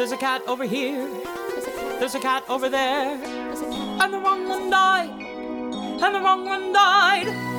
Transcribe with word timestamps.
There's 0.00 0.12
a 0.12 0.16
cat 0.16 0.40
over 0.46 0.64
here. 0.64 1.06
There's 1.98 2.14
a 2.14 2.20
cat 2.20 2.42
over 2.48 2.70
there. 2.70 3.20
And 4.00 4.14
the 4.14 4.18
wrong 4.18 4.48
one 4.48 4.70
died. 4.70 5.10
And 5.10 6.14
the 6.14 6.20
wrong 6.20 6.46
one 6.46 6.72
died. 6.72 7.49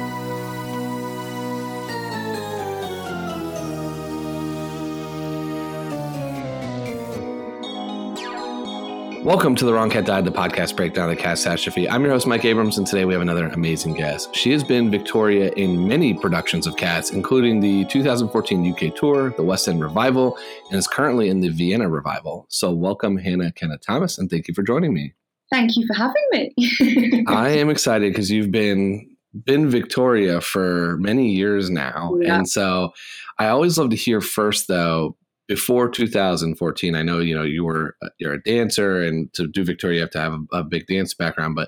Welcome 9.23 9.55
to 9.57 9.65
The 9.65 9.73
Wrong 9.73 9.89
Cat 9.91 10.05
Died, 10.05 10.25
the 10.25 10.31
podcast 10.31 10.75
breakdown 10.75 11.09
of 11.09 11.15
the 11.15 11.21
catastrophe. 11.21 11.87
I'm 11.87 12.01
your 12.03 12.11
host, 12.11 12.25
Mike 12.25 12.43
Abrams, 12.43 12.79
and 12.79 12.87
today 12.87 13.05
we 13.05 13.13
have 13.13 13.21
another 13.21 13.47
amazing 13.49 13.93
guest. 13.93 14.35
She 14.35 14.51
has 14.51 14.63
been 14.63 14.89
Victoria 14.89 15.51
in 15.51 15.87
many 15.87 16.15
productions 16.15 16.65
of 16.65 16.75
Cats, 16.75 17.11
including 17.11 17.59
the 17.59 17.85
2014 17.85 18.73
UK 18.73 18.95
tour, 18.95 19.29
the 19.37 19.43
West 19.43 19.67
End 19.67 19.79
revival, 19.81 20.37
and 20.69 20.77
is 20.79 20.87
currently 20.87 21.29
in 21.29 21.39
the 21.41 21.49
Vienna 21.49 21.87
revival. 21.87 22.47
So, 22.49 22.71
welcome, 22.71 23.15
Hannah 23.17 23.51
Kenna 23.51 23.77
Thomas, 23.77 24.17
and 24.17 24.27
thank 24.29 24.47
you 24.47 24.53
for 24.55 24.63
joining 24.63 24.91
me. 24.93 25.13
Thank 25.51 25.77
you 25.77 25.85
for 25.85 25.93
having 25.93 26.23
me. 26.31 27.23
I 27.27 27.49
am 27.49 27.69
excited 27.69 28.11
because 28.13 28.31
you've 28.31 28.51
been 28.51 29.07
been 29.45 29.69
Victoria 29.69 30.41
for 30.41 30.97
many 30.97 31.29
years 31.31 31.69
now, 31.69 32.17
Yeah. 32.19 32.37
and 32.37 32.49
so 32.49 32.91
I 33.37 33.47
always 33.49 33.77
love 33.77 33.91
to 33.91 33.95
hear 33.95 34.19
first, 34.19 34.67
though, 34.67 35.15
before 35.51 35.89
2014 35.89 36.95
i 36.95 37.01
know 37.01 37.19
you 37.19 37.35
know 37.35 37.43
you 37.43 37.65
were 37.65 37.97
uh, 38.01 38.07
you're 38.19 38.31
a 38.35 38.43
dancer 38.43 39.01
and 39.01 39.33
to 39.33 39.47
do 39.47 39.65
victoria 39.65 39.95
you 39.97 40.01
have 40.01 40.09
to 40.09 40.17
have 40.19 40.31
a, 40.33 40.57
a 40.59 40.63
big 40.63 40.87
dance 40.87 41.13
background 41.13 41.55
but 41.55 41.67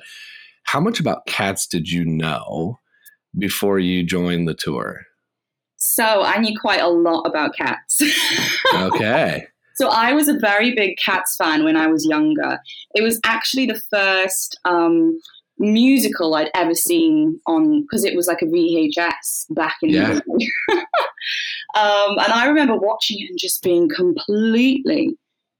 how 0.63 0.79
much 0.79 1.01
about 1.01 1.25
cats 1.25 1.67
did 1.67 1.89
you 1.89 2.05
know 2.05 2.79
before 3.37 3.79
you 3.79 4.01
joined 4.01 4.47
the 4.47 4.53
tour 4.53 5.01
so 5.75 6.21
I 6.23 6.37
knew 6.37 6.57
quite 6.57 6.79
a 6.79 6.87
lot 6.87 7.23
about 7.23 7.55
cats. 7.57 7.99
okay 8.73 9.45
so 9.75 9.89
I 9.89 10.13
was 10.13 10.29
a 10.29 10.39
very 10.39 10.73
big 10.73 10.97
cats 11.03 11.35
fan 11.35 11.65
when 11.65 11.75
I 11.75 11.87
was 11.87 12.05
younger. 12.05 12.59
It 12.95 13.01
was 13.01 13.19
actually 13.25 13.65
the 13.65 13.81
first 13.89 14.57
um, 14.65 15.19
musical 15.57 16.35
I'd 16.35 16.51
ever 16.55 16.75
seen 16.75 17.39
on 17.47 17.81
because 17.81 18.05
it 18.05 18.15
was 18.15 18.27
like 18.27 18.41
a 18.41 18.45
VHS 18.45 19.45
back 19.49 19.75
in 19.81 19.89
Yeah. 19.89 20.13
the 20.13 20.39
day. 20.39 20.81
um, 21.73 22.17
and 22.19 22.31
I 22.31 22.47
remember 22.47 22.75
watching 22.75 23.19
it 23.19 23.29
and 23.29 23.39
just 23.39 23.63
being 23.63 23.89
completely 23.89 25.17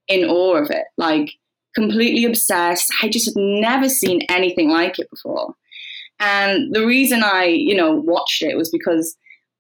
in 0.08 0.26
awe 0.26 0.58
of 0.58 0.70
it, 0.70 0.86
like 0.98 1.32
completely 1.76 2.26
obsessed. 2.26 2.92
I 3.02 3.10
just 3.10 3.26
had 3.26 3.36
never 3.36 3.90
seen 3.90 4.22
anything 4.30 4.70
like 4.70 5.00
it 5.00 5.10
before. 5.10 5.56
And 6.20 6.74
the 6.74 6.86
reason 6.86 7.24
I, 7.24 7.46
you 7.46 7.76
know, 7.76 7.94
watched 7.94 8.44
it 8.44 8.56
was 8.56 8.70
because 8.70 9.16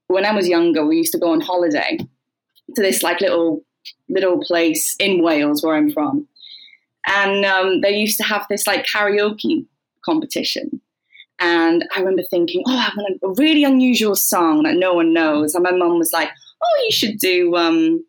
when 0.07 0.25
I 0.25 0.33
was 0.33 0.47
younger, 0.47 0.85
we 0.85 0.97
used 0.97 1.11
to 1.13 1.19
go 1.19 1.31
on 1.31 1.41
holiday 1.41 1.97
to 1.97 2.81
this 2.81 3.03
like 3.03 3.21
little 3.21 3.63
little 4.09 4.39
place 4.41 4.95
in 4.99 5.23
Wales 5.23 5.63
where 5.63 5.75
I'm 5.75 5.91
from, 5.91 6.27
and 7.07 7.43
um, 7.45 7.81
they 7.81 7.95
used 7.95 8.17
to 8.17 8.23
have 8.23 8.45
this 8.49 8.67
like 8.67 8.85
karaoke 8.85 9.65
competition. 10.05 10.81
And 11.39 11.83
I 11.95 11.99
remember 11.99 12.23
thinking, 12.23 12.63
oh, 12.67 12.77
I 12.77 12.91
want 12.95 13.19
a 13.23 13.41
really 13.41 13.63
unusual 13.63 14.15
song 14.15 14.63
that 14.63 14.75
no 14.75 14.93
one 14.93 15.13
knows. 15.13 15.55
And 15.55 15.63
my 15.63 15.71
mum 15.71 15.97
was 15.97 16.13
like, 16.13 16.29
oh, 16.63 16.83
you 16.85 16.91
should 16.91 17.17
do 17.17 17.55
um, 17.55 18.03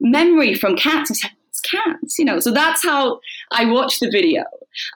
Memory 0.00 0.54
from 0.54 0.76
Cats. 0.76 1.10
I 1.10 1.14
said, 1.14 1.30
it's 1.48 1.60
Cats, 1.60 2.18
you 2.18 2.24
know. 2.24 2.40
So 2.40 2.50
that's 2.50 2.82
how 2.82 3.20
I 3.52 3.66
watched 3.66 4.00
the 4.00 4.10
video. 4.10 4.44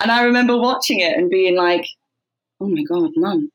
And 0.00 0.10
I 0.10 0.22
remember 0.22 0.56
watching 0.56 1.00
it 1.00 1.16
and 1.16 1.30
being 1.30 1.56
like, 1.56 1.86
oh 2.60 2.68
my 2.68 2.82
God, 2.84 3.10
mum, 3.16 3.50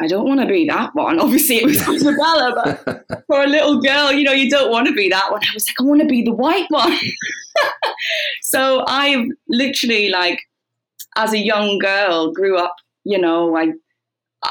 I 0.00 0.06
don't 0.06 0.26
want 0.26 0.40
to 0.40 0.46
be 0.46 0.66
that 0.66 0.94
one. 0.94 1.20
Obviously, 1.20 1.56
it 1.56 1.64
was 1.64 1.78
Grizabella, 1.78 2.84
but 2.86 3.24
for 3.26 3.42
a 3.42 3.46
little 3.46 3.80
girl, 3.80 4.12
you 4.12 4.24
know, 4.24 4.32
you 4.32 4.50
don't 4.50 4.70
want 4.70 4.86
to 4.86 4.94
be 4.94 5.08
that 5.08 5.30
one. 5.30 5.42
I 5.42 5.54
was 5.54 5.66
like, 5.68 5.80
I 5.80 5.88
want 5.88 6.00
to 6.00 6.06
be 6.06 6.22
the 6.22 6.32
white 6.32 6.66
one. 6.70 6.96
so 8.42 8.84
I 8.86 9.26
literally, 9.48 10.08
like, 10.08 10.40
as 11.16 11.32
a 11.32 11.38
young 11.38 11.78
girl, 11.78 12.32
grew 12.32 12.56
up, 12.56 12.76
you 13.04 13.18
know, 13.18 13.56
I 13.56 13.72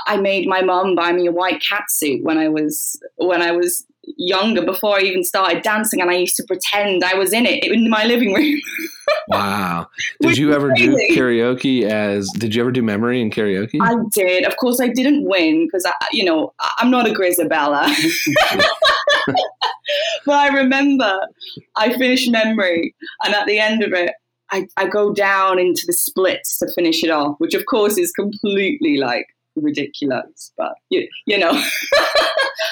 I 0.05 0.17
made 0.17 0.47
my 0.47 0.61
mum 0.61 0.95
buy 0.95 1.11
me 1.13 1.27
a 1.27 1.31
white 1.31 1.61
cat 1.67 1.85
suit 1.89 2.23
when 2.23 2.37
I 2.37 2.47
was 2.47 2.99
when 3.17 3.41
I 3.41 3.51
was 3.51 3.85
younger 4.17 4.63
before 4.63 4.97
I 4.97 5.01
even 5.01 5.23
started 5.23 5.61
dancing 5.61 6.01
and 6.01 6.09
I 6.09 6.15
used 6.15 6.35
to 6.37 6.43
pretend 6.43 7.03
I 7.03 7.15
was 7.15 7.33
in 7.33 7.45
it 7.45 7.63
in 7.63 7.89
my 7.89 8.05
living 8.05 8.33
room. 8.33 8.59
wow 9.27 9.87
did 10.21 10.37
you 10.37 10.53
ever 10.53 10.71
do 10.75 10.95
karaoke 11.11 11.83
as 11.83 12.29
did 12.37 12.53
you 12.53 12.61
ever 12.61 12.71
do 12.71 12.81
memory 12.81 13.21
in 13.21 13.29
karaoke 13.29 13.79
I 13.81 13.95
did. 14.13 14.45
Of 14.45 14.57
course, 14.57 14.79
I 14.79 14.87
didn't 14.87 15.25
win 15.25 15.65
because 15.65 15.85
I, 15.85 15.93
you 16.11 16.23
know, 16.23 16.53
I'm 16.77 16.91
not 16.91 17.07
a 17.07 17.13
Grizabella. 17.13 17.87
but 20.25 20.35
I 20.35 20.47
remember 20.49 21.19
I 21.75 21.93
finished 21.97 22.31
memory, 22.31 22.95
and 23.23 23.33
at 23.33 23.45
the 23.47 23.59
end 23.59 23.83
of 23.83 23.93
it, 23.93 24.13
I, 24.51 24.67
I 24.77 24.87
go 24.87 25.13
down 25.13 25.59
into 25.59 25.83
the 25.85 25.93
splits 25.93 26.57
to 26.59 26.71
finish 26.73 27.03
it 27.03 27.09
off, 27.09 27.35
which 27.39 27.53
of 27.53 27.65
course 27.65 27.97
is 27.97 28.11
completely 28.11 28.97
like 28.97 29.27
ridiculous. 29.61 30.51
But 30.57 30.73
you, 30.89 31.07
you 31.25 31.37
know, 31.37 31.51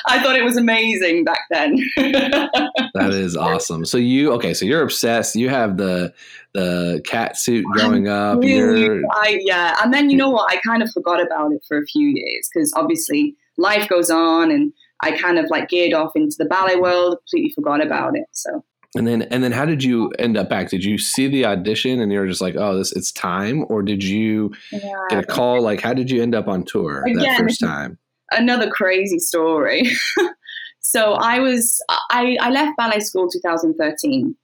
I 0.08 0.22
thought 0.22 0.36
it 0.36 0.44
was 0.44 0.58
amazing 0.58 1.24
back 1.24 1.42
then. 1.50 1.78
that 1.98 3.12
is 3.12 3.36
awesome 3.38 3.86
so 3.86 3.98
you 3.98 4.32
okay 4.32 4.54
so 4.54 4.66
you're 4.66 4.82
obsessed 4.82 5.36
you 5.36 5.50
have 5.50 5.78
the 5.78 6.14
the 6.54 7.02
cat 7.06 7.38
suit 7.38 7.64
growing 7.74 8.08
up 8.08 8.40
Really, 8.40 9.02
I, 9.12 9.40
yeah, 9.44 9.78
and 9.84 9.94
then 9.94 10.10
you 10.10 10.18
know 10.18 10.30
what? 10.30 10.52
I 10.52 10.58
kind 10.66 10.82
of 10.82 10.92
forgot 10.92 11.22
about 11.22 11.52
it 11.52 11.64
for 11.68 11.78
a 11.78 11.86
few 11.86 12.08
years 12.08 12.50
because 12.52 12.74
obviously 12.76 13.36
life 13.58 13.88
goes 13.88 14.10
on, 14.10 14.52
and 14.52 14.74
I 15.02 15.12
kind 15.12 15.38
of 15.38 15.46
like 15.50 15.70
geared 15.70 15.94
off 15.94 16.12
into 16.16 16.36
the 16.40 16.46
ballet 16.46 16.76
world. 16.76 17.18
Completely 17.20 17.52
forgot 17.54 17.86
about 17.86 18.18
it. 18.18 18.26
So 18.32 18.64
And 18.96 19.06
then 19.06 19.24
and 19.24 19.44
then 19.44 19.52
how 19.52 19.66
did 19.66 19.84
you 19.84 20.12
end 20.18 20.38
up 20.38 20.50
back? 20.50 20.70
Did 20.70 20.84
you 20.84 20.98
see 20.98 21.28
the 21.28 21.46
audition 21.46 22.00
and 22.00 22.12
you 22.12 22.20
were 22.20 22.28
just 22.28 22.42
like, 22.42 22.56
oh, 22.56 22.78
this 22.78 22.92
it's 22.94 23.12
time, 23.12 23.66
or 23.70 23.84
did 23.84 24.04
you 24.04 24.54
yeah. 24.72 24.80
get 25.10 25.24
a 25.24 25.28
call? 25.28 25.62
Like, 25.62 25.82
how 25.82 25.94
did 25.94 26.10
you 26.10 26.22
end 26.22 26.34
up 26.34 26.48
on 26.48 26.64
tour 26.64 27.04
that 27.06 27.38
first 27.38 27.60
time? 27.60 28.00
another 28.32 28.70
crazy 28.70 29.20
story. 29.20 29.84
so 30.80 31.14
I 31.14 31.40
was 31.40 31.82
I, 32.10 32.38
I 32.40 32.50
left 32.50 32.78
ballet 32.78 33.00
school 33.00 33.30
2013, 33.30 34.36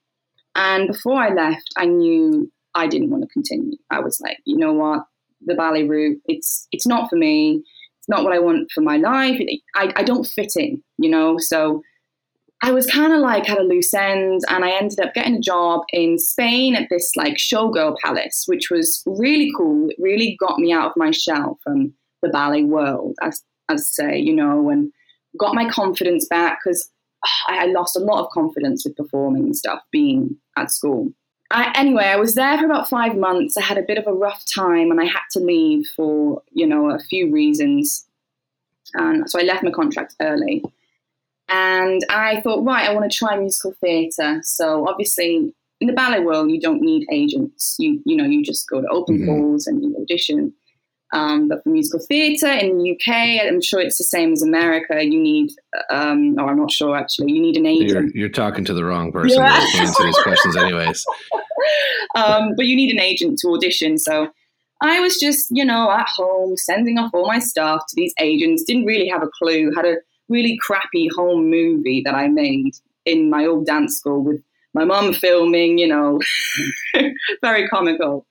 and 0.56 0.88
before 0.88 1.22
I 1.22 1.34
left, 1.34 1.70
I 1.78 1.86
knew 1.86 2.52
I 2.76 2.88
didn't 2.88 3.10
want 3.10 3.24
to 3.24 3.30
continue. 3.30 3.78
I 3.90 4.00
was 4.00 4.20
like, 4.22 4.38
you 4.46 4.58
know 4.58 4.74
what, 4.74 5.04
the 5.46 5.56
ballet 5.56 5.84
route 5.84 6.20
it's 6.26 6.68
it's 6.72 6.88
not 6.88 7.10
for 7.10 7.16
me. 7.16 7.64
It's 8.00 8.10
not 8.10 8.24
what 8.24 8.34
I 8.34 8.40
want 8.40 8.70
for 8.74 8.82
my 8.82 8.98
life. 8.98 9.40
I 9.76 9.94
I 9.96 10.04
don't 10.04 10.26
fit 10.26 10.54
in, 10.56 10.84
you 10.98 11.10
know. 11.10 11.38
So 11.38 11.82
I 12.64 12.72
was 12.72 12.86
kind 12.86 13.12
of 13.12 13.20
like 13.20 13.50
at 13.50 13.60
a 13.60 13.64
loose 13.64 13.94
end, 13.94 14.40
and 14.48 14.64
I 14.64 14.72
ended 14.72 15.02
up 15.02 15.14
getting 15.14 15.36
a 15.36 15.42
job 15.42 15.82
in 15.92 16.18
Spain 16.18 16.76
at 16.76 16.88
this 16.90 17.12
like 17.18 17.36
showgirl 17.36 17.98
palace, 18.02 18.46
which 18.48 18.70
was 18.72 19.04
really 19.06 19.52
cool. 19.58 19.90
It 19.90 19.98
really 20.00 20.38
got 20.40 20.60
me 20.60 20.72
out 20.72 20.92
of 20.92 20.94
my 20.96 21.12
shell 21.12 21.60
from 21.62 21.94
the 22.22 22.30
ballet 22.30 22.64
world, 22.64 23.18
as 23.22 23.44
as 23.70 23.94
say, 23.94 24.18
you 24.18 24.34
know, 24.34 24.70
and 24.70 24.94
got 25.38 25.56
my 25.56 25.70
confidence 25.70 26.26
back 26.30 26.60
because 26.64 26.90
ah, 27.26 27.44
I, 27.50 27.64
I 27.64 27.66
lost 27.66 27.98
a 27.98 28.00
lot 28.00 28.24
of 28.24 28.32
confidence 28.32 28.86
with 28.86 28.96
performing 28.96 29.44
and 29.44 29.58
stuff 29.58 29.82
being 29.92 30.38
at 30.56 30.72
school. 30.72 31.12
I, 31.52 31.70
anyway, 31.76 32.06
I 32.06 32.16
was 32.16 32.36
there 32.36 32.58
for 32.58 32.66
about 32.66 32.88
five 32.88 33.18
months. 33.18 33.58
I 33.58 33.62
had 33.62 33.78
a 33.78 33.84
bit 33.84 33.98
of 33.98 34.08
a 34.08 34.14
rough 34.14 34.42
time, 34.56 34.90
and 34.90 35.02
I 35.02 35.06
had 35.06 35.28
to 35.34 35.40
leave 35.40 35.86
for 35.98 36.42
you 36.54 36.66
know 36.66 36.92
a 36.92 37.00
few 37.00 37.30
reasons. 37.30 38.08
And 38.94 39.30
so 39.30 39.38
I 39.38 39.44
left 39.44 39.66
my 39.66 39.72
contract 39.72 40.16
early. 40.22 40.64
And 41.56 42.02
I 42.10 42.42
thought, 42.42 42.64
right, 42.66 42.90
I 42.90 42.94
want 42.96 43.12
to 43.12 43.16
try 43.16 43.38
musical 43.38 43.74
theatre. 43.80 44.40
So 44.44 44.88
obviously, 44.88 45.54
in 45.82 45.88
the 45.88 45.94
ballet 45.94 46.20
world, 46.22 46.50
you 46.50 46.60
don't 46.60 46.82
need 46.82 47.06
agents. 47.12 47.76
You 47.78 48.02
you 48.06 48.16
know, 48.18 48.26
you 48.26 48.44
just 48.44 48.68
go 48.68 48.82
to 48.82 48.88
open 48.88 49.20
Mhm. 49.20 49.26
calls 49.28 49.68
and 49.68 49.84
you 49.84 49.96
audition. 50.02 50.54
Um, 51.14 51.48
but 51.48 51.62
for 51.64 51.70
musical 51.70 52.00
theatre 52.00 52.48
in 52.52 52.80
the 52.80 52.84
UK, 52.94 53.40
I'm 53.40 53.62
sure 53.62 53.80
it's 53.80 54.00
the 54.00 54.04
same 54.04 54.34
as 54.34 54.42
America. 54.42 55.04
You 55.06 55.20
need, 55.20 55.52
um, 55.92 56.36
or 56.40 56.50
I'm 56.50 56.58
not 56.58 56.72
sure 56.72 56.96
actually, 56.98 57.34
you 57.34 57.42
need 57.42 57.56
an 57.56 57.66
You're 57.66 58.00
agent. 58.00 58.16
you're 58.16 58.30
talking 58.30 58.66
to 58.66 58.74
the 58.74 58.84
wrong 58.84 59.12
person 59.12 59.38
Yeah. 59.44 59.60
to 59.74 59.78
answer 59.78 60.04
these 60.06 60.18
questions, 60.24 60.58
anyways. 60.58 61.06
um, 62.16 62.54
but 62.58 62.66
you 62.66 62.76
need 62.76 62.92
an 62.92 63.00
agent 63.00 63.38
to 63.40 63.50
audition. 63.50 64.00
So 64.00 64.30
I 64.82 65.00
was 65.02 65.20
just, 65.20 65.48
you 65.52 65.64
know, 65.66 65.92
at 65.92 66.08
home 66.18 66.58
sending 66.58 66.98
off 66.98 67.12
all 67.14 67.28
my 67.28 67.38
stuff 67.40 67.82
to 67.90 67.96
these 67.96 68.14
agents. 68.20 68.64
Didn't 68.64 68.86
really 68.86 69.08
have 69.08 69.22
a 69.22 69.30
clue. 69.40 69.72
Had 69.76 69.86
a 69.86 69.98
really 70.34 70.58
crappy 70.58 71.08
home 71.16 71.50
movie 71.50 72.02
that 72.04 72.16
I 72.16 72.28
made 72.28 72.76
in 73.06 73.30
my 73.30 73.46
old 73.46 73.66
dance 73.66 73.98
school 73.98 74.24
with 74.24 74.42
my 74.74 74.84
mum 74.84 75.14
filming. 75.14 75.78
You 75.78 75.88
know, 75.88 76.20
very 77.42 77.68
comical. 77.68 78.26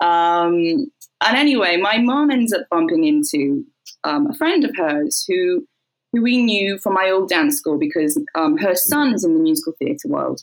Um, 0.00 0.90
and 1.20 1.36
anyway, 1.36 1.76
my 1.76 1.98
mom 1.98 2.30
ends 2.30 2.52
up 2.52 2.66
bumping 2.70 3.04
into 3.04 3.64
um, 4.02 4.28
a 4.28 4.34
friend 4.34 4.64
of 4.64 4.76
hers 4.76 5.24
who 5.28 5.66
who 6.12 6.22
we 6.22 6.42
knew 6.42 6.78
from 6.78 6.94
my 6.94 7.10
old 7.10 7.28
dance 7.28 7.56
school 7.56 7.78
because 7.78 8.20
um, 8.34 8.56
her 8.58 8.74
son's 8.74 9.24
in 9.24 9.34
the 9.34 9.40
musical 9.40 9.74
theatre 9.78 10.08
world, 10.08 10.42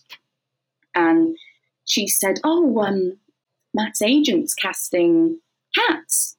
and 0.95 1.35
she 1.85 2.07
said, 2.07 2.39
"Oh, 2.43 2.81
um, 2.81 3.17
Matt's 3.73 4.01
agent's 4.01 4.53
casting 4.53 5.39
cats." 5.75 6.37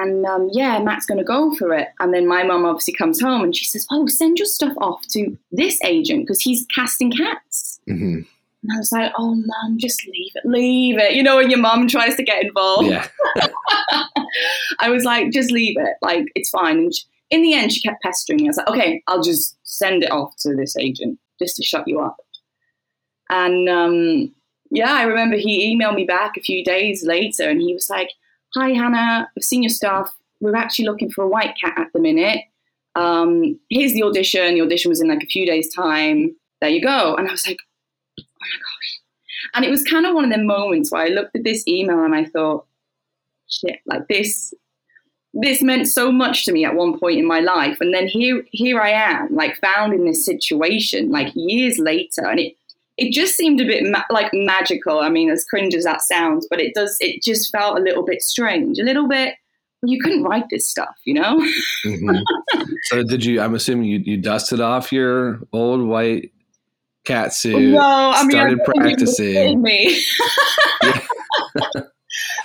And 0.00 0.24
um, 0.24 0.48
yeah, 0.52 0.78
Matt's 0.78 1.06
going 1.06 1.18
to 1.18 1.24
go 1.24 1.54
for 1.56 1.74
it. 1.74 1.88
And 2.00 2.14
then 2.14 2.26
my 2.26 2.42
mum 2.42 2.64
obviously 2.64 2.94
comes 2.94 3.20
home 3.20 3.42
and 3.42 3.54
she 3.54 3.66
says, 3.66 3.86
"Oh, 3.90 4.06
send 4.06 4.38
your 4.38 4.46
stuff 4.46 4.74
off 4.78 5.06
to 5.08 5.36
this 5.50 5.78
agent 5.84 6.22
because 6.22 6.40
he's 6.40 6.66
casting 6.74 7.10
cats." 7.12 7.80
hmm 7.86 8.20
And 8.62 8.72
I 8.74 8.78
was 8.78 8.92
like, 8.92 9.12
"Oh, 9.18 9.34
mum, 9.34 9.78
just 9.78 10.06
leave 10.06 10.32
it, 10.34 10.46
leave 10.46 10.98
it." 10.98 11.12
You 11.12 11.22
know, 11.22 11.36
when 11.36 11.50
your 11.50 11.58
mum 11.58 11.88
tries 11.88 12.16
to 12.16 12.22
get 12.22 12.44
involved. 12.44 12.88
Yeah. 12.88 13.06
I 14.78 14.88
was 14.88 15.04
like, 15.04 15.30
"Just 15.32 15.50
leave 15.50 15.76
it. 15.78 15.96
Like, 16.00 16.26
it's 16.34 16.50
fine." 16.50 16.78
And 16.78 16.94
she, 16.94 17.04
in 17.30 17.42
the 17.42 17.54
end, 17.54 17.72
she 17.72 17.80
kept 17.80 18.02
pestering 18.02 18.40
me. 18.40 18.48
I 18.48 18.50
was 18.50 18.56
like, 18.56 18.68
"Okay, 18.68 19.02
I'll 19.08 19.22
just 19.22 19.56
send 19.64 20.04
it 20.04 20.10
off 20.10 20.34
to 20.40 20.54
this 20.54 20.76
agent 20.76 21.18
just 21.38 21.56
to 21.56 21.62
shut 21.62 21.86
you 21.86 22.00
up." 22.00 22.16
And 23.28 23.68
um, 23.68 24.32
yeah, 24.70 24.92
I 24.92 25.02
remember 25.02 25.36
he 25.36 25.74
emailed 25.76 25.96
me 25.96 26.04
back 26.04 26.36
a 26.36 26.42
few 26.42 26.64
days 26.64 27.04
later 27.04 27.48
and 27.48 27.60
he 27.60 27.74
was 27.74 27.90
like, 27.90 28.10
Hi, 28.54 28.70
Hannah, 28.70 29.30
I've 29.36 29.42
seen 29.42 29.62
your 29.62 29.70
stuff. 29.70 30.14
We're 30.40 30.56
actually 30.56 30.84
looking 30.84 31.10
for 31.10 31.24
a 31.24 31.28
white 31.28 31.56
cat 31.58 31.72
at 31.78 31.92
the 31.94 32.00
minute. 32.00 32.40
Um, 32.94 33.58
here's 33.70 33.94
the 33.94 34.02
audition. 34.02 34.54
The 34.54 34.60
audition 34.60 34.90
was 34.90 35.00
in 35.00 35.08
like 35.08 35.22
a 35.22 35.26
few 35.26 35.46
days' 35.46 35.72
time. 35.74 36.36
There 36.60 36.68
you 36.68 36.82
go. 36.82 37.14
And 37.14 37.28
I 37.28 37.30
was 37.30 37.46
like, 37.46 37.58
Oh 38.20 38.24
my 38.40 38.46
gosh. 38.46 39.00
And 39.54 39.64
it 39.64 39.70
was 39.70 39.82
kind 39.84 40.04
of 40.04 40.14
one 40.14 40.24
of 40.24 40.30
the 40.30 40.42
moments 40.44 40.90
where 40.90 41.02
I 41.02 41.08
looked 41.08 41.34
at 41.34 41.44
this 41.44 41.66
email 41.66 42.04
and 42.04 42.14
I 42.14 42.26
thought, 42.26 42.66
shit, 43.48 43.80
like 43.86 44.06
this. 44.08 44.52
This 45.34 45.62
meant 45.62 45.88
so 45.88 46.12
much 46.12 46.44
to 46.44 46.52
me 46.52 46.66
at 46.66 46.74
one 46.74 46.98
point 46.98 47.18
in 47.18 47.26
my 47.26 47.40
life, 47.40 47.78
and 47.80 47.94
then 47.94 48.06
here, 48.06 48.44
here 48.50 48.78
I 48.78 48.90
am, 48.90 49.34
like 49.34 49.58
found 49.62 49.94
in 49.94 50.04
this 50.04 50.26
situation, 50.26 51.10
like 51.10 51.32
years 51.34 51.78
later, 51.78 52.26
and 52.26 52.38
it, 52.38 52.54
it 53.06 53.12
just 53.12 53.34
seemed 53.36 53.60
a 53.60 53.64
bit 53.64 53.84
ma- 53.84 54.02
like 54.10 54.30
magical. 54.32 55.00
I 55.00 55.08
mean, 55.08 55.30
as 55.30 55.44
cringe 55.44 55.74
as 55.74 55.84
that 55.84 56.02
sounds, 56.02 56.46
but 56.50 56.60
it 56.60 56.74
does. 56.74 56.96
It 57.00 57.22
just 57.22 57.50
felt 57.50 57.78
a 57.78 57.82
little 57.82 58.04
bit 58.04 58.22
strange, 58.22 58.78
a 58.78 58.82
little 58.84 59.08
bit. 59.08 59.34
You 59.84 60.00
couldn't 60.00 60.22
write 60.22 60.44
this 60.50 60.68
stuff, 60.68 60.94
you 61.04 61.14
know. 61.14 61.44
hmm 61.84 62.16
So 62.84 63.02
did 63.02 63.24
you? 63.24 63.40
I'm 63.40 63.54
assuming 63.54 63.86
you 63.86 63.98
you 63.98 64.16
dusted 64.16 64.60
off 64.60 64.92
your 64.92 65.40
old 65.52 65.82
white 65.86 66.32
cat 67.04 67.32
suit. 67.34 67.72
no, 67.72 67.80
I 68.14 68.22
mean, 68.22 68.30
started 68.30 68.60
I 68.60 68.64
thought 68.64 68.74
you 68.76 68.82
were 68.82 68.88
practicing. 68.90 69.62
me. 69.62 70.00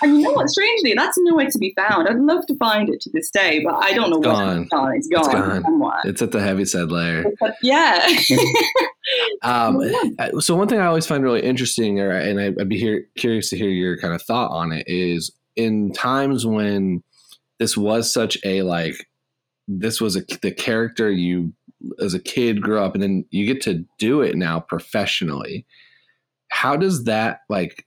and 0.02 0.18
you 0.18 0.22
know 0.24 0.32
what? 0.32 0.50
Strangely, 0.50 0.94
that's 0.96 1.18
nowhere 1.20 1.50
to 1.50 1.58
be 1.60 1.74
found. 1.76 2.08
I'd 2.08 2.18
love 2.18 2.46
to 2.48 2.56
find 2.58 2.90
it 2.90 3.02
to 3.02 3.10
this 3.12 3.30
day, 3.30 3.62
but 3.64 3.76
I 3.76 3.94
don't 3.94 4.10
know 4.10 4.18
It's 4.18 4.26
where 4.28 4.36
gone. 4.36 4.62
it's 4.62 4.70
gone. 4.70 4.96
It's 4.96 5.08
gone, 5.08 5.20
It's 5.26 5.34
gone. 5.34 5.62
somewhere. 5.64 6.02
It's 6.06 6.22
at 6.24 6.32
the 6.32 6.42
Heaviside 6.42 6.90
Layer. 6.90 7.26
But 7.40 7.56
yeah, 7.62 8.08
Um, 9.44 9.82
Yeah. 9.82 10.02
uh, 10.20 10.40
so 10.40 10.56
one 10.56 10.68
thing 10.68 10.80
I 10.80 10.86
always 10.86 11.06
find 11.06 11.24
really 11.24 11.44
interesting, 11.44 12.00
or, 12.00 12.12
and 12.12 12.40
I, 12.40 12.46
I'd 12.60 12.70
be 12.70 12.78
here, 12.80 13.08
curious 13.18 13.50
to 13.52 13.58
hear 13.58 13.70
your 13.70 13.98
kind 13.98 14.14
of 14.14 14.22
thought 14.22 14.52
on 14.52 14.72
it, 14.72 14.86
is 14.88 15.32
in 15.56 15.92
times 15.94 16.46
when 16.46 17.04
this 17.60 17.78
was 17.78 18.12
such 18.12 18.38
a 18.46 18.62
like, 18.62 19.08
this 19.68 20.00
was 20.00 20.16
a 20.16 20.22
the 20.42 20.52
character 20.52 21.12
you 21.12 21.54
as 22.00 22.14
a 22.14 22.20
kid 22.20 22.62
grew 22.62 22.80
up, 22.80 22.94
and 22.94 23.04
then 23.04 23.26
you 23.32 23.46
get 23.46 23.62
to 23.64 23.86
do 24.00 24.22
it 24.22 24.36
now 24.36 24.60
professionally. 24.60 25.66
How 26.50 26.78
does 26.78 27.04
that 27.04 27.42
like? 27.50 27.86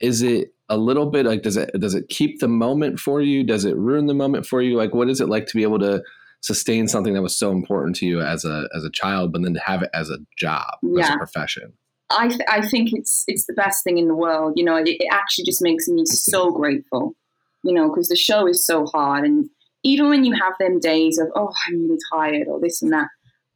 Is 0.00 0.22
it 0.22 0.54
a 0.68 0.76
little 0.76 1.06
bit 1.06 1.26
like 1.26 1.42
does 1.42 1.56
it 1.56 1.70
does 1.80 1.94
it 1.94 2.08
keep 2.08 2.40
the 2.40 2.48
moment 2.48 3.00
for 3.00 3.20
you? 3.20 3.42
Does 3.42 3.64
it 3.64 3.76
ruin 3.76 4.06
the 4.06 4.14
moment 4.14 4.46
for 4.46 4.60
you? 4.60 4.76
Like, 4.76 4.94
what 4.94 5.08
is 5.08 5.20
it 5.20 5.28
like 5.28 5.46
to 5.46 5.56
be 5.56 5.62
able 5.62 5.78
to 5.78 6.02
sustain 6.44 6.86
something 6.86 7.14
that 7.14 7.22
was 7.22 7.36
so 7.36 7.50
important 7.50 7.96
to 7.96 8.06
you 8.06 8.20
as 8.20 8.44
a 8.44 8.68
as 8.76 8.84
a 8.84 8.90
child, 8.90 9.32
but 9.32 9.42
then 9.42 9.54
to 9.54 9.60
have 9.60 9.82
it 9.82 9.90
as 9.94 10.10
a 10.10 10.18
job, 10.36 10.66
as 11.00 11.08
a 11.08 11.16
profession? 11.16 11.72
I 12.10 12.28
th- 12.28 12.40
I 12.48 12.66
think 12.66 12.90
it's 12.92 13.24
it's 13.26 13.46
the 13.46 13.54
best 13.54 13.82
thing 13.82 13.96
in 13.96 14.08
the 14.08 14.14
world. 14.14 14.52
You 14.56 14.64
know, 14.64 14.76
it, 14.76 14.88
it 14.88 15.08
actually 15.10 15.44
just 15.44 15.62
makes 15.62 15.88
me 15.88 16.04
so 16.04 16.50
grateful. 16.50 17.14
You 17.62 17.72
know, 17.72 17.88
because 17.88 18.08
the 18.08 18.16
show 18.16 18.46
is 18.46 18.64
so 18.64 18.84
hard, 18.84 19.24
and 19.24 19.48
even 19.84 20.10
when 20.10 20.24
you 20.24 20.34
have 20.34 20.52
them 20.60 20.80
days 20.80 21.18
of 21.18 21.28
oh 21.34 21.50
I'm 21.66 21.82
really 21.82 21.98
tired 22.12 22.46
or 22.46 22.60
this 22.60 22.82
and 22.82 22.92
that, 22.92 23.08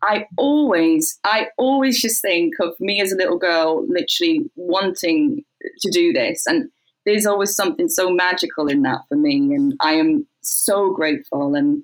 I 0.03 0.25
always 0.39 1.19
I 1.25 1.49
always 1.59 2.01
just 2.01 2.23
think 2.23 2.55
of 2.59 2.75
me 2.81 3.03
as 3.03 3.13
a 3.13 3.17
little 3.17 3.39
girl, 3.39 3.87
literally 3.87 4.51
wanting 4.57 5.45
to 5.81 5.91
do 5.91 6.15
this, 6.15 6.45
and 6.47 6.71
there's 7.05 7.27
always 7.27 7.55
something 7.55 7.89
so 7.89 8.09
magical 8.09 8.67
in 8.67 8.81
that 8.83 9.03
for 9.11 9.17
me, 9.17 9.55
and 9.55 9.75
I 9.81 9.93
am 9.93 10.27
so 10.41 10.95
grateful 10.95 11.55
and. 11.55 11.83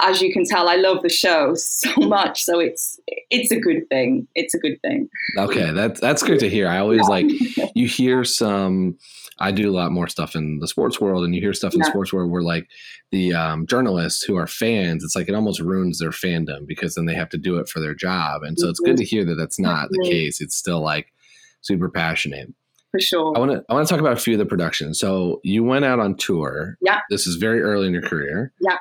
As 0.00 0.22
you 0.22 0.32
can 0.32 0.44
tell, 0.44 0.68
I 0.68 0.76
love 0.76 1.02
the 1.02 1.08
show 1.08 1.54
so 1.56 1.90
much, 1.98 2.44
so 2.44 2.60
it's 2.60 3.00
it's 3.30 3.50
a 3.50 3.58
good 3.58 3.88
thing. 3.88 4.28
It's 4.34 4.54
a 4.54 4.58
good 4.58 4.80
thing. 4.82 5.08
Okay, 5.36 5.72
that's 5.72 6.00
that's 6.00 6.22
good 6.22 6.38
to 6.40 6.48
hear. 6.48 6.68
I 6.68 6.78
always 6.78 7.06
like 7.08 7.26
you 7.74 7.86
hear 7.88 8.24
some. 8.24 8.96
I 9.40 9.52
do 9.52 9.70
a 9.70 9.74
lot 9.74 9.92
more 9.92 10.08
stuff 10.08 10.34
in 10.34 10.58
the 10.58 10.66
sports 10.68 11.00
world, 11.00 11.24
and 11.24 11.34
you 11.34 11.40
hear 11.40 11.52
stuff 11.52 11.72
in 11.72 11.80
the 11.80 11.86
Yeah. 11.86 11.90
sports 11.90 12.12
world 12.12 12.30
where 12.30 12.42
like 12.42 12.66
the 13.12 13.32
um, 13.34 13.66
journalists 13.66 14.22
who 14.22 14.36
are 14.36 14.46
fans, 14.48 15.04
it's 15.04 15.14
like 15.16 15.28
it 15.28 15.34
almost 15.34 15.60
ruins 15.60 15.98
their 16.00 16.10
fandom 16.10 16.66
because 16.66 16.94
then 16.94 17.06
they 17.06 17.14
have 17.14 17.28
to 17.30 17.38
do 17.38 17.56
it 17.58 17.68
for 17.68 17.80
their 17.80 17.94
job, 17.94 18.42
and 18.42 18.58
so 18.58 18.68
it's 18.68 18.80
good 18.80 18.96
to 18.96 19.04
hear 19.04 19.24
that 19.24 19.34
that's 19.36 19.58
not 19.60 19.88
the 19.90 20.08
case. 20.08 20.40
It's 20.40 20.56
still 20.56 20.80
like 20.80 21.12
super 21.60 21.88
passionate. 21.88 22.52
for 22.92 23.00
sure. 23.00 23.32
I 23.36 23.40
want 23.40 23.50
to 23.52 23.64
I 23.68 23.74
want 23.74 23.86
to 23.86 23.92
talk 23.92 24.00
about 24.00 24.12
a 24.16 24.20
few 24.20 24.34
of 24.34 24.38
the 24.38 24.46
productions. 24.46 24.98
So 25.00 25.40
you 25.44 25.62
went 25.64 25.84
out 25.84 25.98
on 26.00 26.16
tour. 26.16 26.76
Yeah. 26.80 27.00
This 27.10 27.26
is 27.26 27.36
very 27.36 27.60
early 27.62 27.86
in 27.88 27.92
your 27.92 28.02
career. 28.02 28.52
Yeah. 28.60 28.76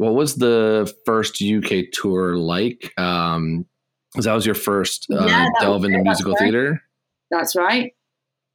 What 0.00 0.14
was 0.14 0.36
the 0.36 0.90
first 1.04 1.42
UK 1.42 1.90
tour 1.92 2.36
like? 2.38 2.90
Um, 2.98 3.66
'cause 4.14 4.24
that 4.24 4.32
was 4.32 4.46
your 4.46 4.54
first 4.54 5.06
uh, 5.12 5.26
Yeah, 5.26 5.46
delve 5.60 5.84
into. 5.84 5.98
That's 5.98 6.04
musical 6.06 6.32
right. 6.32 6.38
theater. 6.40 6.82
That's 7.30 7.54
right. 7.54 7.92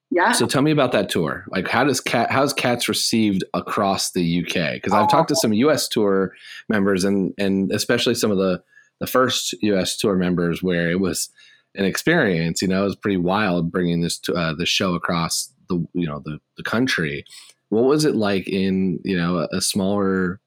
Yeah. 0.10 0.32
So 0.32 0.48
tell 0.48 0.64
me 0.64 0.72
about 0.72 0.92
that 0.94 1.08
tour. 1.08 1.46
Like, 1.50 1.68
how 1.68 1.84
does 1.84 2.02
cat 2.02 2.32
how's 2.32 2.52
cats 2.52 2.90
received 2.90 3.44
across 3.54 4.12
the 4.12 4.40
UK? 4.40 4.74
Because 4.74 4.94
I've 4.94 5.08
talked 5.08 5.30
to 5.30 5.36
some 5.36 5.54
US 5.54 5.88
tour 5.88 6.32
members 6.68 7.04
and 7.04 7.32
and 7.38 7.72
especially 7.72 8.16
some 8.16 8.32
of 8.32 8.38
the 8.38 8.64
the 9.00 9.06
first 9.08 9.54
US 9.62 9.98
tour 9.98 10.16
members 10.16 10.64
where 10.64 10.90
it 10.90 11.00
was 11.00 11.30
an 11.76 11.86
experience. 11.86 12.62
You 12.64 12.70
know, 12.70 12.82
it 12.82 12.86
was 12.86 12.96
pretty 12.96 13.18
wild 13.18 13.72
bringing 13.72 14.02
this 14.02 14.18
to, 14.22 14.34
uh, 14.34 14.54
the 14.56 14.66
show 14.66 14.96
across 14.96 15.54
the 15.70 15.86
you 15.94 16.08
know 16.08 16.24
the 16.26 16.40
the 16.58 16.64
country. 16.64 17.24
What 17.70 17.84
was 17.84 18.04
it 18.04 18.16
like 18.16 18.48
in 18.48 19.00
you 19.04 19.16
know 19.16 19.38
a, 19.40 19.58
a 19.58 19.62
smaller 19.62 20.40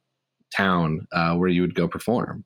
town 0.56 1.06
uh, 1.12 1.34
where 1.34 1.48
you 1.48 1.62
would 1.62 1.74
go 1.74 1.88
perform? 1.88 2.44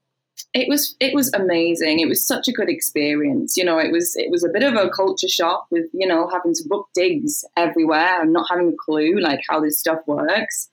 it 0.55 0.69
was 0.69 0.97
it 1.01 1.15
was 1.15 1.33
amazing. 1.33 2.01
It 2.01 2.09
was 2.09 2.27
such 2.27 2.49
a 2.49 2.53
good 2.53 2.69
experience. 2.69 3.57
You 3.57 3.65
know, 3.65 3.79
it 3.79 3.91
was 3.91 4.15
it 4.17 4.31
was 4.31 4.45
a 4.45 4.49
bit 4.49 4.63
of 4.63 4.75
a 4.75 4.91
culture 4.91 5.29
shock 5.29 5.67
with 5.71 5.87
you 5.93 6.07
know 6.07 6.29
having 6.29 6.55
to 6.55 6.65
book 6.69 6.89
digs 6.95 7.45
everywhere 7.57 8.21
and 8.23 8.33
not 8.33 8.47
having 8.51 8.69
a 8.69 8.85
clue 8.85 9.19
like 9.19 9.41
how 9.49 9.61
this 9.61 9.79
stuff 9.79 9.99
works. 10.07 10.69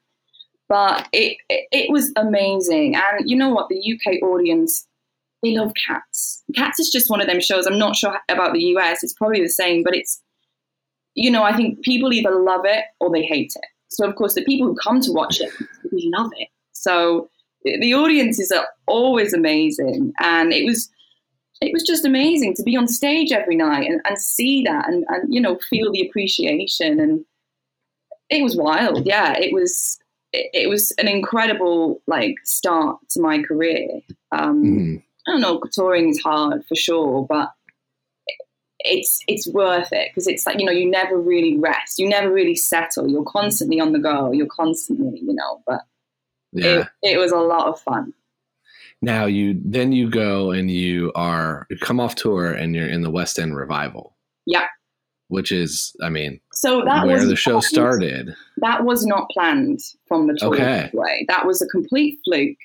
But 0.67 1.07
it 1.13 1.37
it, 1.49 1.91
was 1.91 2.11
amazing, 2.15 2.95
and 2.95 3.29
you 3.29 3.35
know 3.35 3.49
what? 3.49 3.69
The 3.69 3.79
UK 3.79 4.21
audience 4.21 4.85
they 5.41 5.55
love 5.55 5.71
Cats. 5.87 6.43
Cats 6.53 6.79
is 6.79 6.89
just 6.89 7.09
one 7.09 7.21
of 7.21 7.27
them 7.27 7.39
shows. 7.39 7.65
I'm 7.65 7.79
not 7.79 7.95
sure 7.95 8.19
about 8.29 8.51
the 8.53 8.63
US. 8.75 9.03
It's 9.03 9.13
probably 9.13 9.41
the 9.41 9.49
same, 9.49 9.83
but 9.83 9.95
it's 9.95 10.21
you 11.15 11.31
know 11.31 11.43
I 11.43 11.55
think 11.55 11.81
people 11.83 12.13
either 12.13 12.31
love 12.31 12.65
it 12.65 12.83
or 12.99 13.11
they 13.11 13.23
hate 13.23 13.53
it. 13.55 13.65
So 13.89 14.07
of 14.07 14.15
course 14.15 14.35
the 14.35 14.43
people 14.43 14.67
who 14.67 14.75
come 14.75 14.99
to 15.01 15.11
watch 15.11 15.39
it 15.39 15.51
they 15.91 16.03
love 16.17 16.31
it. 16.37 16.49
So 16.81 17.29
the 17.63 17.93
audiences 17.93 18.51
are 18.51 18.67
always 18.87 19.33
amazing. 19.33 20.13
And 20.19 20.53
it 20.53 20.65
was 20.65 20.89
it 21.61 21.73
was 21.73 21.83
just 21.83 22.05
amazing 22.05 22.53
to 22.55 22.63
be 22.63 22.77
on 22.77 22.87
stage 22.87 23.31
every 23.33 23.55
night 23.57 23.85
and, 23.89 23.99
and 24.05 24.17
see 24.17 24.63
that 24.63 24.87
and, 24.87 25.03
and 25.09 25.33
you 25.33 25.41
know 25.41 25.57
feel 25.69 25.91
the 25.91 26.07
appreciation. 26.07 26.99
And 26.99 27.25
it 28.29 28.43
was 28.43 28.55
wild. 28.55 29.05
Yeah 29.05 29.33
it 29.37 29.53
was 29.53 29.99
it, 30.31 30.49
it 30.53 30.69
was 30.69 30.91
an 30.97 31.07
incredible 31.07 32.01
like 32.07 32.35
start 32.43 32.97
to 33.11 33.21
my 33.21 33.41
career. 33.43 33.87
Um 34.31 34.63
Mhm. 34.63 35.03
i 35.27 35.31
don't 35.31 35.41
know 35.41 35.61
touring 35.73 36.09
is 36.09 36.21
hard 36.21 36.65
for 36.65 36.75
sure 36.75 37.25
but 37.27 37.51
it's 38.79 39.19
it's 39.27 39.45
worth 39.49 39.91
it 39.91 40.09
because 40.09 40.27
it's 40.27 40.45
like 40.47 40.57
you 40.59 40.65
know 40.65 40.71
you 40.71 40.89
never 40.89 41.17
really 41.19 41.57
rest. 41.57 41.99
You 41.99 42.07
never 42.07 42.31
really 42.31 42.55
settle. 42.55 43.09
You're 43.09 43.25
constantly 43.25 43.79
on 43.81 43.91
the 43.91 43.99
go. 43.99 44.31
You're 44.31 44.47
constantly 44.47 45.19
you 45.19 45.33
know 45.33 45.61
but 45.67 45.81
Yeah. 46.51 46.85
it, 47.03 47.13
it 47.15 47.17
was 47.17 47.31
a 47.31 47.37
lot 47.37 47.67
of 47.67 47.79
fun 47.81 48.13
Now 49.01 49.25
you 49.25 49.59
then 49.63 49.91
you 49.91 50.09
go 50.09 50.51
and 50.51 50.69
you 50.71 51.11
are 51.15 51.67
you 51.69 51.77
come 51.77 51.99
off 51.99 52.15
tour 52.15 52.51
and 52.51 52.75
you're 52.75 52.87
in 52.89 53.01
the 53.01 53.11
West 53.11 53.37
End 53.39 53.55
revival. 53.55 54.15
Yeah. 54.45 54.65
Which 55.27 55.51
is, 55.51 55.95
I 56.01 56.09
mean, 56.09 56.39
so 56.53 56.83
that 56.85 57.05
where 57.05 57.23
the 57.23 57.35
show 57.35 57.59
started. 57.59 58.33
that 58.57 58.83
was 58.83 59.05
not 59.05 59.29
planned 59.29 59.79
from 60.07 60.25
the 60.25 60.33
tour 60.33 60.55
Okay. 60.55 60.89
way. 60.91 61.23
That 61.27 61.45
was 61.45 61.61
a 61.61 61.67
complete 61.67 62.17
fluke. 62.25 62.57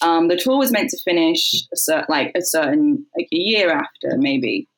Um, 0.00 0.28
the 0.28 0.36
tour 0.36 0.56
was 0.56 0.70
meant 0.70 0.90
to 0.90 0.98
finish 1.04 1.52
a 1.72 1.76
cer- 1.76 2.06
like 2.08 2.30
a 2.36 2.40
certain 2.42 3.04
like 3.18 3.26
a 3.32 3.36
year 3.36 3.70
after 3.72 4.16
maybe, 4.16 4.68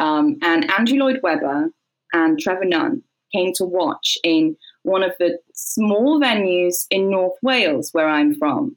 um, 0.00 0.36
and 0.42 0.70
Andrew 0.70 0.98
Lloyd 0.98 1.18
Webber 1.24 1.70
and 2.12 2.38
Trevor 2.38 2.64
Nunn 2.66 3.02
came 3.34 3.52
to 3.54 3.64
watch 3.64 4.16
in 4.22 4.56
one 4.86 5.02
of 5.02 5.12
the 5.18 5.38
small 5.52 6.20
venues 6.20 6.86
in 6.90 7.10
North 7.10 7.38
Wales 7.42 7.90
where 7.92 8.08
I'm 8.08 8.34
from, 8.34 8.76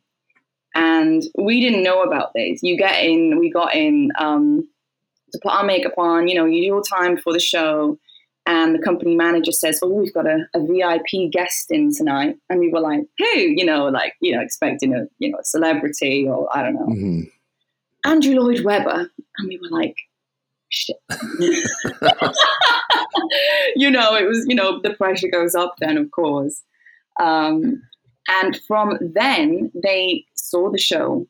and 0.75 1.23
we 1.37 1.61
didn't 1.61 1.83
know 1.83 2.03
about 2.03 2.33
this. 2.33 2.61
You 2.63 2.77
get 2.77 3.03
in, 3.03 3.39
we 3.39 3.49
got 3.49 3.75
in 3.75 4.11
um, 4.19 4.67
to 5.31 5.39
put 5.41 5.51
our 5.51 5.63
makeup 5.63 5.97
on. 5.97 6.27
You 6.27 6.35
know, 6.35 6.45
you 6.45 6.61
do 6.61 6.67
your 6.67 6.83
time 6.83 7.17
for 7.17 7.33
the 7.33 7.39
show 7.39 7.97
and 8.49 8.73
the 8.73 8.79
company 8.79 9.15
manager 9.15 9.51
says, 9.51 9.79
"Oh, 9.83 9.89
we've 9.89 10.13
got 10.13 10.25
a, 10.25 10.47
a 10.55 10.59
VIP 10.65 11.31
guest 11.31 11.69
in 11.69 11.93
tonight," 11.95 12.35
and 12.49 12.59
we 12.59 12.69
were 12.69 12.79
like, 12.79 13.01
"Who?" 13.19 13.37
You 13.37 13.63
know, 13.63 13.87
like 13.87 14.13
you 14.21 14.35
know, 14.35 14.41
expecting 14.41 14.95
a 14.95 15.05
you 15.19 15.29
know 15.29 15.37
a 15.37 15.43
celebrity 15.43 16.27
or 16.27 16.49
I 16.55 16.63
don't 16.63 16.73
know, 16.73 16.85
hmm 16.85 17.21
Andrew 18.05 18.33
Lloyd 18.35 18.63
Webber, 18.63 19.11
and 19.37 19.47
we 19.47 19.59
were 19.61 19.69
like, 19.69 19.95
"Shit." 20.69 20.97
you 23.75 23.89
know, 23.91 24.15
it 24.15 24.27
was 24.27 24.45
you 24.47 24.55
know 24.55 24.79
the 24.81 24.93
pressure 24.93 25.27
goes 25.29 25.55
up 25.55 25.75
then, 25.79 25.97
of 25.97 26.11
course, 26.11 26.63
um, 27.19 27.81
and 28.27 28.59
from 28.67 28.97
then 29.01 29.71
they 29.73 30.25
saw 30.35 30.69
the 30.71 30.77
show. 30.79 31.27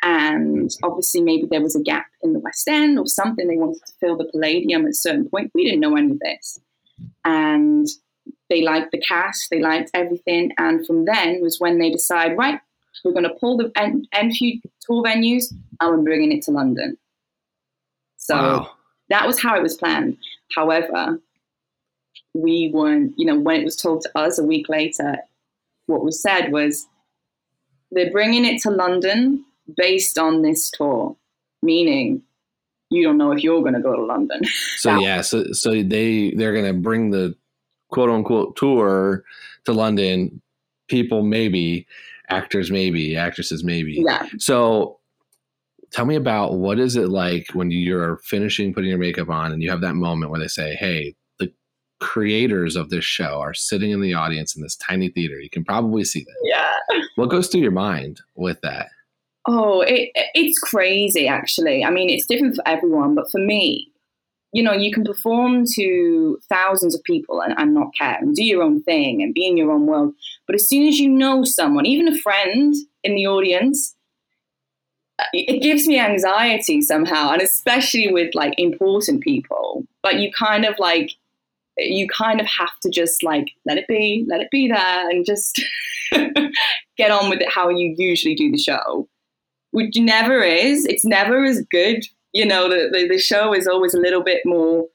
And 0.00 0.70
obviously, 0.84 1.22
maybe 1.22 1.48
there 1.50 1.60
was 1.60 1.74
a 1.74 1.82
gap 1.82 2.06
in 2.22 2.32
the 2.32 2.38
West 2.38 2.68
End 2.68 3.00
or 3.00 3.06
something. 3.06 3.48
They 3.48 3.56
wanted 3.56 3.84
to 3.84 3.92
fill 3.98 4.16
the 4.16 4.26
Palladium 4.26 4.84
at 4.84 4.90
a 4.90 4.94
certain 4.94 5.28
point. 5.28 5.50
We 5.54 5.64
didn't 5.64 5.80
know 5.80 5.96
any 5.96 6.12
of 6.12 6.20
this 6.20 6.60
and 7.24 7.86
they 8.50 8.62
liked 8.62 8.92
the 8.92 9.00
cast, 9.00 9.50
they 9.50 9.60
liked 9.60 9.90
everything. 9.94 10.52
And 10.58 10.86
from 10.86 11.04
then 11.04 11.40
was 11.42 11.60
when 11.60 11.78
they 11.78 11.90
decide, 11.90 12.36
right, 12.36 12.60
we're 13.04 13.12
going 13.12 13.24
to 13.24 13.34
pull 13.40 13.56
the 13.56 13.70
en- 13.76 14.06
Enfield 14.12 14.62
tour 14.80 15.02
venues 15.02 15.52
and 15.80 15.90
we're 15.90 16.02
bringing 16.02 16.32
it 16.32 16.42
to 16.44 16.50
London. 16.50 16.96
So 18.16 18.34
Wow. 18.36 18.70
that 19.10 19.26
was 19.26 19.40
how 19.40 19.56
it 19.56 19.62
was 19.62 19.76
planned. 19.76 20.16
However, 20.54 21.20
we 22.38 22.70
weren't, 22.72 23.12
you 23.16 23.26
know, 23.26 23.38
when 23.38 23.60
it 23.60 23.64
was 23.64 23.76
told 23.76 24.02
to 24.02 24.18
us 24.18 24.38
a 24.38 24.44
week 24.44 24.68
later, 24.68 25.18
what 25.86 26.04
was 26.04 26.22
said 26.22 26.52
was 26.52 26.86
they're 27.90 28.12
bringing 28.12 28.44
it 28.44 28.62
to 28.62 28.70
London 28.70 29.44
based 29.76 30.18
on 30.18 30.42
this 30.42 30.70
tour, 30.70 31.16
meaning 31.62 32.22
you 32.90 33.02
don't 33.02 33.18
know 33.18 33.32
if 33.32 33.42
you're 33.42 33.60
going 33.60 33.74
to 33.74 33.80
go 33.80 33.96
to 33.96 34.04
London. 34.04 34.40
So 34.76 35.00
yeah, 35.00 35.20
so 35.22 35.52
so 35.52 35.82
they 35.82 36.30
they're 36.36 36.54
gonna 36.54 36.72
bring 36.72 37.10
the 37.10 37.34
quote 37.88 38.08
unquote 38.08 38.56
tour 38.56 39.24
to 39.64 39.72
London. 39.72 40.40
People 40.86 41.22
maybe, 41.22 41.86
actors 42.30 42.70
maybe, 42.70 43.16
actresses 43.16 43.64
maybe. 43.64 44.02
yeah. 44.06 44.26
So 44.38 45.00
tell 45.90 46.06
me 46.06 46.14
about 46.14 46.54
what 46.54 46.78
is 46.78 46.96
it 46.96 47.08
like 47.08 47.48
when 47.52 47.70
you're 47.70 48.18
finishing 48.18 48.72
putting 48.72 48.90
your 48.90 48.98
makeup 48.98 49.28
on 49.28 49.52
and 49.52 49.62
you 49.62 49.70
have 49.70 49.80
that 49.80 49.96
moment 49.96 50.30
where 50.30 50.40
they 50.40 50.48
say, 50.48 50.76
"Hey, 50.76 51.14
creators 52.00 52.76
of 52.76 52.90
this 52.90 53.04
show 53.04 53.40
are 53.40 53.54
sitting 53.54 53.90
in 53.90 54.00
the 54.00 54.14
audience 54.14 54.54
in 54.56 54.62
this 54.62 54.76
tiny 54.76 55.08
theater. 55.08 55.40
You 55.40 55.50
can 55.50 55.64
probably 55.64 56.04
see 56.04 56.24
them." 56.24 56.34
Yeah. 56.44 57.00
What 57.16 57.30
goes 57.30 57.48
through 57.48 57.62
your 57.62 57.70
mind 57.70 58.20
with 58.34 58.60
that? 58.62 58.88
Oh, 59.46 59.80
it, 59.80 60.10
it's 60.34 60.58
crazy, 60.58 61.26
actually. 61.26 61.82
I 61.82 61.90
mean, 61.90 62.10
it's 62.10 62.26
different 62.26 62.56
for 62.56 62.68
everyone, 62.68 63.14
but 63.14 63.30
for 63.30 63.38
me, 63.38 63.90
you 64.52 64.62
know, 64.62 64.72
you 64.72 64.92
can 64.92 65.04
perform 65.04 65.64
to 65.74 66.38
thousands 66.48 66.94
of 66.94 67.02
people 67.04 67.40
and, 67.40 67.54
and 67.56 67.74
not 67.74 67.88
care 67.98 68.18
and 68.20 68.34
do 68.34 68.44
your 68.44 68.62
own 68.62 68.82
thing 68.82 69.22
and 69.22 69.34
be 69.34 69.46
in 69.46 69.56
your 69.56 69.72
own 69.72 69.86
world. 69.86 70.14
But 70.46 70.54
as 70.54 70.68
soon 70.68 70.86
as 70.86 70.98
you 70.98 71.08
know 71.08 71.44
someone, 71.44 71.86
even 71.86 72.08
a 72.08 72.18
friend 72.18 72.74
in 73.04 73.14
the 73.14 73.26
audience, 73.26 73.94
it 75.32 75.56
it 75.56 75.62
gives 75.62 75.86
me 75.86 75.98
anxiety 75.98 76.80
somehow, 76.80 77.30
and 77.32 77.42
especially 77.42 78.12
with 78.12 78.34
like 78.34 78.54
important 78.58 79.22
people. 79.22 79.84
But 80.02 80.20
you 80.20 80.30
kind 80.32 80.64
of 80.64 80.78
like, 80.78 81.12
you 81.78 82.06
kind 82.08 82.40
of 82.40 82.46
have 82.46 82.78
to 82.82 82.90
just 82.90 83.22
like 83.22 83.50
let 83.66 83.78
it 83.78 83.86
be, 83.88 84.24
let 84.28 84.40
it 84.40 84.48
be 84.50 84.68
there, 84.68 85.10
and 85.10 85.24
just 85.24 85.62
get 86.96 87.10
on 87.10 87.30
with 87.30 87.40
it 87.40 87.52
how 87.52 87.68
you 87.68 87.94
usually 87.98 88.34
do 88.34 88.50
the 88.50 88.58
show 88.58 89.08
which 89.70 89.96
never 89.96 90.42
is. 90.42 90.84
It's 90.86 91.04
never 91.04 91.44
as 91.44 91.62
good. 91.70 92.04
You 92.32 92.46
know, 92.46 92.68
the, 92.68 92.88
the, 92.92 93.08
the 93.08 93.18
show 93.18 93.54
is 93.54 93.66
always 93.66 93.94
a 93.94 94.00
little 94.00 94.22
bit 94.22 94.42
more 94.44 94.86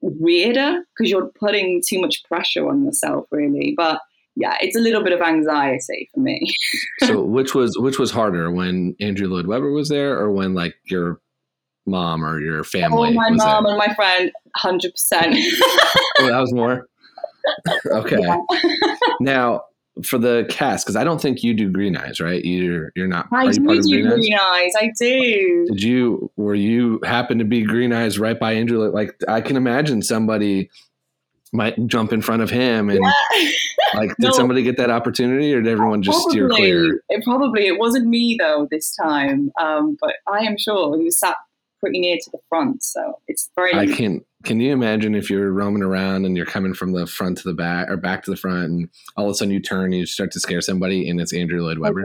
weirder 0.00 0.82
because 0.96 1.10
you're 1.10 1.30
putting 1.38 1.82
too 1.86 2.00
much 2.00 2.22
pressure 2.24 2.68
on 2.68 2.84
yourself, 2.84 3.26
really. 3.30 3.74
But 3.76 4.00
yeah, 4.36 4.56
it's 4.60 4.76
a 4.76 4.80
little 4.80 5.02
bit 5.02 5.12
of 5.12 5.20
anxiety 5.20 6.08
for 6.14 6.20
me. 6.20 6.52
So 7.04 7.22
which 7.22 7.54
was 7.54 7.76
which 7.78 7.98
was 7.98 8.10
harder 8.10 8.50
when 8.50 8.94
Andrew 9.00 9.26
Lloyd 9.26 9.46
Webber 9.46 9.72
was 9.72 9.88
there 9.88 10.18
or 10.18 10.30
when 10.30 10.54
like 10.54 10.74
your 10.84 11.18
mom 11.86 12.24
or 12.24 12.40
your 12.40 12.62
family 12.62 13.08
oh, 13.08 13.12
my 13.12 13.30
mom 13.30 13.64
there? 13.64 13.72
and 13.72 13.78
my 13.78 13.94
friend, 13.94 14.30
100%. 14.56 14.90
Oh, 16.20 16.26
that 16.28 16.38
was 16.40 16.52
more. 16.52 16.86
okay. 17.86 18.18
Now 19.20 19.62
for 20.04 20.18
the 20.18 20.46
cast, 20.48 20.84
because 20.86 20.96
I 20.96 21.04
don't 21.04 21.20
think 21.20 21.42
you 21.42 21.52
do 21.52 21.70
Green 21.70 21.96
Eyes, 21.96 22.20
right? 22.20 22.42
You're 22.44 22.90
you're 22.96 23.06
not. 23.06 23.26
I 23.32 23.50
do 23.50 23.62
you 23.62 23.82
do 23.82 24.02
Green 24.02 24.06
Eyes? 24.06 24.14
green 24.14 24.34
eyes. 24.38 24.72
I 24.78 24.92
do. 24.98 25.66
Did 25.70 25.82
you 25.82 26.30
were 26.36 26.54
you 26.54 27.00
happen 27.04 27.38
to 27.38 27.44
be 27.44 27.62
Green 27.62 27.92
Eyes 27.92 28.18
right 28.18 28.38
by 28.38 28.52
Andrew? 28.54 28.88
Like 28.90 29.14
I 29.28 29.40
can 29.42 29.56
imagine 29.56 30.00
somebody 30.02 30.70
might 31.52 31.74
jump 31.86 32.12
in 32.12 32.22
front 32.22 32.40
of 32.42 32.48
him 32.50 32.88
and 32.88 33.00
like 33.94 34.10
did 34.20 34.28
No. 34.28 34.32
somebody 34.32 34.62
get 34.62 34.76
that 34.78 34.90
opportunity 34.90 35.52
or 35.52 35.60
did 35.60 35.70
everyone 35.70 36.02
just 36.02 36.20
steer 36.30 36.48
clear? 36.48 37.02
It 37.08 37.24
probably 37.24 37.66
it 37.66 37.78
wasn't 37.78 38.06
me 38.06 38.36
though 38.38 38.68
this 38.70 38.94
time, 38.96 39.50
um, 39.60 39.98
but 40.00 40.14
I 40.26 40.40
am 40.40 40.56
sure 40.56 40.96
he 40.96 41.04
was 41.04 41.18
sat 41.18 41.36
pretty 41.80 41.98
near 42.00 42.16
to 42.16 42.30
the 42.30 42.38
front, 42.48 42.82
so 42.82 43.18
it's 43.28 43.50
very. 43.56 43.74
I 43.74 43.86
can. 43.86 44.24
Can 44.44 44.58
you 44.60 44.72
imagine 44.72 45.14
if 45.14 45.28
you're 45.28 45.52
roaming 45.52 45.82
around 45.82 46.24
and 46.24 46.36
you're 46.36 46.46
coming 46.46 46.72
from 46.72 46.92
the 46.92 47.06
front 47.06 47.38
to 47.38 47.44
the 47.44 47.54
back 47.54 47.90
or 47.90 47.96
back 47.96 48.22
to 48.24 48.30
the 48.30 48.36
front, 48.36 48.64
and 48.64 48.88
all 49.16 49.26
of 49.26 49.32
a 49.32 49.34
sudden 49.34 49.52
you 49.52 49.60
turn 49.60 49.86
and 49.86 49.94
you 49.94 50.06
start 50.06 50.30
to 50.32 50.40
scare 50.40 50.60
somebody, 50.60 51.08
and 51.08 51.20
it's 51.20 51.34
Andrew 51.34 51.62
Lloyd 51.62 51.78
Webber? 51.78 52.02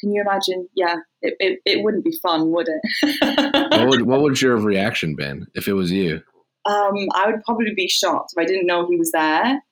Can 0.00 0.12
you 0.12 0.22
imagine? 0.22 0.68
Yeah, 0.74 0.96
it, 1.22 1.34
it, 1.40 1.58
it 1.66 1.82
wouldn't 1.82 2.04
be 2.04 2.16
fun, 2.22 2.50
would 2.52 2.68
it? 2.68 3.70
what 3.72 3.88
would 3.88 4.02
what 4.02 4.22
would 4.22 4.40
your 4.40 4.56
reaction 4.56 5.16
been 5.16 5.46
if 5.54 5.66
it 5.66 5.72
was 5.72 5.90
you? 5.90 6.22
um, 6.68 7.08
I 7.14 7.30
would 7.30 7.42
probably 7.44 7.72
be 7.74 7.88
shocked 7.88 8.34
if 8.36 8.40
I 8.40 8.44
didn't 8.44 8.66
know 8.66 8.86
he 8.86 8.96
was 8.96 9.10
there. 9.12 9.62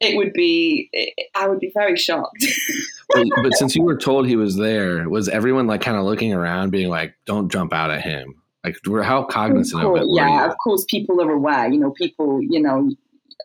It 0.00 0.16
would 0.16 0.32
be. 0.32 0.88
It, 0.92 1.12
I 1.34 1.46
would 1.48 1.60
be 1.60 1.70
very 1.74 1.96
shocked. 1.96 2.46
but, 3.10 3.26
but 3.42 3.54
since 3.54 3.76
you 3.76 3.82
were 3.82 3.98
told 3.98 4.26
he 4.26 4.36
was 4.36 4.56
there, 4.56 5.08
was 5.08 5.28
everyone 5.28 5.66
like 5.66 5.82
kind 5.82 5.96
of 5.96 6.04
looking 6.04 6.32
around, 6.32 6.70
being 6.70 6.88
like, 6.88 7.14
"Don't 7.26 7.50
jump 7.50 7.74
out 7.74 7.90
at 7.90 8.02
him"? 8.02 8.39
Like, 8.64 8.76
we're 8.86 9.02
how 9.02 9.24
cognizant 9.24 9.82
of, 9.82 9.88
course, 9.88 10.02
it? 10.02 10.08
yeah, 10.10 10.46
of 10.46 10.56
course, 10.62 10.84
people 10.88 11.20
are 11.22 11.30
aware. 11.30 11.68
You 11.72 11.78
know, 11.80 11.90
people, 11.92 12.40
you 12.42 12.60
know, 12.60 12.90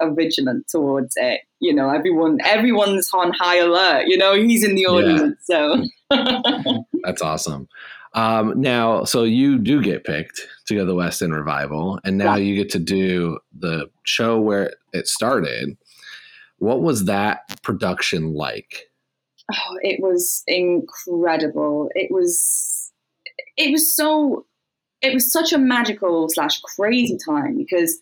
are 0.02 0.14
vigilant 0.14 0.68
towards 0.68 1.14
it. 1.18 1.42
You 1.60 1.74
know, 1.74 1.90
everyone, 1.90 2.40
everyone's 2.44 3.10
on 3.14 3.32
high 3.32 3.58
alert. 3.60 4.08
You 4.08 4.18
know, 4.18 4.34
he's 4.36 4.64
in 4.64 4.76
the 4.76 4.82
Yeah. 4.82 4.90
audience, 4.90 5.38
so 5.46 5.84
That's 7.04 7.22
awesome. 7.22 7.68
Um, 8.14 8.60
now, 8.60 9.04
so 9.04 9.24
you 9.24 9.58
do 9.58 9.82
get 9.82 10.04
picked 10.06 10.42
to 10.68 10.76
go 10.76 10.82
to 10.82 10.86
the 10.86 10.96
West 10.96 11.22
End 11.22 11.34
Revival, 11.34 12.00
and 12.04 12.18
now 12.18 12.36
Yeah. 12.36 12.44
you 12.44 12.56
get 12.56 12.70
to 12.72 12.80
do 12.80 13.40
the 13.58 13.90
show 14.04 14.40
where 14.40 14.74
it 14.94 15.08
started. 15.08 15.78
What 16.60 16.82
was 16.82 17.06
that 17.06 17.62
production 17.62 18.34
like? 18.34 18.90
oh, 19.54 19.78
it 19.82 20.00
was 20.02 20.42
incredible. 20.48 21.90
It 21.94 22.10
was, 22.12 22.92
it 23.58 23.72
was 23.72 23.96
so, 23.96 24.46
it 25.02 25.14
was 25.14 25.32
such 25.32 25.54
a 25.54 25.58
magical 25.58 26.28
slash 26.30 26.60
crazy 26.62 27.18
time 27.24 27.58
because, 27.58 28.00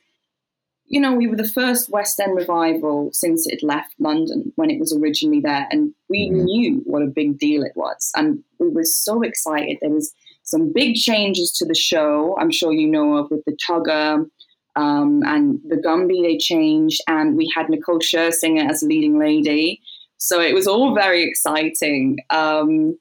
you 0.85 1.00
know, 1.00 1.13
we 1.13 1.27
were 1.27 1.35
the 1.35 1.47
first 1.47 1.89
West 1.89 2.19
End 2.19 2.35
revival 2.35 3.09
since 3.13 3.47
it 3.47 3.63
left 3.63 3.93
London 4.00 4.51
when 4.55 4.69
it 4.69 4.79
was 4.79 4.95
originally 4.95 5.39
there, 5.41 5.67
and 5.71 5.93
we 6.09 6.29
Mhm. 6.29 6.43
knew 6.43 6.81
what 6.85 7.01
a 7.01 7.07
big 7.07 7.38
deal 7.38 7.63
it 7.63 7.75
was, 7.75 8.12
and 8.15 8.43
we 8.59 8.69
were 8.69 8.83
so 8.85 9.21
excited. 9.21 9.77
There 9.81 9.89
was 9.89 10.13
some 10.43 10.71
big 10.73 10.95
changes 10.95 11.51
to 11.53 11.65
the 11.65 11.73
show. 11.75 12.35
I'm 12.38 12.51
sure 12.51 12.73
you 12.73 12.88
know 12.88 13.15
of 13.17 13.31
with 13.31 13.43
the 13.45 13.57
Tugger 13.67 14.29
um, 14.75 15.21
and 15.25 15.59
the 15.67 15.77
Gumbie 15.77 16.21
they 16.23 16.38
changed, 16.38 17.01
and 17.07 17.38
we 17.38 17.51
had 17.55 17.69
Nicole 17.69 18.00
Scherzinger 18.00 18.69
as 18.69 18.81
leading 18.81 19.19
lady. 19.19 19.79
So 20.17 20.41
it 20.41 20.53
was 20.53 20.67
all 20.67 20.93
very 20.95 21.23
exciting. 21.23 22.17
Um, 22.29 22.97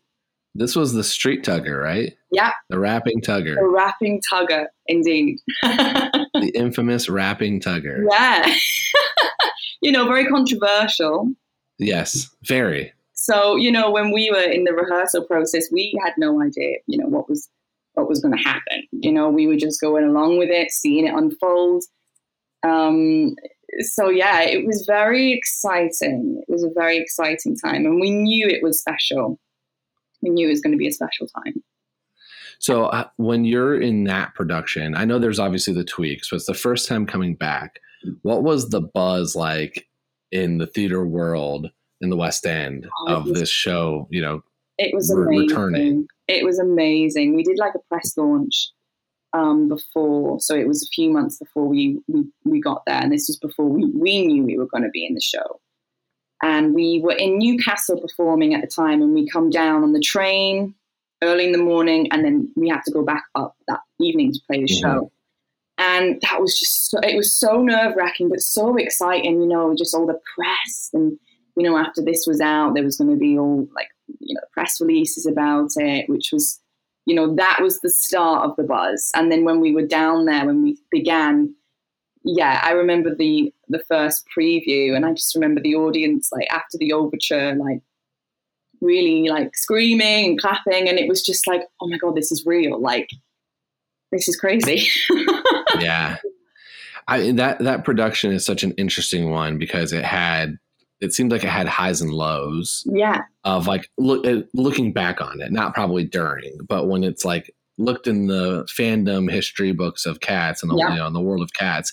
this 0.55 0.77
was 0.77 0.93
the 0.93 1.05
street 1.05 1.45
tugger, 1.45 1.83
right? 1.83 2.15
Yeah. 2.31 2.53
The 2.69 2.79
rapping 2.79 3.21
tugger. 3.21 3.55
The 3.55 3.67
rapping 3.67 4.21
tugger, 4.31 4.67
indeed. 4.87 5.39
the 5.63 6.53
infamous 6.55 7.09
rapping 7.09 7.61
tugger. 7.61 8.05
Yeah. 8.11 8.55
you 9.83 9.93
know, 9.93 10.07
very 10.07 10.27
controversial. 10.27 11.33
Yes, 11.79 12.29
very. 12.45 12.93
So, 13.15 13.57
you 13.57 13.71
know, 13.71 13.91
when 13.91 14.13
we 14.13 14.31
were 14.31 14.43
in 14.43 14.65
the 14.65 14.73
rehearsal 14.73 15.25
process, 15.25 15.69
we 15.73 15.99
had 16.05 16.13
no 16.19 16.43
idea, 16.43 16.79
you 16.87 16.99
know, 16.99 17.07
what 17.07 17.29
was 17.29 17.49
what 17.95 18.09
was 18.09 18.21
going 18.21 18.37
to 18.37 18.43
happen. 18.43 18.83
You 18.91 19.13
know, 19.13 19.29
we 19.29 19.47
were 19.47 19.57
just 19.57 19.81
going 19.81 20.05
along 20.05 20.39
with 20.39 20.49
it, 20.49 20.71
seeing 20.71 21.07
it 21.07 21.15
unfold. 21.15 21.85
Um, 22.63 23.35
so 23.81 24.09
yeah, 24.09 24.43
it 24.43 24.67
was 24.67 24.85
very 24.87 25.33
exciting. 25.33 26.43
It 26.47 26.51
was 26.51 26.63
a 26.63 26.71
very 26.75 26.99
exciting 26.99 27.57
time, 27.57 27.85
and 27.85 28.01
we 28.01 28.11
knew 28.11 28.47
it 28.47 28.63
was 28.63 28.81
special. 28.81 29.39
We 30.23 30.31
knew 30.31 30.47
it 30.47 30.51
was 30.51 30.61
going 30.61 30.73
to 30.73 30.79
be 30.79 30.89
a 30.89 30.93
special 30.93 31.27
time. 31.27 31.63
So 32.59 32.85
uh, 32.87 33.09
when 33.17 33.45
you're 33.45 33.81
in 33.81 34.05
that 34.05 34.35
production, 34.35 34.95
I 34.95 35.05
know 35.05 35.19
there's 35.19 35.41
obviously 35.41 35.75
the 35.75 35.85
tweaks, 35.85 36.31
but 36.31 36.37
it's 36.37 36.47
the 36.47 36.55
first 36.55 36.89
time 36.89 37.07
coming 37.07 37.35
back. 37.35 37.81
What 38.23 38.45
was 38.45 38.69
the 38.69 38.81
buzz 38.81 39.35
like 39.35 39.89
in 40.31 40.59
the 40.59 40.67
theater 40.69 41.05
world 41.05 41.71
in 42.01 42.11
the 42.11 42.17
West 42.17 42.47
End 42.47 42.87
oh, 43.09 43.17
of 43.17 43.25
was, 43.25 43.41
this 43.41 43.51
show? 43.51 44.07
You 44.11 44.23
know, 44.23 44.43
it 44.79 44.95
was 44.95 45.13
re- 45.15 45.39
returning. 45.39 46.07
It 46.29 46.45
was 46.45 46.61
amazing. 46.61 47.35
We 47.35 47.43
did 47.43 47.59
like 47.59 47.75
a 47.75 47.81
press 47.89 48.17
launch 48.17 48.71
um, 49.33 49.69
before, 49.69 50.39
so 50.41 50.55
it 50.55 50.69
was 50.69 50.85
a 50.85 50.95
few 50.95 51.11
months 51.11 51.39
before 51.39 51.67
we, 51.67 52.01
we 52.07 52.25
we 52.45 52.61
got 52.61 52.83
there, 52.87 53.01
and 53.01 53.11
this 53.11 53.27
was 53.29 53.39
before 53.39 53.69
we 53.69 53.87
we 53.87 54.25
knew 54.27 54.45
we 54.45 54.57
were 54.57 54.69
going 54.69 54.85
to 54.85 54.91
be 54.91 55.05
in 55.05 55.15
the 55.15 55.21
show. 55.21 55.61
And 56.43 56.75
we 56.75 57.01
were 57.03 57.13
in 57.13 57.39
Newcastle 57.39 58.01
performing 58.01 58.55
at 58.55 58.61
the 58.61 58.67
time, 58.67 59.01
and 59.01 59.15
we 59.15 59.29
come 59.29 59.49
down 59.49 59.85
on 59.85 59.93
the 59.93 60.01
train 60.01 60.75
early 61.23 61.47
in 61.47 61.53
the 61.53 61.59
morning, 61.59 62.09
and 62.11 62.25
then 62.25 62.53
we 62.57 62.69
had 62.69 62.83
to 62.85 62.91
go 62.91 63.05
back 63.05 63.25
up 63.37 63.57
that 63.69 63.81
evening 64.01 64.33
to 64.33 64.41
play 64.49 64.59
the 64.59 64.65
mm-hmm. 64.65 64.81
show. 64.81 65.13
And 65.79 66.21
that 66.23 66.41
was 66.41 66.59
just 66.59 66.91
so, 66.91 66.99
it 67.03 67.17
was 67.17 67.35
so 67.35 67.63
nerve 67.63 67.95
wracking, 67.97 68.29
but 68.29 68.41
so 68.41 68.77
exciting. 68.77 69.41
You 69.41 69.49
know, 69.49 69.75
just 69.77 69.95
all 69.95 70.07
the 70.07 70.21
press, 70.35 70.91
and 70.93 71.19
you 71.57 71.63
know, 71.69 71.79
after 71.79 72.03
this 72.03 72.25
was 72.27 72.41
out, 72.41 72.75
there 72.75 72.85
was 72.85 72.97
going 72.97 73.11
to 73.11 73.17
be 73.17 73.39
all 73.39 73.69
like 73.75 73.89
you 74.21 74.35
know 74.35 74.41
press 74.53 74.81
releases 74.81 75.27
about 75.27 75.71
it, 75.77 76.09
which 76.09 76.31
was 76.33 76.61
you 77.07 77.15
know 77.15 77.35
that 77.37 77.61
was 77.63 77.81
the 77.81 77.89
start 77.89 78.45
of 78.45 78.57
the 78.57 78.65
buzz. 78.65 79.11
And 79.15 79.31
then 79.31 79.45
when 79.45 79.61
we 79.61 79.73
were 79.73 79.87
down 79.87 80.27
there, 80.27 80.45
when 80.45 80.63
we 80.63 80.79
began, 80.91 81.55
yeah, 82.25 82.61
I 82.63 82.73
remember 82.73 83.15
the 83.15 83.53
the 83.69 83.83
first 83.89 84.25
preview, 84.37 84.95
and 84.95 85.05
I 85.05 85.13
just 85.13 85.35
remember 85.35 85.61
the 85.61 85.75
audience 85.75 86.31
like 86.33 86.51
after 86.51 86.79
the 86.79 86.93
overture, 86.93 87.55
like 87.55 87.81
really 88.81 89.29
like 89.29 89.55
screaming 89.57 90.27
and 90.27 90.41
clapping, 90.41 90.89
and 90.89 90.99
it 90.99 91.09
was 91.09 91.23
just 91.23 91.47
like, 91.47 91.63
oh 91.81 91.89
my 91.89 91.99
god, 91.99 92.17
this 92.17 92.33
is 92.33 92.45
real! 92.47 92.81
Like 92.81 93.11
this 94.11 94.29
is 94.29 94.37
crazy. 94.37 94.89
yeah, 95.81 96.17
I 97.09 97.33
that 97.33 97.59
that 97.61 97.85
production 97.85 98.33
is 98.33 98.45
such 98.45 98.63
an 98.63 98.73
interesting 98.73 99.31
one 99.31 99.59
because 99.59 99.93
it 99.93 100.05
had 100.05 100.59
it 101.01 101.13
seemed 101.13 101.33
like 101.33 101.43
it 101.43 101.51
had 101.51 101.67
highs 101.67 102.01
and 102.01 102.13
lows. 102.13 102.87
Yeah. 102.87 103.23
Of 103.45 103.67
like 103.67 103.91
look 103.99 104.25
uh, 104.25 104.43
looking 104.55 104.93
back 104.93 105.21
on 105.21 105.41
it, 105.41 105.51
not 105.51 105.75
probably 105.75 106.05
during, 106.05 106.59
but 106.69 106.89
when 106.89 107.03
it's 107.03 107.25
like 107.25 107.53
looked 107.79 108.07
in 108.07 108.27
the 108.27 108.65
fandom 108.65 109.31
history 109.31 109.73
books 109.73 110.07
of 110.07 110.21
cats 110.21 110.63
and 110.63 110.71
the, 110.71 110.77
yeah. 110.77 110.91
you 110.91 110.99
know, 110.99 111.07
in 111.07 111.13
the 111.13 111.21
world 111.21 111.43
of 111.43 111.53
cats, 111.53 111.93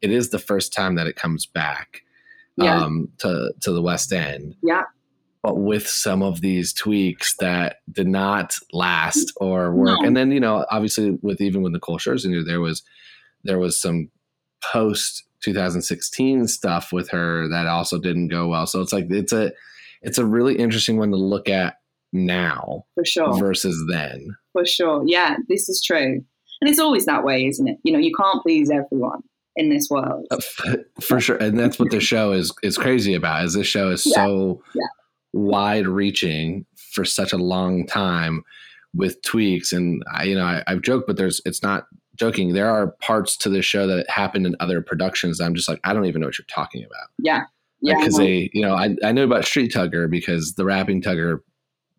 it 0.00 0.10
is 0.10 0.30
the 0.30 0.38
first 0.38 0.72
time 0.72 0.94
that 0.94 1.06
it 1.06 1.16
comes 1.16 1.46
back 1.46 2.02
yeah. 2.56 2.82
um, 2.82 3.08
to 3.18 3.52
to 3.60 3.72
the 3.72 3.82
West 3.82 4.12
End. 4.12 4.54
Yeah. 4.62 4.84
But 5.42 5.58
with 5.58 5.86
some 5.86 6.22
of 6.22 6.40
these 6.40 6.72
tweaks 6.72 7.36
that 7.36 7.76
did 7.90 8.08
not 8.08 8.56
last 8.72 9.32
or 9.36 9.72
work, 9.72 10.00
no. 10.00 10.06
and 10.06 10.16
then 10.16 10.32
you 10.32 10.40
know, 10.40 10.66
obviously, 10.70 11.18
with 11.22 11.40
even 11.40 11.62
with 11.62 11.72
Nicole 11.72 11.98
Scherzinger, 11.98 12.44
there 12.44 12.60
was 12.60 12.82
there 13.44 13.58
was 13.58 13.80
some 13.80 14.10
post 14.60 15.24
2016 15.42 16.48
stuff 16.48 16.92
with 16.92 17.10
her 17.10 17.48
that 17.48 17.66
also 17.66 17.98
didn't 17.98 18.28
go 18.28 18.48
well. 18.48 18.66
So 18.66 18.80
it's 18.80 18.92
like 18.92 19.06
it's 19.10 19.32
a 19.32 19.52
it's 20.02 20.18
a 20.18 20.26
really 20.26 20.56
interesting 20.56 20.98
one 20.98 21.10
to 21.10 21.16
look 21.16 21.48
at 21.48 21.76
now 22.12 22.84
for 22.94 23.04
sure 23.04 23.38
versus 23.38 23.84
then 23.88 24.36
for 24.58 24.66
sure 24.66 25.02
yeah 25.06 25.36
this 25.48 25.68
is 25.68 25.82
true 25.82 26.22
and 26.60 26.70
it's 26.70 26.78
always 26.78 27.06
that 27.06 27.24
way 27.24 27.46
isn't 27.46 27.68
it 27.68 27.78
you 27.82 27.92
know 27.92 27.98
you 27.98 28.12
can't 28.14 28.42
please 28.42 28.70
everyone 28.70 29.20
in 29.56 29.70
this 29.70 29.88
world 29.90 30.26
uh, 30.30 30.76
for 31.00 31.20
sure 31.20 31.36
and 31.36 31.58
that's 31.58 31.78
what 31.78 31.90
the 31.90 32.00
show 32.00 32.32
is 32.32 32.52
is 32.62 32.76
crazy 32.78 33.14
about 33.14 33.44
is 33.44 33.54
this 33.54 33.66
show 33.66 33.90
is 33.90 34.04
yeah. 34.06 34.14
so 34.14 34.62
yeah. 34.74 34.86
wide 35.32 35.86
reaching 35.86 36.64
for 36.76 37.04
such 37.04 37.32
a 37.32 37.38
long 37.38 37.86
time 37.86 38.42
with 38.94 39.20
tweaks 39.22 39.72
and 39.72 40.02
I, 40.12 40.24
you 40.24 40.34
know 40.34 40.44
I, 40.44 40.62
i've 40.66 40.82
joked 40.82 41.06
but 41.06 41.16
there's 41.16 41.40
it's 41.44 41.62
not 41.62 41.86
joking, 42.18 42.52
there 42.52 42.68
are 42.68 42.88
parts 43.00 43.36
to 43.38 43.48
this 43.48 43.64
show 43.64 43.86
that 43.86 44.08
happened 44.10 44.46
in 44.46 44.56
other 44.60 44.82
productions 44.82 45.38
that 45.38 45.44
I'm 45.44 45.54
just 45.54 45.68
like, 45.68 45.80
I 45.84 45.94
don't 45.94 46.04
even 46.04 46.20
know 46.20 46.26
what 46.26 46.38
you're 46.38 46.46
talking 46.46 46.84
about. 46.84 47.08
Yeah. 47.18 47.44
Yeah. 47.80 47.94
Because 47.96 48.16
they, 48.16 48.50
you 48.52 48.60
know, 48.60 48.74
I, 48.74 48.96
I 49.04 49.12
know 49.12 49.22
about 49.22 49.44
Street 49.44 49.72
Tugger 49.72 50.10
because 50.10 50.54
the 50.54 50.64
rapping 50.64 51.00
Tugger 51.00 51.38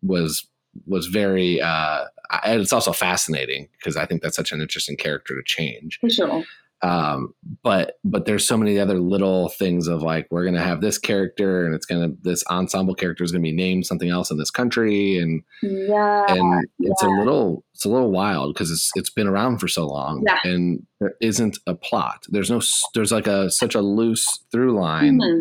was 0.02 0.46
was 0.86 1.06
very 1.06 1.60
uh 1.60 2.04
and 2.44 2.60
it's 2.60 2.72
also 2.72 2.92
fascinating 2.92 3.68
because 3.78 3.96
I 3.96 4.06
think 4.06 4.22
that's 4.22 4.36
such 4.36 4.52
an 4.52 4.60
interesting 4.60 4.96
character 4.96 5.34
to 5.34 5.42
change. 5.44 5.98
For 6.00 6.10
sure 6.10 6.44
um, 6.82 7.34
but 7.62 7.98
but 8.04 8.24
there's 8.24 8.46
so 8.46 8.56
many 8.56 8.78
other 8.78 8.98
little 8.98 9.50
things 9.50 9.86
of 9.86 10.02
like 10.02 10.26
we're 10.30 10.44
gonna 10.44 10.62
have 10.62 10.80
this 10.80 10.96
character 10.96 11.66
and 11.66 11.74
it's 11.74 11.84
gonna 11.84 12.12
this 12.22 12.42
ensemble 12.46 12.94
character 12.94 13.22
is 13.22 13.32
gonna 13.32 13.42
be 13.42 13.52
named 13.52 13.86
something 13.86 14.08
else 14.08 14.30
in 14.30 14.38
this 14.38 14.50
country 14.50 15.18
and 15.18 15.42
yeah 15.62 16.24
and 16.28 16.66
it's 16.78 17.02
yeah. 17.02 17.08
a 17.08 17.12
little 17.18 17.64
it's 17.74 17.84
a 17.84 17.88
little 17.88 18.10
wild 18.10 18.54
because 18.54 18.70
it's 18.70 18.90
it's 18.94 19.10
been 19.10 19.26
around 19.26 19.58
for 19.58 19.68
so 19.68 19.86
long 19.86 20.24
yeah. 20.26 20.38
and 20.44 20.86
there 21.00 21.14
isn't 21.20 21.58
a 21.66 21.74
plot 21.74 22.24
there's 22.30 22.50
no 22.50 22.62
there's 22.94 23.12
like 23.12 23.26
a 23.26 23.50
such 23.50 23.74
a 23.74 23.82
loose 23.82 24.42
through 24.50 24.78
line 24.78 25.18
mm-hmm. 25.18 25.40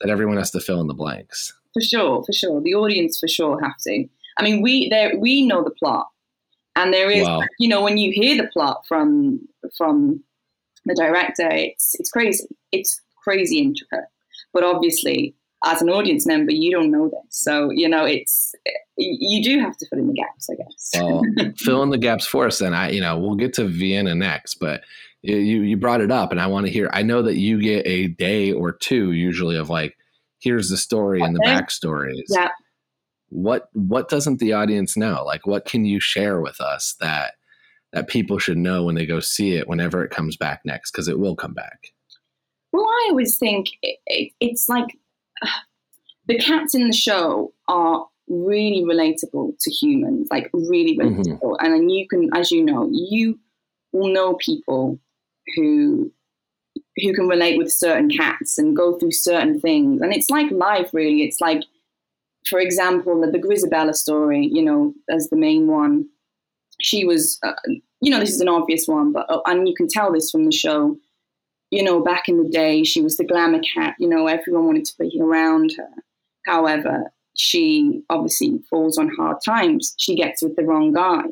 that 0.00 0.10
everyone 0.10 0.38
has 0.38 0.50
to 0.50 0.60
fill 0.60 0.80
in 0.80 0.86
the 0.86 0.94
blanks 0.94 1.52
for 1.74 1.82
sure 1.82 2.24
for 2.24 2.32
sure 2.32 2.62
the 2.62 2.74
audience 2.74 3.18
for 3.18 3.28
sure 3.28 3.60
have 3.62 3.76
to 3.78 4.06
I 4.38 4.42
mean 4.42 4.62
we 4.62 4.88
there 4.88 5.18
we 5.18 5.46
know 5.46 5.62
the 5.62 5.70
plot 5.70 6.06
and 6.76 6.94
there 6.94 7.10
is 7.10 7.26
wow. 7.26 7.42
you 7.58 7.68
know 7.68 7.82
when 7.82 7.98
you 7.98 8.12
hear 8.12 8.36
the 8.36 8.48
plot 8.48 8.84
from 8.86 9.40
from 9.76 10.22
the 10.88 10.94
director, 10.94 11.48
it's 11.48 11.94
it's 11.98 12.10
crazy. 12.10 12.44
It's 12.72 13.00
crazy 13.22 13.58
intricate. 13.58 14.06
But 14.52 14.64
obviously, 14.64 15.34
as 15.64 15.82
an 15.82 15.90
audience 15.90 16.26
member, 16.26 16.52
you 16.52 16.70
don't 16.70 16.90
know 16.90 17.08
this. 17.08 17.20
So, 17.30 17.70
you 17.70 17.88
know, 17.88 18.04
it's 18.04 18.54
you 18.96 19.42
do 19.42 19.60
have 19.60 19.76
to 19.76 19.86
fill 19.86 20.00
in 20.00 20.08
the 20.08 20.14
gaps, 20.14 20.48
I 20.50 20.54
guess. 20.54 20.90
well, 20.94 21.22
fill 21.56 21.82
in 21.82 21.90
the 21.90 21.98
gaps 21.98 22.26
for 22.26 22.46
us 22.46 22.58
then. 22.58 22.74
I 22.74 22.90
you 22.90 23.00
know, 23.00 23.18
we'll 23.18 23.36
get 23.36 23.54
to 23.54 23.66
Vienna 23.66 24.14
next, 24.14 24.56
but 24.56 24.82
you 25.22 25.36
you 25.36 25.76
brought 25.76 26.00
it 26.00 26.10
up 26.10 26.30
and 26.30 26.40
I 26.40 26.46
want 26.46 26.66
to 26.66 26.72
hear 26.72 26.90
I 26.92 27.02
know 27.02 27.22
that 27.22 27.36
you 27.36 27.60
get 27.60 27.86
a 27.86 28.08
day 28.08 28.52
or 28.52 28.72
two 28.72 29.12
usually 29.12 29.56
of 29.56 29.68
like 29.68 29.96
here's 30.38 30.70
the 30.70 30.76
story 30.76 31.20
okay. 31.20 31.26
and 31.26 31.36
the 31.36 31.40
backstories. 31.40 32.22
Yeah. 32.28 32.50
What 33.30 33.68
what 33.72 34.08
doesn't 34.08 34.38
the 34.38 34.52
audience 34.52 34.96
know? 34.96 35.22
Like 35.24 35.46
what 35.46 35.64
can 35.64 35.84
you 35.84 36.00
share 36.00 36.40
with 36.40 36.60
us 36.60 36.94
that 37.00 37.34
that 37.92 38.08
people 38.08 38.38
should 38.38 38.58
know 38.58 38.84
when 38.84 38.94
they 38.94 39.06
go 39.06 39.20
see 39.20 39.54
it 39.54 39.68
whenever 39.68 40.04
it 40.04 40.10
comes 40.10 40.36
back 40.36 40.60
next 40.64 40.90
because 40.90 41.08
it 41.08 41.18
will 41.18 41.36
come 41.36 41.54
back 41.54 41.88
well 42.72 42.84
i 42.84 43.06
always 43.10 43.38
think 43.38 43.68
it, 43.82 43.98
it, 44.06 44.32
it's 44.40 44.68
like 44.68 44.98
uh, 45.42 45.48
the 46.26 46.38
cats 46.38 46.74
in 46.74 46.86
the 46.86 46.92
show 46.92 47.52
are 47.66 48.06
really 48.28 48.82
relatable 48.82 49.52
to 49.58 49.70
humans 49.70 50.28
like 50.30 50.50
really 50.52 50.98
mm-hmm. 50.98 51.20
relatable 51.20 51.40
mm-hmm. 51.40 51.64
and 51.64 51.74
then 51.74 51.88
you 51.88 52.06
can 52.08 52.28
as 52.34 52.50
you 52.50 52.62
know 52.62 52.88
you 52.92 53.38
will 53.92 54.12
know 54.12 54.34
people 54.34 54.98
who 55.56 56.12
who 56.96 57.14
can 57.14 57.26
relate 57.26 57.56
with 57.56 57.72
certain 57.72 58.10
cats 58.10 58.58
and 58.58 58.76
go 58.76 58.98
through 58.98 59.12
certain 59.12 59.58
things 59.60 60.02
and 60.02 60.12
it's 60.12 60.28
like 60.28 60.50
life 60.50 60.90
really 60.92 61.22
it's 61.22 61.40
like 61.40 61.62
for 62.48 62.58
example 62.58 63.20
the, 63.20 63.38
grizabella 63.38 63.94
story 63.94 64.48
you 64.50 64.62
know 64.62 64.92
as 65.10 65.28
the 65.30 65.36
main 65.36 65.66
one 65.66 66.08
she 66.80 67.04
was, 67.04 67.38
uh, 67.42 67.52
you 68.00 68.10
know, 68.10 68.20
this 68.20 68.30
is 68.30 68.40
an 68.40 68.48
obvious 68.48 68.86
one, 68.86 69.12
but 69.12 69.28
uh, 69.30 69.40
and 69.46 69.68
you 69.68 69.74
can 69.74 69.88
tell 69.88 70.12
this 70.12 70.30
from 70.30 70.44
the 70.44 70.52
show. 70.52 70.96
You 71.70 71.82
know, 71.82 72.00
back 72.00 72.28
in 72.28 72.42
the 72.42 72.48
day, 72.48 72.82
she 72.82 73.02
was 73.02 73.16
the 73.16 73.26
glamour 73.26 73.60
cat. 73.74 73.94
You 73.98 74.08
know, 74.08 74.26
everyone 74.26 74.66
wanted 74.66 74.86
to 74.86 74.94
be 74.98 75.18
around 75.20 75.74
her. 75.76 75.88
However, 76.46 77.12
she 77.36 78.02
obviously 78.08 78.58
falls 78.70 78.96
on 78.96 79.10
hard 79.10 79.38
times. 79.44 79.94
She 79.98 80.16
gets 80.16 80.42
with 80.42 80.56
the 80.56 80.64
wrong 80.64 80.92
guy. 80.92 81.24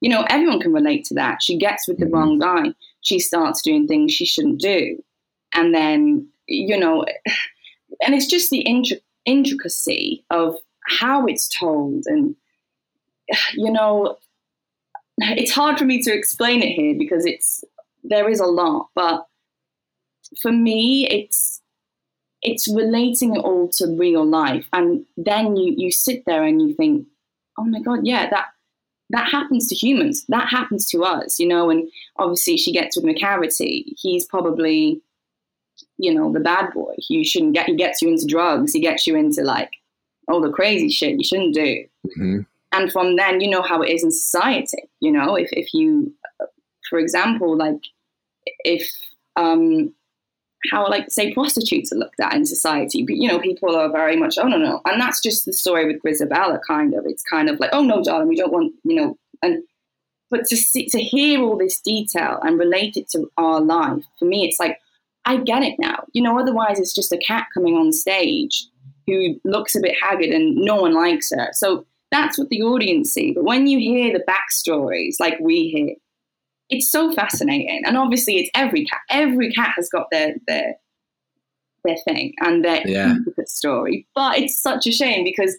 You 0.00 0.10
know, 0.10 0.24
everyone 0.28 0.60
can 0.60 0.72
relate 0.72 1.04
to 1.06 1.14
that. 1.14 1.42
She 1.42 1.56
gets 1.56 1.86
with 1.86 1.98
the 1.98 2.06
wrong 2.06 2.40
mm-hmm. 2.40 2.66
guy. 2.68 2.74
She 3.02 3.20
starts 3.20 3.62
doing 3.62 3.86
things 3.86 4.12
she 4.12 4.26
shouldn't 4.26 4.60
do. 4.60 4.98
And 5.54 5.72
then, 5.72 6.28
you 6.48 6.76
know, 6.76 7.04
and 8.04 8.14
it's 8.14 8.26
just 8.26 8.50
the 8.50 8.66
intricacy 9.26 10.24
of 10.30 10.56
how 10.88 11.26
it's 11.26 11.48
told. 11.48 12.04
And, 12.06 12.36
you 13.54 13.70
know, 13.70 14.18
it's 15.18 15.52
hard 15.52 15.78
for 15.78 15.84
me 15.84 16.00
to 16.02 16.12
explain 16.14 16.62
it 16.62 16.72
here 16.72 16.94
because 16.98 17.26
it's 17.26 17.64
there 18.04 18.28
is 18.28 18.40
a 18.40 18.46
lot, 18.46 18.88
but 18.94 19.26
for 20.40 20.52
me, 20.52 21.08
it's 21.08 21.60
it's 22.42 22.68
relating 22.68 23.34
it 23.34 23.40
all 23.40 23.68
to 23.68 23.96
real 23.96 24.24
life, 24.24 24.68
and 24.72 25.04
then 25.16 25.56
you 25.56 25.74
you 25.76 25.90
sit 25.90 26.24
there 26.26 26.44
and 26.44 26.60
you 26.62 26.74
think, 26.74 27.06
oh 27.58 27.64
my 27.64 27.80
god, 27.80 28.00
yeah, 28.04 28.28
that 28.30 28.46
that 29.10 29.30
happens 29.30 29.68
to 29.68 29.74
humans. 29.74 30.24
That 30.28 30.48
happens 30.48 30.86
to 30.86 31.02
us, 31.04 31.38
you 31.38 31.48
know. 31.48 31.70
And 31.70 31.90
obviously, 32.16 32.56
she 32.56 32.72
gets 32.72 32.96
with 32.96 33.04
Macavity. 33.04 33.84
He's 33.96 34.26
probably, 34.26 35.00
you 35.98 36.12
know, 36.12 36.32
the 36.32 36.40
bad 36.40 36.72
boy. 36.72 36.94
You 37.08 37.24
shouldn't 37.24 37.54
get. 37.54 37.66
He 37.66 37.74
gets 37.74 38.02
you 38.02 38.08
into 38.08 38.26
drugs. 38.26 38.72
He 38.72 38.80
gets 38.80 39.06
you 39.06 39.16
into 39.16 39.42
like 39.42 39.70
all 40.28 40.40
the 40.40 40.50
crazy 40.50 40.88
shit 40.88 41.18
you 41.18 41.24
shouldn't 41.24 41.54
do. 41.54 41.84
Mm-hmm. 42.06 42.40
And 42.72 42.92
from 42.92 43.16
then, 43.16 43.40
you 43.40 43.48
know 43.48 43.62
how 43.62 43.80
it 43.82 43.90
is 43.90 44.04
in 44.04 44.10
society. 44.10 44.88
You 45.00 45.12
know, 45.12 45.36
if 45.36 45.48
if 45.52 45.72
you, 45.72 46.12
for 46.90 46.98
example, 46.98 47.56
like 47.56 47.80
if 48.64 48.90
um 49.36 49.92
how 50.70 50.88
like 50.88 51.10
say 51.10 51.32
prostitutes 51.32 51.92
are 51.92 51.96
looked 51.96 52.18
at 52.20 52.34
in 52.34 52.44
society 52.44 53.04
but 53.04 53.16
you 53.16 53.28
know 53.28 53.38
people 53.38 53.76
are 53.76 53.90
very 53.90 54.16
much 54.16 54.36
oh 54.38 54.48
no 54.48 54.56
no 54.56 54.80
and 54.86 55.00
that's 55.00 55.20
just 55.20 55.44
the 55.44 55.52
story 55.52 55.86
with 55.86 56.02
grizabella 56.02 56.58
kind 56.66 56.94
of 56.94 57.04
it's 57.06 57.22
kind 57.22 57.48
of 57.48 57.60
like 57.60 57.70
oh 57.72 57.82
no 57.82 58.02
darling 58.02 58.28
we 58.28 58.36
don't 58.36 58.52
want 58.52 58.72
you 58.84 58.96
know 58.96 59.16
and 59.42 59.62
but 60.30 60.44
to 60.46 60.56
see 60.56 60.86
to 60.86 60.98
hear 60.98 61.40
all 61.40 61.56
this 61.56 61.80
detail 61.80 62.40
and 62.42 62.58
relate 62.58 62.96
it 62.96 63.08
to 63.08 63.30
our 63.36 63.60
life 63.60 64.02
for 64.18 64.24
me 64.24 64.44
it's 64.46 64.58
like 64.58 64.80
i 65.26 65.36
get 65.36 65.62
it 65.62 65.74
now 65.78 66.04
you 66.12 66.22
know 66.22 66.38
otherwise 66.38 66.78
it's 66.78 66.94
just 66.94 67.12
a 67.12 67.18
cat 67.18 67.46
coming 67.52 67.74
on 67.74 67.92
stage 67.92 68.66
who 69.06 69.34
looks 69.44 69.74
a 69.76 69.80
bit 69.80 69.94
haggard 70.02 70.30
and 70.30 70.56
no 70.56 70.76
one 70.76 70.94
likes 70.94 71.30
her 71.30 71.48
so 71.52 71.84
that's 72.10 72.38
what 72.38 72.48
the 72.48 72.62
audience 72.62 73.12
see 73.12 73.32
but 73.32 73.44
when 73.44 73.66
you 73.66 73.78
hear 73.78 74.12
the 74.12 74.24
backstories 74.24 75.16
like 75.20 75.38
we 75.40 75.68
hear 75.68 75.94
it's 76.70 76.90
so 76.90 77.12
fascinating. 77.12 77.82
And 77.84 77.96
obviously, 77.96 78.38
it's 78.38 78.50
every 78.54 78.84
cat. 78.84 79.00
Every 79.10 79.52
cat 79.52 79.72
has 79.76 79.88
got 79.88 80.06
their 80.10 80.34
their 80.46 80.74
their 81.84 81.96
thing 82.04 82.34
and 82.40 82.64
their 82.64 82.82
Yeah. 82.86 83.14
story. 83.46 84.06
But 84.14 84.38
it's 84.38 84.60
such 84.60 84.86
a 84.86 84.92
shame 84.92 85.24
because 85.24 85.56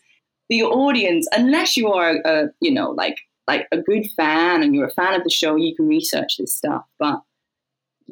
the 0.49 0.63
audience, 0.63 1.27
unless 1.31 1.77
you 1.77 1.91
are 1.91 2.17
a, 2.17 2.21
a 2.25 2.49
you 2.59 2.71
know 2.71 2.91
like 2.91 3.17
like 3.47 3.67
a 3.71 3.77
good 3.77 4.05
fan 4.17 4.61
and 4.61 4.75
you're 4.75 4.87
a 4.87 4.91
fan 4.91 5.13
of 5.13 5.23
the 5.23 5.29
show, 5.29 5.55
you 5.55 5.75
can 5.75 5.87
research 5.87 6.37
this 6.37 6.53
stuff. 6.53 6.83
But 6.99 7.21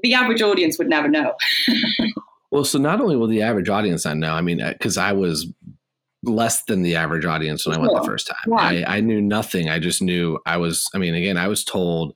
the 0.03 0.13
average 0.13 0.41
audience 0.41 0.77
would 0.77 0.89
never 0.89 1.07
know. 1.07 1.33
Well, 2.51 2.63
so 2.65 2.77
not 2.79 3.01
only 3.01 3.15
will 3.15 3.27
the 3.27 3.41
average 3.41 3.69
audience 3.69 4.05
not 4.05 4.17
know, 4.17 4.33
I 4.33 4.41
mean, 4.41 4.61
uh, 4.61 4.73
because 4.73 4.97
I 4.97 5.11
was 5.11 5.47
less 6.23 6.63
than 6.63 6.81
the 6.81 6.95
average 6.95 7.25
audience 7.25 7.65
when 7.65 7.75
I 7.75 7.79
went 7.79 7.91
Sure. 7.91 7.99
the 8.01 8.05
first 8.07 8.27
time. 8.27 8.37
Right. 8.53 8.83
I, 8.87 8.97
I 8.97 8.99
knew 9.01 9.21
nothing. 9.21 9.69
I 9.69 9.79
just 9.79 10.01
knew 10.01 10.39
I 10.45 10.57
was, 10.57 10.87
I 10.93 10.97
mean, 10.97 11.13
again, 11.15 11.37
I 11.37 11.47
was 11.47 11.63
told, 11.63 12.15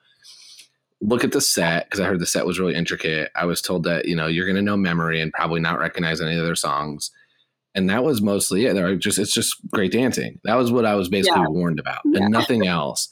look 1.02 1.24
at 1.24 1.32
the 1.32 1.42
set, 1.42 1.86
because 1.86 2.00
I 2.00 2.06
heard 2.06 2.20
the 2.20 2.26
set 2.26 2.46
was 2.46 2.60
really 2.60 2.76
intricate. 2.76 3.32
I 3.36 3.46
was 3.46 3.62
told 3.62 3.84
that, 3.84 4.06
you 4.06 4.16
know, 4.16 4.28
you're 4.28 4.46
going 4.46 4.56
to 4.56 4.62
know 4.62 4.78
memory 4.78 5.22
and 5.22 5.32
probably 5.34 5.60
not 5.62 5.80
recognize 5.80 6.22
any 6.22 6.38
of 6.38 6.46
their 6.46 6.56
songs. 6.56 7.12
And 7.76 7.90
that 7.90 8.04
was 8.04 8.22
mostly 8.22 8.66
it. 8.66 8.74
They're 8.74 8.96
just, 8.96 9.20
it's 9.20 9.34
just 9.34 9.56
great 9.72 9.92
dancing. 9.92 10.40
That 10.44 10.56
was 10.56 10.72
what 10.72 10.86
I 10.86 10.96
was 10.96 11.08
basically 11.08 11.42
Yeah. 11.42 11.48
warned 11.50 11.80
about 11.80 12.00
Yeah. 12.06 12.24
and 12.24 12.32
nothing 12.32 12.66
else. 12.66 13.10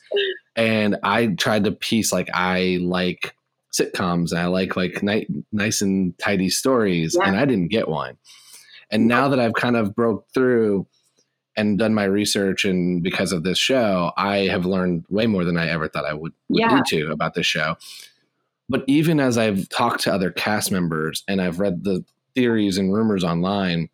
And 0.56 0.98
I 1.04 1.28
tried 1.28 1.64
to 1.66 1.72
piece 1.72 2.12
like, 2.12 2.30
I 2.34 2.80
like 2.82 3.36
sitcoms 3.74 4.32
and 4.32 4.40
I 4.40 4.48
like 4.48 4.76
like 4.76 5.02
ni- 5.04 5.28
nice 5.52 5.82
and 5.82 6.18
tidy 6.20 6.50
stories, 6.50 7.16
Yeah. 7.20 7.28
and 7.28 7.38
I 7.38 7.46
didn't 7.46 7.68
get 7.70 7.88
one. 7.88 8.18
And 8.90 9.08
now 9.08 9.28
that 9.30 9.40
I've 9.40 9.54
kind 9.54 9.76
of 9.76 9.94
broke 9.96 10.28
through 10.34 10.88
and 11.56 11.78
done 11.78 11.94
my 11.94 12.04
research, 12.06 12.66
and 12.66 13.02
because 13.04 13.32
of 13.32 13.44
this 13.44 13.58
show, 13.58 14.12
I 14.16 14.48
have 14.48 14.66
learned 14.66 15.06
way 15.10 15.26
more 15.28 15.44
than 15.44 15.58
I 15.58 15.68
ever 15.70 15.88
thought 15.88 16.06
I 16.06 16.14
would, 16.14 16.34
would 16.50 16.60
Yeah. 16.60 16.76
need 16.76 16.86
to 16.88 17.12
about 17.12 17.34
this 17.34 17.46
show. 17.48 17.78
But 18.70 18.84
even 18.88 19.20
as 19.20 19.38
I've 19.38 19.68
talked 19.70 20.02
to 20.04 20.14
other 20.14 20.30
cast 20.32 20.72
members 20.72 21.24
and 21.28 21.42
I've 21.42 21.60
read 21.60 21.84
the 21.84 22.04
theories 22.36 22.78
and 22.78 22.94
rumors 22.94 23.24
online, 23.24 23.90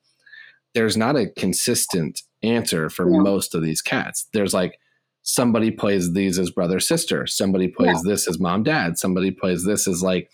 there's 0.73 0.97
not 0.97 1.15
a 1.15 1.27
consistent 1.27 2.21
answer 2.41 2.89
for 2.89 3.05
No. 3.05 3.19
most 3.19 3.55
of 3.55 3.63
these 3.63 3.81
cats. 3.81 4.27
There's 4.33 4.53
like 4.53 4.77
somebody 5.23 5.71
plays 5.71 6.13
these 6.13 6.37
as 6.37 6.51
brother 6.51 6.79
sister, 6.79 7.25
somebody 7.25 7.67
plays 7.67 8.03
this 8.03 8.27
as 8.27 8.39
mom 8.39 8.63
dad, 8.63 8.97
somebody 8.97 9.31
plays 9.31 9.65
this 9.65 9.87
as 9.87 10.03
like 10.03 10.29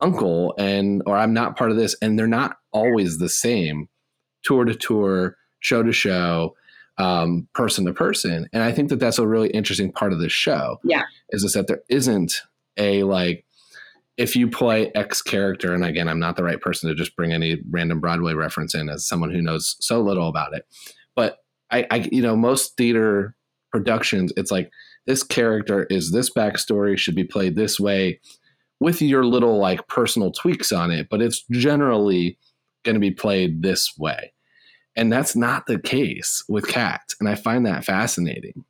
uncle 0.00 0.54
and 0.58 1.02
or 1.04 1.16
I'm 1.16 1.34
not 1.34 1.56
part 1.56 1.70
of 1.70 1.76
this 1.76 1.94
and 2.00 2.18
they're 2.18 2.26
not 2.26 2.56
always 2.72 3.18
the 3.18 3.28
same 3.28 3.88
tour 4.42 4.64
to 4.64 4.74
tour, 4.74 5.36
show 5.58 5.82
to 5.82 5.92
show, 5.92 6.54
um, 6.96 7.48
person 7.54 7.84
to 7.86 7.92
person. 7.92 8.48
And 8.52 8.62
I 8.62 8.72
think 8.72 8.88
that 8.90 9.00
that's 9.00 9.18
a 9.18 9.26
really 9.26 9.50
interesting 9.50 9.92
part 9.92 10.12
of 10.12 10.20
this 10.20 10.32
show. 10.32 10.78
Yeah. 10.84 11.02
Is 11.30 11.42
this 11.42 11.54
that 11.54 11.66
there 11.66 11.82
isn't 11.88 12.42
a 12.76 13.02
like 13.02 13.44
if 14.16 14.36
you 14.36 14.48
play 14.48 14.92
X 14.94 15.22
character, 15.22 15.72
and 15.72 15.82
again, 15.82 16.06
I'm 16.06 16.18
not 16.18 16.36
the 16.36 16.44
right 16.44 16.60
person 16.60 16.88
to 16.88 16.94
just 16.94 17.16
bring 17.16 17.32
any 17.32 17.58
random 17.70 18.00
Broadway 18.00 18.34
reference 18.34 18.74
in 18.74 18.90
as 18.90 19.06
someone 19.06 19.30
who 19.30 19.40
knows 19.40 19.76
so 19.80 20.02
little 20.02 20.28
about 20.28 20.54
it. 20.54 20.66
But 21.16 21.38
I, 21.70 21.86
I 21.90 22.08
you 22.12 22.20
know, 22.20 22.36
most 22.36 22.76
theater 22.76 23.34
productions, 23.70 24.32
it's 24.36 24.50
like 24.50 24.70
this 25.06 25.22
character 25.22 25.84
is 25.90 26.12
this 26.12 26.30
backstory 26.30 26.96
should 26.98 27.14
be 27.14 27.24
played 27.24 27.56
this 27.56 27.80
way 27.80 28.20
with 28.80 29.02
your 29.02 29.24
little 29.24 29.58
like 29.58 29.86
personal 29.88 30.30
tweaks 30.32 30.72
on 30.72 30.90
it, 30.90 31.08
but 31.10 31.20
it's 31.20 31.44
generally 31.50 32.38
going 32.84 32.94
to 32.94 33.00
be 33.00 33.10
played 33.10 33.62
this 33.62 33.92
way. 33.98 34.32
And 34.96 35.12
that's 35.12 35.36
not 35.36 35.66
the 35.66 35.78
case 35.78 36.42
with 36.48 36.66
cats. 36.66 37.14
And 37.20 37.28
I 37.28 37.34
find 37.34 37.64
that 37.66 37.84
fascinating. 37.84 38.64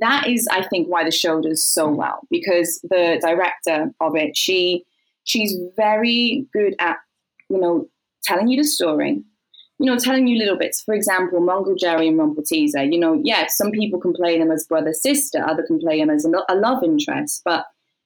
that 0.00 0.26
is 0.28 0.46
i 0.52 0.62
think 0.68 0.88
why 0.88 1.02
the 1.04 1.10
show 1.10 1.40
does 1.40 1.64
so 1.64 1.88
well 1.88 2.20
because 2.30 2.80
the 2.90 3.18
director 3.20 3.92
of 4.00 4.14
it 4.14 4.36
she 4.36 4.84
she's 5.24 5.56
very 5.76 6.46
good 6.52 6.74
at 6.78 6.96
you 7.48 7.58
know 7.58 7.88
telling 8.22 8.48
you 8.48 8.56
the 8.56 8.64
story 8.68 9.20
you 9.80 9.86
know 9.86 9.96
telling 9.98 10.26
you 10.26 10.38
little 10.38 10.56
bits 10.58 10.82
for 10.82 10.94
example 10.94 11.40
Mungojerrie 11.40 12.08
and 12.08 12.18
Rumpleteazer. 12.18 12.92
you 12.92 12.98
know 12.98 13.20
yeah 13.24 13.46
some 13.48 13.70
people 13.70 13.98
can 14.00 14.12
play 14.12 14.38
them 14.38 14.50
as 14.50 14.66
brother 14.66 14.92
sister 14.92 15.42
other 15.46 15.64
can 15.66 15.78
play 15.80 15.98
them 15.98 16.10
as 16.10 16.24
a, 16.24 16.54
love 16.54 16.82
interest 16.84 17.42
but 17.44 17.64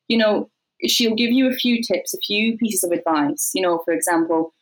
you 0.09 0.17
know 0.17 0.49
she'll 0.87 1.15
give 1.15 1.31
you 1.33 1.49
a 1.49 1.53
few 1.53 1.83
tips 1.83 2.15
a 2.15 2.19
few 2.19 2.57
pieces 2.59 2.85
of 2.85 2.93
advice 2.93 3.51
you 3.55 3.63
know 3.63 3.83
for 3.85 3.93
example 3.93 4.53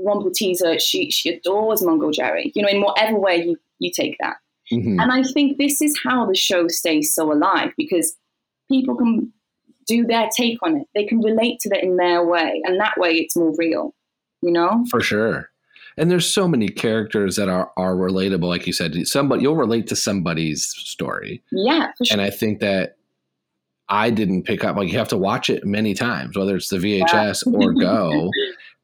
Rumpleteazer, 0.00 0.80
she 0.80 1.10
she 1.10 1.30
adores 1.30 1.82
Mungojerrie 1.82 2.52
you 2.54 2.62
know 2.62 2.68
in 2.68 2.80
whatever 2.82 3.18
way 3.18 3.36
you 3.44 3.56
you 3.78 3.90
take 3.90 4.16
that 4.20 4.36
Mhm. 4.72 5.00
and 5.00 5.10
I 5.10 5.22
think 5.22 5.56
this 5.56 5.80
is 5.80 5.98
how 6.04 6.26
the 6.26 6.34
show 6.34 6.68
stays 6.68 7.14
so 7.14 7.32
alive 7.32 7.72
because 7.78 8.16
people 8.70 8.96
can 8.96 9.32
do 9.86 10.04
their 10.04 10.28
take 10.36 10.58
on 10.62 10.76
it. 10.76 10.86
They 10.94 11.04
can 11.04 11.20
relate 11.20 11.58
to 11.60 11.70
it 11.74 11.82
in 11.82 11.96
their 11.96 12.24
way, 12.24 12.60
and 12.64 12.78
that 12.78 12.98
way 12.98 13.12
it's 13.14 13.34
more 13.34 13.54
real. 13.56 13.94
You 14.42 14.52
know? 14.52 14.84
For 14.90 15.00
sure. 15.00 15.48
And 15.98 16.10
there's 16.10 16.32
so 16.32 16.46
many 16.46 16.68
characters 16.68 17.36
that 17.36 17.48
are, 17.48 17.72
are 17.76 17.94
relatable, 17.94 18.48
like 18.48 18.66
you 18.66 18.72
said. 18.72 18.94
Somebody 19.06 19.42
you'll 19.42 19.56
relate 19.56 19.86
to 19.88 19.96
somebody's 19.96 20.66
story. 20.66 21.42
Yeah, 21.50 21.90
for 21.98 22.04
sure. 22.04 22.14
And 22.14 22.22
I 22.22 22.30
think 22.30 22.60
that 22.60 22.96
I 23.88 24.10
didn't 24.10 24.44
pick 24.44 24.64
up 24.64 24.76
like 24.76 24.90
you 24.92 24.98
have 24.98 25.08
to 25.08 25.16
watch 25.16 25.50
it 25.50 25.64
many 25.64 25.94
times, 25.94 26.36
whether 26.36 26.56
it's 26.56 26.68
the 26.68 26.76
VHS 26.76 27.46
or 27.52 27.72
go, 27.80 28.30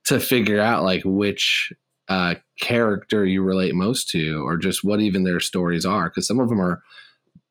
to 0.07 0.18
figure 0.18 0.61
out 0.61 0.83
like 0.83 1.03
which 1.05 1.72
uh, 2.09 2.35
character 2.61 3.24
you 3.24 3.42
relate 3.42 3.74
most 3.74 4.09
to, 4.11 4.44
or 4.46 4.57
just 4.57 4.85
what 4.85 5.00
even 5.00 5.24
their 5.24 5.40
stories 5.40 5.85
are. 5.85 6.09
Because 6.09 6.27
some 6.27 6.40
of 6.40 6.48
them 6.48 6.61
are 6.61 6.83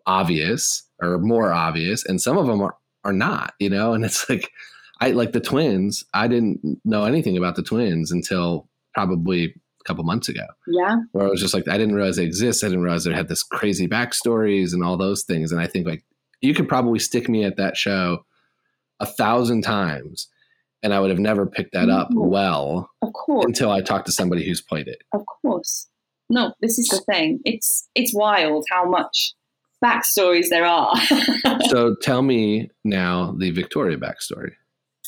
obvious 0.06 0.84
or 1.02 1.20
more 1.20 1.54
obvious, 1.54 2.06
and 2.06 2.22
some 2.22 2.38
of 2.38 2.48
them 2.48 2.62
are 2.62 2.76
are 3.04 3.14
not. 3.14 3.54
You 3.60 3.70
know, 3.70 3.94
and 3.94 4.04
it's 4.04 4.28
like 4.30 4.52
I 5.00 5.12
like 5.12 5.32
the 5.32 5.40
twins. 5.40 6.04
I 6.14 6.28
didn't 6.28 6.80
know 6.84 7.06
anything 7.06 7.38
about 7.38 7.56
the 7.56 7.64
twins 7.64 8.12
until 8.12 8.68
probably 8.94 9.46
a 9.46 9.84
couple 9.86 10.04
months 10.04 10.30
ago 10.30 10.46
yeah, 10.68 10.96
where 11.12 11.28
I 11.28 11.30
was 11.30 11.42
just 11.42 11.54
like, 11.54 11.68
I 11.68 11.78
didn't 11.78 11.96
realize 11.96 12.16
they 12.16 12.24
exist. 12.24 12.64
I 12.64 12.68
didn't 12.68 12.84
realize 12.84 13.04
they 13.04 13.14
had 13.14 13.28
this 13.28 13.44
crazy 13.44 13.88
backstories 13.88 14.74
and 14.74 14.84
all 14.84 14.96
those 14.98 15.24
things. 15.24 15.52
And 15.52 15.60
I 15.60 15.68
think 15.68 15.86
like 15.86 16.04
you 16.42 16.54
could 16.54 16.68
probably 16.70 17.00
stick 17.00 17.28
me 17.30 17.44
at 17.44 17.58
that 17.58 17.76
show 17.78 18.26
a 19.00 19.06
thousand 19.06 19.64
times 19.64 20.28
and 20.82 20.94
I 20.94 21.00
would 21.00 21.10
have 21.10 21.20
never 21.20 21.46
picked 21.46 21.74
that 21.74 21.90
up 21.90 22.10
Mhm. 22.12 22.28
well 22.30 22.90
of 23.02 23.12
course, 23.14 23.46
until 23.46 23.72
I 23.72 23.82
talked 23.82 24.06
to 24.06 24.12
somebody 24.12 24.46
who's 24.46 24.62
played 24.62 24.88
it. 24.88 25.04
of 25.14 25.22
course. 25.26 25.88
No, 26.30 26.54
this 26.62 26.80
is 26.80 26.88
the 26.88 27.02
thing. 27.12 27.40
It's 27.46 27.88
it's 27.96 28.14
wild 28.16 28.66
how 28.72 28.86
much 28.90 29.34
backstories 29.84 30.48
there 30.50 30.66
are. 30.66 30.96
so 31.70 31.96
tell 32.02 32.22
me 32.22 32.70
now 32.86 33.36
the 33.38 33.52
Victoria 33.52 33.98
backstory. 33.98 34.52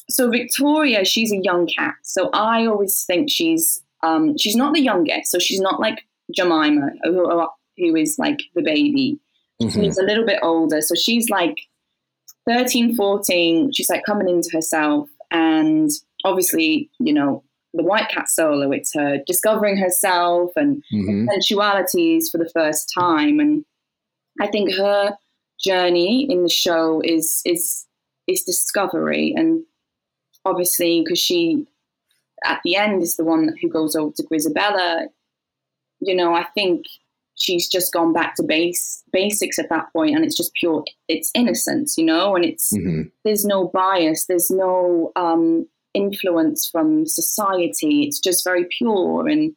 So 0.09 0.29
Victoria, 0.29 1.03
she's 1.05 1.31
a 1.31 1.37
young 1.37 1.67
cat. 1.67 1.95
So 2.03 2.29
I 2.33 2.65
always 2.65 3.03
think 3.05 3.29
she's 3.29 3.81
um, 4.03 4.37
she's 4.37 4.55
not 4.55 4.73
the 4.73 4.81
youngest. 4.81 5.31
So 5.31 5.39
she's 5.39 5.59
not 5.59 5.79
like 5.79 6.01
Jemima, 6.35 6.91
who, 7.03 7.47
who 7.77 7.95
is 7.95 8.17
like 8.19 8.39
the 8.53 8.61
baby. 8.61 9.17
Mhm. 9.61 9.73
She's 9.73 9.97
a 9.97 10.03
little 10.03 10.25
bit 10.25 10.39
older. 10.43 10.81
So 10.81 10.93
she's 10.95 11.29
like 11.29 11.57
13, 12.47 12.95
14. 12.95 13.71
She's 13.73 13.89
like 13.89 14.03
coming 14.05 14.29
into 14.29 14.49
herself. 14.53 15.09
And 15.31 15.89
obviously, 16.23 16.89
you 16.99 17.13
know, 17.13 17.43
the 17.73 17.83
White 17.83 18.09
Cat 18.09 18.29
solo, 18.29 18.71
it's 18.71 18.93
her 18.93 19.19
discovering 19.25 19.77
herself 19.77 20.51
and 20.55 20.83
Mhm. 20.93 21.27
sensualities 21.31 22.29
for 22.29 22.37
the 22.37 22.49
first 22.49 22.91
time. 22.93 23.39
And 23.39 23.65
I 24.39 24.47
think 24.47 24.73
her 24.75 25.17
journey 25.63 26.27
in 26.29 26.43
the 26.43 26.49
show 26.49 27.01
is 27.03 27.41
is 27.45 27.85
is 28.27 28.43
discovery, 28.43 29.33
and 29.35 29.63
obviously 30.45 31.01
because 31.01 31.19
she 31.19 31.65
at 32.43 32.61
the 32.63 32.75
end 32.75 33.01
is 33.01 33.17
the 33.17 33.23
one 33.23 33.55
who 33.61 33.69
goes 33.69 33.95
over 33.95 34.13
to 34.15 34.23
Grizabella. 34.23 35.07
You 35.99 36.15
know, 36.15 36.33
I 36.35 36.45
think 36.53 36.85
she's 37.35 37.67
just 37.67 37.93
gone 37.93 38.13
back 38.13 38.35
to 38.35 38.43
base 38.43 39.03
basics 39.11 39.59
at 39.59 39.69
that 39.69 39.91
point, 39.93 40.15
and 40.15 40.25
it's 40.25 40.37
just 40.37 40.53
pure. 40.53 40.83
It's 41.07 41.31
innocence, 41.33 41.97
you 41.97 42.05
know, 42.05 42.35
and 42.35 42.45
it's 42.45 42.75
hmm 42.75 43.03
there's 43.23 43.45
no 43.45 43.67
bias, 43.73 44.27
there's 44.27 44.51
no 44.51 45.11
um, 45.15 45.67
influence 45.95 46.69
from 46.69 47.07
society. 47.07 48.03
It's 48.03 48.19
just 48.19 48.43
very 48.43 48.65
pure, 48.77 49.27
and 49.27 49.55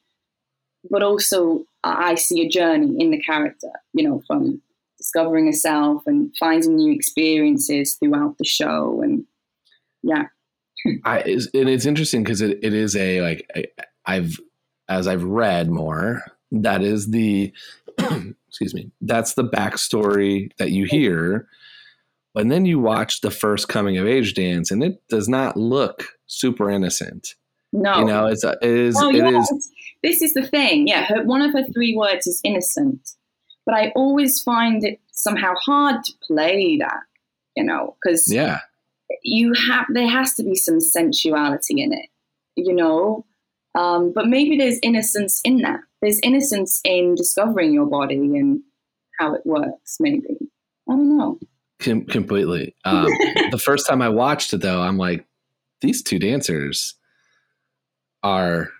but 0.90 1.02
also 1.02 1.64
I 1.84 2.14
see 2.14 2.40
a 2.44 2.48
journey 2.48 2.96
in 2.98 3.10
the 3.10 3.20
character, 3.20 3.70
you 3.92 4.08
know, 4.08 4.22
from 4.26 4.62
discovering 4.96 5.46
herself 5.46 6.02
and 6.06 6.34
finding 6.40 6.76
new 6.76 6.92
experiences 6.92 7.94
throughout 7.94 8.38
the 8.38 8.44
show, 8.44 9.02
and 9.02 9.24
yeah, 10.02 10.24
I 11.04 11.20
is- 11.20 11.50
and 11.54 11.68
it's 11.68 11.86
interesting 11.86 12.22
because 12.22 12.40
it, 12.40 12.58
it 12.62 12.72
is 12.74 12.94
a 12.96 13.20
like 13.22 13.50
I, 13.54 13.64
I've 14.06 14.38
as 14.88 15.06
I've 15.06 15.24
read 15.24 15.68
more 15.70 16.22
that 16.52 16.82
is 16.82 17.10
the 17.10 17.52
excuse 18.48 18.74
me 18.74 18.90
that's 19.00 19.34
the 19.34 19.44
backstory 19.44 20.50
that 20.58 20.70
you 20.70 20.84
hear, 20.86 21.48
and 22.34 22.50
then 22.50 22.64
you 22.64 22.78
watch 22.78 23.20
the 23.20 23.30
first 23.30 23.68
coming 23.68 23.98
of 23.98 24.06
age 24.06 24.34
dance 24.34 24.70
and 24.70 24.82
it 24.82 25.02
does 25.08 25.28
not 25.28 25.56
look 25.56 26.04
super 26.26 26.70
innocent. 26.70 27.34
no, 27.72 27.98
You 27.98 28.04
know, 28.06 28.26
it's 28.26 28.44
a, 28.44 28.52
it 28.62 28.70
is 28.70 28.96
Oh, 28.98 29.10
it 29.10 29.16
yeah, 29.16 29.28
is 29.40 29.50
it's- 29.50 29.70
This 30.02 30.22
is 30.22 30.32
the 30.34 30.46
thing. 30.46 30.86
Yeah, 30.86 31.04
her, 31.06 31.24
one 31.24 31.42
of 31.42 31.52
her 31.52 31.64
three 31.74 31.94
words 31.96 32.26
is 32.26 32.40
innocent, 32.44 33.00
but 33.66 33.74
I 33.74 33.92
always 33.96 34.40
find 34.42 34.84
it 34.84 35.00
somehow 35.12 35.54
hard 35.56 36.04
to 36.04 36.12
play 36.26 36.78
that. 36.78 37.00
You 37.56 37.64
know, 37.64 37.96
because 38.00 38.32
yeah 38.32 38.60
you 39.22 39.52
have 39.68 39.86
there 39.90 40.08
has 40.08 40.34
to 40.34 40.42
be 40.42 40.54
some 40.54 40.80
sensuality 40.80 41.82
in 41.82 41.92
it. 41.92 42.08
You 42.56 42.74
know, 42.74 43.24
um, 43.74 44.12
but 44.12 44.26
maybe 44.26 44.56
there's 44.56 44.78
innocence 44.82 45.40
in 45.44 45.58
that. 45.58 45.80
There's 46.02 46.20
innocence 46.20 46.80
in 46.84 47.14
discovering 47.14 47.72
your 47.72 47.86
body 47.86 48.16
and 48.16 48.60
how 49.18 49.34
it 49.34 49.42
works. 49.44 49.96
Maybe 50.00 50.36
I 50.88 50.92
don't 50.92 51.16
know. 51.16 51.38
com- 51.80 52.06
completely. 52.06 52.74
Um, 52.84 53.04
the 53.50 53.60
first 53.62 53.86
time 53.86 54.02
I 54.02 54.08
watched 54.08 54.52
it 54.52 54.60
though, 54.60 54.80
I'm 54.80 54.98
like, 54.98 55.26
these 55.80 56.02
two 56.02 56.18
dancers 56.18 56.94
are. 58.22 58.70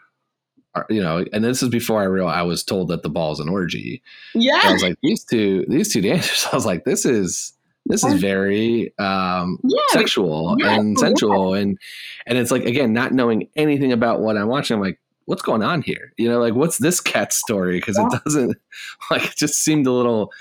You 0.90 1.02
know, 1.02 1.24
and 1.32 1.42
this 1.42 1.60
is 1.60 1.70
before 1.70 2.00
I 2.00 2.04
realized 2.04 2.38
I 2.38 2.42
was 2.42 2.62
told 2.62 2.88
that 2.88 3.02
the 3.02 3.08
ball's 3.08 3.40
an 3.40 3.48
orgy. 3.48 4.00
Yeah. 4.32 4.60
I 4.62 4.72
was 4.72 4.82
like, 4.82 4.96
these 5.02 5.24
two, 5.24 5.64
these 5.66 5.92
two 5.92 6.00
dancers. 6.00 6.46
I 6.52 6.54
was 6.54 6.64
like, 6.64 6.84
this 6.84 7.04
is 7.04 7.52
this 7.88 8.04
is 8.04 8.20
very 8.20 8.92
um, 8.98 9.58
yeah, 9.64 9.80
sexual 9.90 10.56
yeah, 10.58 10.74
and 10.74 10.96
yeah. 10.96 11.00
sensual, 11.00 11.54
and 11.54 11.78
and 12.26 12.38
it's 12.38 12.50
like 12.50 12.64
again, 12.64 12.92
not 12.92 13.12
knowing 13.12 13.48
anything 13.56 13.92
about 13.92 14.20
what 14.20 14.36
I'm 14.36 14.48
watching. 14.48 14.76
I'm 14.76 14.82
like, 14.82 15.00
what's 15.24 15.42
going 15.42 15.62
on 15.62 15.82
here? 15.82 16.12
You 16.16 16.28
know, 16.28 16.38
like 16.38 16.54
what's 16.54 16.78
this 16.78 17.00
cat 17.00 17.32
story? 17.32 17.78
Because 17.78 17.98
it 17.98 18.06
doesn't 18.24 18.56
like 19.10 19.24
it 19.24 19.36
just 19.36 19.62
seemed 19.62 19.86
a 19.86 19.92
little 19.92 20.32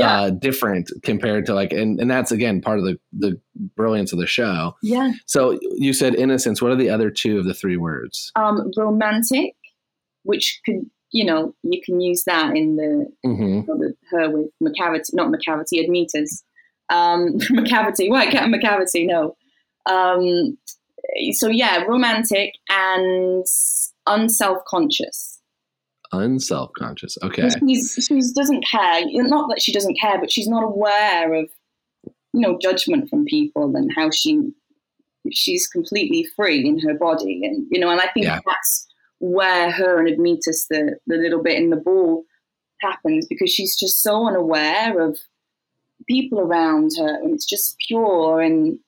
uh, 0.00 0.30
different 0.30 0.90
compared 1.02 1.46
to 1.46 1.54
like, 1.54 1.72
and 1.72 2.00
and 2.00 2.10
that's 2.10 2.32
again 2.32 2.60
part 2.60 2.78
of 2.78 2.84
the 2.84 2.98
the 3.12 3.40
brilliance 3.76 4.12
of 4.12 4.18
the 4.18 4.26
show. 4.26 4.76
yeah. 4.82 5.12
So 5.26 5.58
you 5.76 5.92
said 5.92 6.14
innocence. 6.14 6.62
What 6.62 6.72
are 6.72 6.76
the 6.76 6.90
other 6.90 7.10
two 7.10 7.38
of 7.38 7.44
the 7.44 7.54
three 7.54 7.76
words? 7.76 8.32
Um, 8.36 8.70
romantic, 8.76 9.54
which 10.22 10.60
could 10.64 10.88
you 11.10 11.24
know 11.24 11.54
you 11.62 11.80
can 11.84 12.00
use 12.00 12.24
that 12.24 12.56
in 12.56 12.76
the 12.76 13.06
hmm 13.24 13.60
with 13.66 13.96
her 14.10 14.30
with 14.30 14.50
Macavity, 14.62 15.14
not 15.14 15.32
Macavity, 15.32 15.84
Admetus. 15.84 16.44
Um, 16.90 17.34
Macavity, 17.50 18.08
and 18.10 18.54
Macavity, 18.54 19.06
no. 19.06 19.36
Um, 19.86 20.56
so 21.32 21.48
yeah, 21.48 21.82
romantic 21.84 22.54
and 22.68 23.44
unself 24.06 24.58
conscious. 24.66 25.40
Unself 26.12 26.70
conscious. 26.78 27.16
Okay. 27.22 27.48
She's 27.66 28.08
she 28.08 28.20
doesn't 28.34 28.64
care. 28.66 29.02
Not 29.06 29.48
that 29.50 29.60
she 29.60 29.72
doesn't 29.72 29.98
care, 30.00 30.18
but 30.18 30.30
she's 30.32 30.48
not 30.48 30.62
aware 30.64 31.34
of 31.34 31.48
you 32.32 32.40
know 32.40 32.58
judgment 32.60 33.08
from 33.10 33.24
people 33.26 33.74
and 33.76 33.90
how 33.94 34.10
she 34.10 34.50
she's 35.30 35.66
completely 35.66 36.26
free 36.36 36.66
in 36.66 36.78
her 36.80 36.94
body, 36.94 37.42
and 37.44 37.66
you 37.70 37.78
know, 37.78 37.90
and 37.90 38.00
I 38.00 38.08
think 38.14 38.24
Yeah. 38.26 38.40
that's 38.46 38.86
where 39.18 39.70
her 39.70 39.98
and 39.98 40.08
Admetus 40.08 40.66
the 40.70 40.96
the 41.06 41.16
little 41.16 41.42
bit 41.42 41.58
in 41.58 41.70
the 41.70 41.76
ball 41.76 42.24
happens 42.80 43.26
because 43.28 43.50
she's 43.52 43.76
just 43.78 44.02
so 44.02 44.26
unaware 44.26 45.00
of 45.00 45.18
people 46.08 46.40
around 46.40 46.90
her, 46.98 47.08
and 47.22 47.34
it's 47.34 47.44
just 47.46 47.76
pure, 47.86 48.40
and 48.40 48.78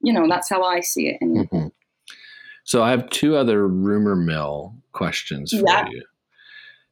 you 0.00 0.12
know, 0.12 0.28
that's 0.28 0.48
how 0.48 0.62
I 0.62 0.80
see 0.80 1.08
it. 1.08 1.20
Mhm. 1.20 1.72
So 2.64 2.82
I 2.82 2.90
have 2.90 3.08
two 3.10 3.34
other 3.34 3.66
rumor 3.66 4.14
mill 4.14 4.74
questions 4.92 5.50
for 5.52 5.64
Yeah. 5.66 5.88
you 5.90 6.02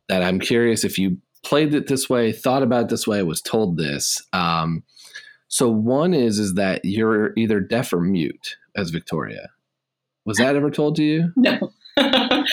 that 0.09 0.23
I'm 0.23 0.41
curious 0.41 0.85
if 0.85 0.99
you 0.99 1.19
played 1.45 1.73
it 1.75 1.87
this 1.87 2.09
way, 2.11 2.33
thought 2.33 2.63
about 2.65 2.85
it 2.85 2.89
this 2.89 3.07
way, 3.07 3.23
was 3.23 3.41
told 3.41 3.77
this. 3.77 4.21
Um, 4.33 4.83
so 5.49 5.71
one 5.71 6.15
is 6.15 6.39
is 6.41 6.55
that 6.55 6.81
you're 6.85 7.33
either 7.37 7.61
deaf 7.61 7.93
or 7.93 8.01
mute 8.01 8.57
as 8.75 8.91
Victoria. 8.91 9.51
Was 10.25 10.39
that 10.39 10.57
ever 10.57 10.71
told 10.71 10.97
to 10.97 11.05
you? 11.05 11.33
no. 11.37 11.59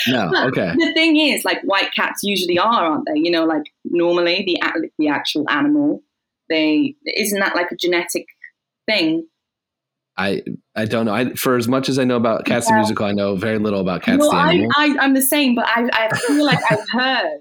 No. 0.08 0.32
Okay. 0.48 0.74
The 0.78 0.92
thing 0.94 1.18
is, 1.18 1.44
like 1.44 1.62
white 1.64 1.92
cats 1.94 2.22
usually 2.24 2.58
are, 2.60 2.86
aren't 2.86 3.06
they? 3.08 3.20
You 3.20 3.32
know, 3.32 3.46
like 3.46 3.64
normally 3.86 4.44
the 4.46 4.90
the 5.00 5.08
actual 5.08 5.50
animal, 5.50 6.04
they 6.54 6.96
isn't 7.16 7.40
that 7.40 7.56
like 7.56 7.72
a 7.72 7.76
genetic 7.76 8.26
thing? 8.88 9.28
I 10.18 10.44
I 10.76 10.86
don't 10.86 11.06
know. 11.06 11.14
I 11.14 11.34
for 11.34 11.58
as 11.58 11.68
much 11.68 11.90
as 11.90 11.98
I 11.98 12.04
know 12.04 12.18
about 12.18 12.46
Cats 12.46 12.68
the 12.68 12.76
musical, 12.76 13.06
I 13.06 13.12
know 13.12 13.36
very 13.36 13.58
little 13.58 13.82
about 13.82 14.04
Cats 14.04 14.20
no, 14.20 14.30
the 14.30 14.36
I, 14.36 14.54
animal. 14.54 14.72
I 14.78 14.96
I'm 15.00 15.14
the 15.14 15.22
same, 15.22 15.56
but 15.56 15.66
I 15.68 15.90
I 15.92 16.16
feel 16.16 16.46
like 16.46 16.60
I've 16.70 16.88
heard 16.90 17.40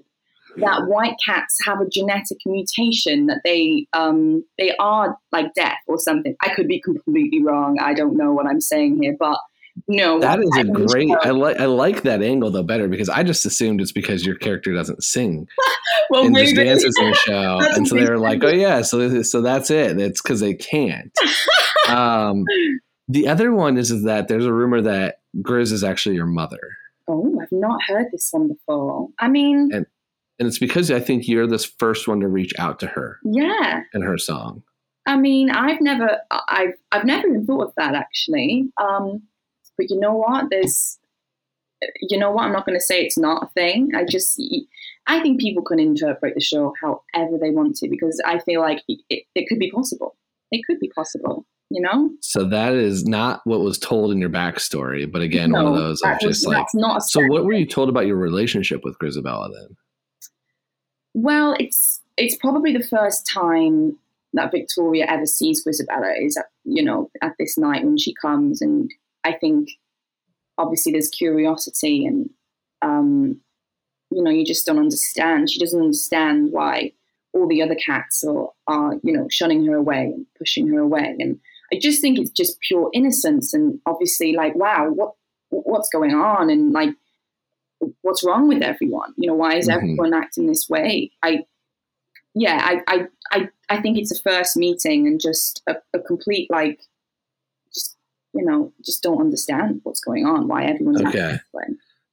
that 0.57 0.87
white 0.87 1.17
cats 1.25 1.57
have 1.67 1.81
a 1.81 1.89
genetic 1.89 2.39
mutation 2.45 3.27
that 3.27 3.41
they 3.45 3.87
um 3.93 4.45
they 4.59 4.75
are 4.77 5.17
like 5.33 5.53
deaf 5.55 5.79
or 5.87 5.99
something. 5.99 6.35
I 6.43 6.51
could 6.55 6.69
be 6.69 6.81
completely 6.81 7.43
wrong. 7.43 7.79
I 7.81 7.95
don't 7.95 8.17
know 8.17 8.33
what 8.33 8.47
I'm 8.47 8.61
saying 8.61 9.03
here, 9.03 9.17
but 9.19 9.39
no, 9.89 10.21
that 10.21 10.39
is 10.41 10.51
a 10.57 10.61
I 10.61 10.63
great. 10.65 11.11
I 11.23 11.31
like 11.31 11.59
I 11.59 11.67
like 11.67 12.03
that 12.03 12.23
angle 12.23 12.51
though 12.51 12.63
better 12.63 12.89
because 12.89 13.09
I 13.09 13.23
just 13.23 13.47
assumed 13.47 13.81
it's 13.81 13.93
because 13.93 14.25
your 14.25 14.37
character 14.37 14.75
doesn't 14.75 15.03
sing. 15.03 15.49
well, 16.11 16.27
and 16.27 16.37
just 16.37 16.55
dances 16.55 16.97
in 16.99 17.11
the 17.11 17.15
show. 17.15 17.61
And 17.77 17.89
so 17.89 17.95
they're 17.95 18.19
like, 18.19 18.43
"Oh 18.45 18.49
yeah, 18.49 18.83
so 18.83 19.09
this- 19.09 19.33
so 19.33 19.41
that's 19.41 19.71
it. 19.71 19.99
It's 19.99 20.21
because 20.21 20.41
they 20.41 20.55
can't." 20.55 21.11
um, 21.89 22.45
the 23.09 23.29
other 23.29 23.53
one 23.53 23.79
is, 23.79 23.91
is 23.91 24.05
that 24.05 24.29
there's 24.29 24.47
a 24.47 24.53
rumor 24.53 24.81
that 24.83 25.21
Grizz 25.41 25.73
is 25.73 25.83
actually 25.83 26.17
your 26.17 26.27
mother, 26.27 26.61
Oh, 27.09 27.39
I've 27.41 27.53
not 27.53 27.81
heard 27.87 28.07
this 28.13 28.29
one 28.31 28.49
before. 28.49 29.09
I 29.19 29.29
mean, 29.29 29.71
and 29.73 29.87
it's 30.39 30.59
because 30.59 30.91
I 30.91 31.01
think 31.01 31.29
you're 31.29 31.47
this 31.47 31.65
first 31.65 32.09
one 32.09 32.21
to 32.21 32.29
reach 32.29 32.53
out 32.59 32.81
to 32.81 32.87
her 32.87 33.19
yeah. 33.25 33.83
in 33.93 34.03
her 34.03 34.19
song. 34.19 34.63
I 35.07 35.17
mean, 35.17 35.51
I've 35.51 35.81
never, 35.81 36.19
I've, 36.31 36.75
I've 36.93 37.05
never 37.05 37.27
even 37.29 37.45
thought 37.45 37.69
of 37.69 37.73
that 37.77 37.95
actually. 37.95 38.71
Um, 38.77 39.23
but 39.77 39.91
you 39.91 39.99
know 39.99 40.15
what? 40.15 40.47
There's, 40.51 40.99
you 42.01 42.19
know 42.19 42.31
what? 42.31 42.45
I'm 42.45 42.53
not 42.53 42.67
going 42.67 42.79
to 42.79 42.85
say 42.85 43.03
it's 43.05 43.19
not 43.19 43.43
a 43.45 43.49
thing. 43.49 43.91
I 43.95 44.05
just, 44.05 44.41
I 45.07 45.21
think 45.21 45.41
people 45.41 45.63
can 45.63 45.81
interpret 45.81 46.35
the 46.35 46.41
show 46.41 46.73
however 46.81 47.39
they 47.41 47.51
want 47.51 47.77
to 47.77 47.89
because 47.89 48.21
I 48.25 48.39
feel 48.39 48.61
like 48.61 48.83
it, 48.89 49.25
it 49.35 49.49
could 49.49 49.59
be 49.59 49.71
possible. 49.71 50.17
It 50.51 50.63
could 50.67 50.79
be 50.79 50.91
possible. 50.95 51.47
You 51.71 51.81
know? 51.81 52.11
So 52.21 52.45
that 52.45 52.75
is 52.75 53.07
not 53.07 53.41
what 53.45 53.61
was 53.61 53.79
told 53.79 54.13
in 54.13 54.19
your 54.19 54.29
backstory, 54.29 55.11
but 55.11 55.23
again, 55.23 55.53
one 55.53 55.67
of 55.67 55.75
those 55.75 56.03
of 56.03 56.11
that 56.11 56.23
was- 56.23 56.37
just 56.37 56.47
like. 56.47 56.59
that's 56.59 56.75
not. 56.75 56.99
A 56.99 57.01
So 57.01 57.27
what 57.29 57.47
were 57.47 57.55
you 57.55 57.65
told 57.65 57.89
about 57.89 58.07
your 58.07 58.17
relationship 58.17 58.83
with 58.85 58.99
Grizabella 58.99 59.51
then? 59.55 59.77
Well, 61.15 61.57
it's 61.59 62.03
it's 62.17 62.37
probably 62.37 62.77
the 62.77 62.85
first 62.85 63.27
time 63.27 63.99
that 64.35 64.51
Victoria 64.51 65.07
ever 65.09 65.27
sees 65.27 65.65
Grizabella 65.65 66.15
is 66.23 66.37
at 66.37 66.47
you 66.65 66.83
know 66.83 67.11
at 67.23 67.33
this 67.39 67.57
night 67.59 67.85
when 67.85 67.97
she 67.99 68.15
comes, 68.15 68.61
and 68.61 68.91
I 69.25 69.33
think 69.33 69.71
obviously 70.59 70.93
there's 70.93 71.09
curiosity 71.09 72.07
and 72.07 72.31
um, 72.83 73.41
you 74.11 74.23
know 74.23 74.31
you 74.31 74.45
just 74.45 74.67
don't 74.67 74.79
understand. 74.79 75.51
She 75.51 75.59
doesn't 75.61 75.81
understand 75.81 76.53
why 76.53 76.93
all 77.33 77.49
the 77.49 77.63
other 77.63 77.77
cats 77.77 78.25
are 78.25 78.49
are 78.67 78.95
you 79.03 79.13
know 79.13 79.27
shunning 79.31 79.65
her 79.67 79.77
away 79.77 80.13
and 80.15 80.27
pushing 80.39 80.69
her 80.69 80.81
away, 80.81 81.17
and 81.19 81.39
I 81.73 81.79
just 81.79 82.01
think 82.01 82.19
it's 82.19 82.31
just 82.31 82.61
pure 82.61 82.91
innocence 82.93 83.55
and 83.55 83.81
obviously 83.87 84.33
like 84.35 84.55
wow 84.55 84.91
what 84.91 85.13
what's 85.51 85.89
going 85.91 86.13
on 86.15 86.51
and 86.51 86.73
like 86.73 86.91
what's 88.03 88.25
wrong 88.25 88.49
with 88.49 88.63
everyone? 88.63 89.13
You 89.17 89.29
know, 89.29 89.35
why 89.35 89.57
is 89.57 89.69
Mhm. 89.69 89.75
everyone 89.75 90.15
acting 90.15 90.47
this 90.47 90.69
way? 90.69 91.11
I, 91.23 91.45
yeah, 92.35 92.61
I, 92.63 92.83
I, 92.87 93.07
I, 93.33 93.49
I 93.69 93.81
think 93.81 93.99
it's 93.99 94.17
a 94.17 94.23
first 94.23 94.57
meeting 94.57 95.07
and 95.07 95.21
just 95.21 95.63
a, 95.67 95.77
a 95.95 96.01
complete 96.01 96.51
like, 96.51 96.81
you 98.35 98.45
know, 98.45 98.73
just 98.85 99.03
don't 99.03 99.21
understand 99.21 99.81
what's 99.85 100.01
going 100.01 100.25
on. 100.27 100.49
Why 100.49 100.65
everyone's 100.65 101.03
Okay. 101.03 101.39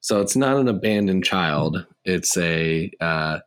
So 0.01 0.21
it's 0.21 0.35
not 0.35 0.57
an 0.57 0.67
abandoned 0.67 1.25
child. 1.25 1.85
It's 2.05 2.37
a, 2.37 2.89
uh, 3.01 3.39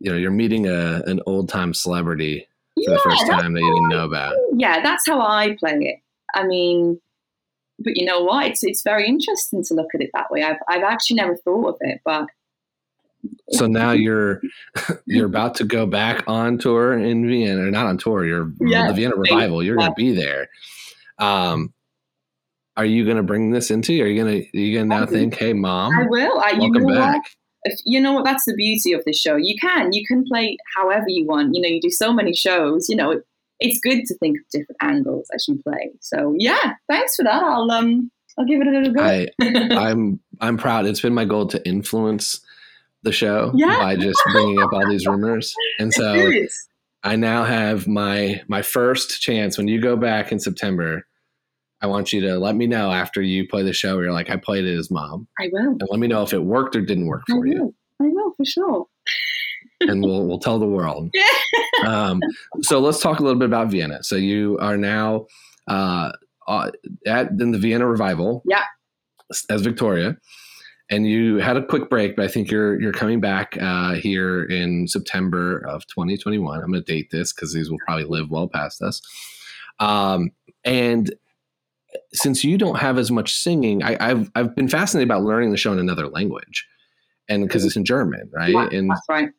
you 0.00 0.10
know, 0.10 0.16
you're 0.16 0.30
meeting 0.30 0.66
a 0.66 1.02
an 1.06 1.20
old 1.26 1.48
time 1.48 1.74
celebrity 1.74 2.46
for 2.84 2.90
the 2.92 2.98
first 3.04 3.26
time 3.26 3.52
that 3.52 3.60
you 3.60 3.74
didn't 3.74 3.88
know 3.90 4.04
about. 4.04 4.34
yeah, 4.56 4.82
that's 4.82 5.06
how 5.06 5.20
I 5.20 5.56
play 5.60 5.76
it. 5.80 5.96
I 6.34 6.46
mean, 6.46 6.98
but 7.78 7.92
you 7.96 8.06
know 8.06 8.22
what? 8.22 8.46
It's 8.46 8.62
it's 8.64 8.82
very 8.82 9.06
interesting 9.06 9.62
to 9.64 9.74
look 9.74 9.88
at 9.94 10.00
it 10.00 10.10
that 10.14 10.30
way. 10.30 10.42
I've 10.42 10.56
I've 10.68 10.82
actually 10.82 11.16
never 11.16 11.36
thought 11.36 11.68
of 11.68 11.76
it, 11.80 12.00
but 12.04 12.26
So 13.50 13.66
now 13.66 13.92
you're 13.92 14.40
you're 15.06 15.26
about 15.26 15.54
to 15.56 15.64
go 15.64 15.86
back 15.86 16.24
on 16.26 16.58
tour 16.58 16.94
in 16.94 17.28
Vienna, 17.28 17.62
or 17.66 17.70
not 17.70 17.86
on 17.86 17.98
tour. 17.98 18.24
You're 18.24 18.50
Yeah. 18.60 18.88
the 18.88 18.94
Vienna 18.94 19.14
revival. 19.16 19.62
You're 19.62 19.76
going 19.76 19.90
to 19.90 19.94
be 19.94 20.12
there. 20.14 20.48
Um, 21.18 21.72
are 22.76 22.84
you 22.84 23.04
going 23.04 23.16
to 23.18 23.22
bring 23.22 23.50
this 23.50 23.70
into? 23.70 23.92
Are 24.02 24.06
you 24.06 24.22
going 24.22 24.42
to? 24.42 24.58
Are 24.58 24.60
you 24.60 24.76
going 24.78 24.88
to 24.88 24.96
now 25.00 25.06
think, 25.06 25.34
"Hey, 25.36 25.52
mom, 25.52 25.92
I 25.94 26.06
will. 26.08 26.38
I, 26.40 26.50
you 26.52 26.60
welcome 26.60 26.82
know 26.84 26.94
back." 26.94 27.22
what? 27.64 27.74
You 27.84 28.00
know 28.00 28.12
what? 28.14 28.24
That's 28.24 28.44
the 28.44 28.54
beauty 28.54 28.92
of 28.92 29.04
the 29.04 29.12
show. 29.12 29.36
You 29.36 29.54
can 29.60 29.92
you 29.92 30.04
can 30.06 30.24
play 30.24 30.56
however 30.76 31.04
you 31.08 31.26
want. 31.26 31.54
You 31.54 31.62
know, 31.62 31.68
you 31.68 31.80
do 31.80 31.90
so 31.90 32.12
many 32.12 32.34
shows. 32.34 32.88
You 32.88 32.96
know, 32.96 33.10
it, 33.12 33.24
it's 33.60 33.78
good 33.80 34.04
to 34.06 34.14
think 34.18 34.38
of 34.38 34.44
different 34.50 34.78
angles 34.80 35.28
as 35.34 35.46
you 35.46 35.60
play. 35.62 35.92
So 36.00 36.34
yeah, 36.38 36.74
thanks 36.88 37.14
for 37.16 37.22
that. 37.24 37.42
I'll 37.42 37.70
um 37.70 38.10
I'll 38.38 38.46
give 38.46 38.60
it 38.60 38.66
a 38.66 38.70
little 38.70 38.92
go. 38.92 39.02
I 39.02 39.28
I'm 39.40 40.18
I'm 40.40 40.56
proud. 40.56 40.86
It's 40.86 41.00
been 41.00 41.14
my 41.14 41.24
goal 41.24 41.46
to 41.48 41.64
influence 41.66 42.40
the 43.04 43.12
show 43.12 43.52
Yeah. 43.54 43.78
by 43.78 43.96
just 43.96 44.20
bringing 44.32 44.60
up 44.60 44.72
all 44.72 44.88
these 44.88 45.06
rumors, 45.06 45.54
and 45.78 45.92
so 45.94 46.32
I 47.04 47.16
now 47.16 47.44
have 47.44 47.86
my 47.86 48.42
my 48.48 48.62
first 48.62 49.20
chance. 49.20 49.58
When 49.58 49.68
you 49.68 49.80
go 49.80 49.96
back 49.96 50.32
in 50.32 50.40
September, 50.40 51.06
I 51.82 51.86
want 51.86 52.12
you 52.12 52.20
to 52.22 52.38
let 52.38 52.54
me 52.54 52.66
know 52.66 52.90
after 52.92 53.20
you 53.20 53.46
play 53.48 53.62
the 53.62 53.72
show. 53.72 53.98
You're 54.00 54.12
like, 54.12 54.30
I 54.30 54.36
played 54.36 54.64
it 54.64 54.76
as 54.78 54.90
mom, 54.90 55.26
I 55.40 55.48
will. 55.52 55.70
and 55.72 55.82
let 55.90 55.98
me 56.00 56.06
know 56.06 56.22
if 56.22 56.32
it 56.32 56.38
worked 56.42 56.76
or 56.76 56.80
didn't 56.80 57.06
work 57.06 57.22
I 57.28 57.32
for 57.32 57.46
you, 57.46 57.62
will. 57.98 58.06
I 58.06 58.08
will 58.08 58.32
for 58.36 58.44
sure. 58.44 58.86
and 59.80 60.02
we'll 60.02 60.26
we'll 60.26 60.38
tell 60.38 60.58
the 60.58 60.66
world. 60.66 61.10
Yeah. 61.82 61.88
Um, 61.88 62.20
so 62.60 62.78
let's 62.78 63.00
talk 63.00 63.18
a 63.18 63.22
little 63.24 63.38
bit 63.38 63.46
about 63.46 63.68
Vienna. 63.68 64.02
So 64.04 64.14
you 64.16 64.56
are 64.60 64.76
now 64.76 65.26
uh, 65.68 66.12
uh, 66.46 66.70
at 67.06 67.30
in 67.40 67.50
the 67.50 67.58
Vienna 67.58 67.86
revival, 67.86 68.42
Yeah. 68.46 68.62
as 69.50 69.62
Victoria, 69.62 70.16
and 70.90 71.06
you 71.06 71.36
had 71.38 71.56
a 71.56 71.64
quick 71.64 71.90
break, 71.90 72.14
but 72.14 72.24
I 72.24 72.28
think 72.28 72.50
you're 72.50 72.80
you're 72.80 72.92
coming 72.92 73.20
back 73.20 73.56
uh, 73.60 73.94
here 73.94 74.44
in 74.44 74.86
September 74.86 75.58
of 75.66 75.84
2021. 75.88 76.60
I'm 76.62 76.70
going 76.70 76.84
to 76.84 76.92
date 76.92 77.10
this 77.10 77.32
because 77.32 77.52
these 77.52 77.68
will 77.70 77.78
probably 77.86 78.04
live 78.04 78.30
well 78.30 78.48
past 78.48 78.80
us. 78.82 79.00
Um, 79.80 80.30
and 80.64 81.12
since 82.12 82.44
you 82.44 82.58
don't 82.58 82.78
have 82.78 82.98
as 82.98 83.10
much 83.10 83.34
singing, 83.34 83.82
I, 83.82 83.96
I've 84.00 84.30
I've 84.34 84.54
been 84.56 84.68
fascinated 84.68 85.08
about 85.08 85.22
learning 85.22 85.50
the 85.50 85.56
show 85.56 85.72
in 85.72 85.78
another 85.78 86.08
language, 86.08 86.66
and 87.28 87.46
because 87.46 87.64
it's 87.64 87.76
in 87.76 87.84
German, 87.84 88.30
right? 88.32 88.50
Yeah, 88.52 88.68
and 88.70 88.90
that's 88.90 89.06
right. 89.08 89.30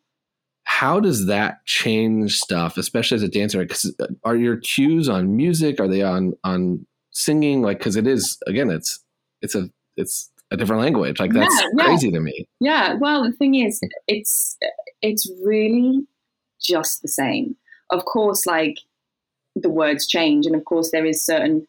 how 0.64 1.00
does 1.00 1.28
that 1.28 1.66
change 1.66 2.38
stuff, 2.38 2.78
especially 2.78 3.16
as 3.16 3.24
a 3.24 3.28
dancer? 3.28 3.60
Because 3.60 3.94
uh, 4.00 4.08
are 4.24 4.36
your 4.36 4.58
cues 4.58 5.10
on 5.10 5.36
music? 5.36 5.80
Are 5.80 5.88
they 5.88 6.02
on 6.02 6.34
on 6.44 6.86
singing? 7.12 7.62
Like, 7.62 7.80
because 7.80 7.96
it 7.96 8.08
is 8.08 8.38
again, 8.48 8.70
it's 8.70 9.00
it's 9.42 9.56
a 9.56 9.70
it's 9.98 10.30
a 10.52 10.58
different 10.58 10.82
language. 10.82 11.20
Like 11.20 11.34
that's 11.34 11.54
Yeah, 11.60 11.68
yeah. 11.78 11.86
crazy 11.86 12.12
to 12.12 12.20
me. 12.20 12.48
Yeah, 12.60 12.94
well, 12.96 13.24
the 13.24 13.32
thing 13.34 13.56
is, 13.56 13.80
it's 14.08 14.58
it's 15.02 15.30
really 15.44 16.06
just 16.62 17.02
the 17.02 17.08
same. 17.08 17.56
Of 17.90 18.06
course, 18.06 18.46
like 18.46 18.78
the 19.56 19.70
words 19.70 20.08
change, 20.08 20.46
and 20.46 20.56
of 20.56 20.66
course 20.66 20.92
there 20.92 21.06
is 21.06 21.24
certain. 21.26 21.68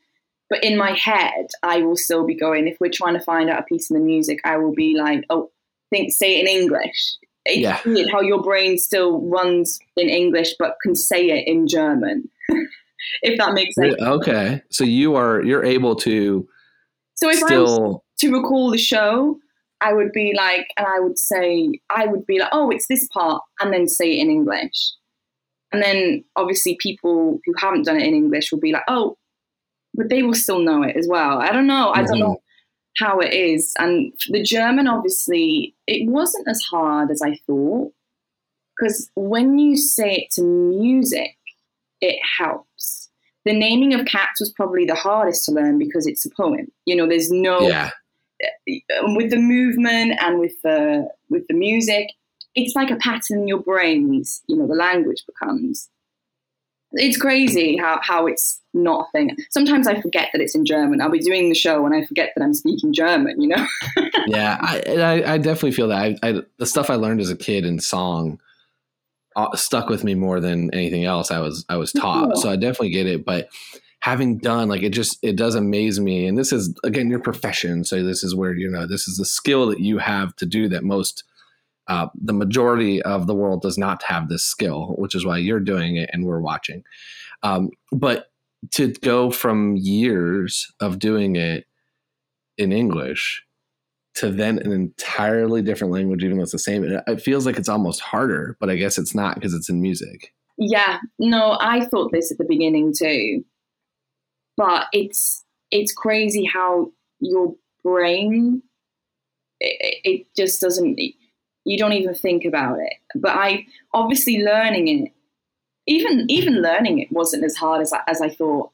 But 0.55 0.63
in 0.63 0.79
my 0.79 0.93
head, 0.93 1.49
I 1.65 1.79
will 1.83 1.97
still 1.97 2.25
be 2.25 2.37
going. 2.37 2.69
If 2.69 2.77
we're 2.79 2.89
trying 2.89 3.15
to 3.15 3.25
find 3.25 3.51
out 3.51 3.59
a 3.59 3.65
piece 3.65 3.91
of 3.91 3.97
the 3.97 4.01
music, 4.01 4.39
I 4.45 4.57
will 4.57 4.73
be 4.73 4.95
like, 4.97 5.25
"Oh, 5.29 5.51
think, 5.91 6.13
say 6.13 6.39
it 6.39 6.43
in 6.43 6.63
English." 6.63 7.17
It's 7.45 7.59
Yeah. 7.59 7.81
weird 7.85 8.09
how 8.13 8.21
your 8.21 8.41
brain 8.41 8.79
still 8.79 9.21
runs 9.23 9.81
in 9.97 10.09
English 10.09 10.55
but 10.57 10.77
can 10.81 10.95
say 10.95 11.29
it 11.31 11.49
in 11.49 11.67
German. 11.67 12.31
if 13.23 13.37
that 13.37 13.53
makes 13.53 13.75
sense. 13.75 13.97
Okay, 14.01 14.63
so 14.71 14.85
you 14.85 15.17
are 15.17 15.43
you're 15.43 15.65
able 15.65 15.97
to 15.97 16.47
So 17.17 17.29
if 17.31 17.43
I 17.43 17.59
was 17.59 17.99
to 18.21 18.33
recall 18.33 18.71
the 18.71 18.79
show, 18.79 19.41
I 19.81 19.93
would 19.93 20.13
be 20.13 20.35
like, 20.37 20.69
and 20.77 20.87
I 20.87 21.01
would 21.01 21.19
say, 21.19 21.81
I 21.91 22.07
would 22.07 22.27
be 22.27 22.39
like, 22.39 22.51
oh, 22.53 22.71
it's 22.71 22.87
this 22.87 23.09
part, 23.09 23.43
and 23.59 23.73
then 23.73 23.89
say 23.89 24.19
it 24.19 24.21
in 24.23 24.31
English. 24.31 24.93
And 25.73 25.83
then 25.83 26.25
obviously 26.37 26.77
people 26.81 27.41
who 27.45 27.55
haven't 27.59 27.87
done 27.87 28.01
it 28.01 28.07
in 28.07 28.15
English 28.15 28.53
will 28.53 28.61
be 28.61 28.71
like, 28.71 28.85
oh, 28.87 29.17
but 29.95 30.09
they 30.09 30.23
will 30.23 30.35
still 30.35 30.61
know 30.61 30.83
it 30.83 30.97
as 30.97 31.07
well. 31.09 31.41
I 31.41 31.53
don't 31.53 31.67
know. 31.67 31.93
I 31.95 32.03
don't 32.03 32.19
know 32.19 32.41
how 32.99 33.19
it 33.21 33.33
is. 33.33 33.73
And 33.79 34.13
the 34.29 34.43
German, 34.43 34.87
obviously, 34.87 35.75
it 35.87 36.09
wasn't 36.09 36.49
as 36.49 36.61
hard 36.71 37.11
as 37.11 37.23
I 37.23 37.37
thought. 37.47 37.93
Because 38.77 39.11
when 39.15 39.59
you 39.59 39.77
say 39.77 40.15
it 40.15 40.31
to 40.33 40.43
music, 40.43 41.37
it 42.01 42.19
helps. 42.39 43.11
The 43.45 43.53
naming 43.53 43.95
of 43.95 44.07
cats 44.07 44.41
was 44.41 44.51
probably 44.51 44.85
the 44.85 44.95
hardest 44.95 45.45
to 45.45 45.53
learn 45.53 45.79
because 45.79 46.07
it's 46.07 46.27
a 46.27 46.31
poem. 46.31 46.73
You 46.87 46.97
know, 46.97 47.07
there's 47.07 47.31
no 47.31 47.61
yeah 47.61 47.91
um, 49.03 49.15
with 49.15 49.31
the 49.31 49.39
movement 49.39 50.15
and 50.21 50.39
with 50.39 50.61
the 50.63 51.09
with 51.31 51.47
the 51.49 51.55
music, 51.55 52.09
it's 52.55 52.75
like 52.75 52.91
a 52.91 52.97
pattern 52.97 53.41
in 53.41 53.49
your 53.49 53.61
brains. 53.61 54.43
You 54.47 54.57
know, 54.57 54.67
the 54.67 54.75
language 54.75 55.25
becomes. 55.27 55.89
It's 56.95 57.17
crazy 57.17 57.77
how 57.77 58.01
how 58.03 58.27
it's 58.27 58.61
not 58.73 59.07
a 59.07 59.11
thing. 59.13 59.37
Sometimes 59.51 59.87
I 59.87 60.01
forget 60.01 60.31
that 60.33 60.41
it's 60.41 60.55
in 60.55 60.65
German. 60.65 61.01
I'll 61.01 61.11
be 61.11 61.21
doing 61.21 61.49
the 61.49 61.55
show 61.55 61.85
and 61.87 61.95
I 61.95 62.05
forget 62.05 62.33
that 62.35 62.43
I'm 62.43 62.55
speaking 62.55 62.93
German. 62.93 63.41
You 63.41 63.49
know. 63.49 63.67
yeah. 64.27 64.59
I, 64.61 64.83
I 64.87 65.33
I 65.35 65.39
definitely 65.39 65.73
feel 65.73 65.89
that. 65.89 66.19
I, 66.23 66.29
I 66.29 66.43
the 66.59 66.67
stuff 66.67 66.91
I 66.91 66.97
learned 66.97 67.21
as 67.21 67.31
a 67.31 67.37
kid 67.37 67.65
in 67.65 67.81
song 67.81 68.41
uh, 69.37 69.55
stuck 69.57 69.89
with 69.89 70.05
me 70.05 70.15
more 70.15 70.41
than 70.41 70.73
anything 70.73 71.05
else 71.05 71.31
I 71.31 71.41
was 71.41 71.65
I 71.69 71.77
was 71.77 71.93
taught. 71.93 72.31
Yeah. 72.35 72.43
So 72.43 72.51
I 72.51 72.57
definitely 72.57 72.91
get 72.91 73.07
it, 73.07 73.25
but 73.25 73.49
having 74.05 74.37
done 74.37 74.69
like 74.69 74.83
it 74.83 74.91
just 74.91 75.19
it 75.23 75.35
does 75.35 75.55
amaze 75.55 75.99
me 75.99 76.27
and 76.27 76.37
this 76.37 76.53
is 76.53 76.79
again 76.85 77.09
your 77.09 77.19
profession 77.19 77.83
so 77.83 78.03
this 78.03 78.23
is 78.23 78.35
where 78.35 78.53
you 78.53 78.71
know 78.71 78.87
this 78.87 79.09
is 79.09 79.17
the 79.17 79.25
skill 79.25 79.67
that 79.67 79.81
you 79.81 79.97
have 79.97 80.37
to 80.37 80.45
do 80.45 80.69
that 80.69 80.85
most 80.85 81.25
uh, 81.89 82.09
the 82.15 82.33
majority 82.33 83.03
of 83.03 83.27
the 83.27 83.35
world 83.35 83.63
does 83.63 83.77
not 83.77 84.03
have 84.05 84.29
this 84.29 84.45
skill 84.45 84.95
which 84.99 85.15
is 85.15 85.25
why 85.25 85.37
you're 85.37 85.61
doing 85.61 85.97
it 85.97 86.11
and 86.13 86.25
we're 86.25 86.41
watching. 86.41 86.83
Um, 87.43 87.71
but 87.93 88.29
to 88.73 88.93
go 89.03 89.31
from 89.31 89.77
years 89.77 90.73
of 90.81 90.99
doing 90.99 91.37
it 91.37 91.67
in 92.57 92.73
english 92.73 93.45
to 94.15 94.31
then 94.31 94.59
an 94.61 94.73
entirely 94.73 95.61
different 95.61 95.93
language 95.93 96.25
even 96.25 96.39
though 96.39 96.43
it's 96.45 96.53
the 96.53 96.59
same 96.59 96.85
it, 96.85 97.21
feels 97.21 97.45
like 97.45 97.59
it's 97.59 97.69
almost 97.69 98.01
harder 98.01 98.57
but 98.61 98.71
i 98.71 98.77
guess 98.77 98.97
it's 98.97 99.15
not 99.15 99.35
because 99.35 99.53
it's 99.53 99.69
in 99.69 99.83
music. 99.83 100.33
Yeah, 100.57 100.99
no, 101.19 101.57
I 101.61 101.85
thought 101.85 102.13
this 102.13 102.31
at 102.31 102.39
the 102.39 102.45
beginning 102.45 102.93
too. 102.97 103.45
But 104.57 104.87
it's 104.93 105.45
it's 105.71 105.93
crazy 105.93 106.45
how 106.45 106.93
your 107.21 107.55
brain 107.83 108.63
it, 109.61 110.01
it 110.05 110.27
just 110.37 110.61
doesn't 110.61 110.95
you 111.65 111.79
don't 111.79 111.93
even 111.93 112.15
think 112.15 112.45
about 112.45 112.79
it. 112.79 112.95
But 113.15 113.33
I 113.33 113.67
obviously 113.93 114.43
learning 114.43 114.89
it 114.89 115.13
even 115.87 116.31
even 116.31 116.63
learning 116.63 116.99
it 116.99 117.13
wasn't 117.13 117.45
as 117.45 117.57
hard 117.57 117.83
as 117.83 117.93
I, 117.93 118.01
as 118.07 118.21
I 118.21 118.31
thought. 118.31 118.71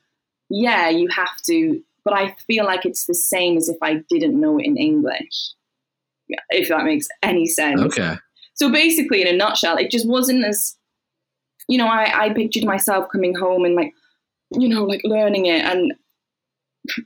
Yeah, 0.49 0.89
you 0.89 1.09
have 1.09 1.37
to, 1.47 1.81
but 2.05 2.15
I 2.15 2.35
feel 2.47 2.65
like 2.65 2.85
it's 2.85 3.07
the 3.07 3.15
same 3.15 3.57
as 3.57 3.69
if 3.69 3.77
I 3.83 4.03
didn't 4.09 4.41
know 4.41 4.59
it 4.59 4.67
in 4.67 4.77
English. 4.77 5.53
If 6.51 6.69
that 6.69 6.85
makes 6.85 7.09
any 7.23 7.47
sense. 7.47 7.81
okay 7.81 8.17
So 8.55 8.71
basically, 8.71 9.23
in 9.23 9.29
a 9.29 9.37
nutshell, 9.37 9.77
it 9.77 9.91
just 9.91 10.09
wasn't 10.09 10.45
as, 10.45 10.77
you 11.69 11.79
know, 11.79 11.89
I, 11.89 12.27
I 12.27 12.33
pictured 12.33 12.65
myself 12.65 13.09
coming 13.11 13.35
home 13.35 13.65
and 13.65 13.75
like, 13.75 13.93
you 14.53 14.69
know, 14.69 14.85
like 14.85 15.01
learning 15.05 15.47
it. 15.47 15.65
And 15.65 15.95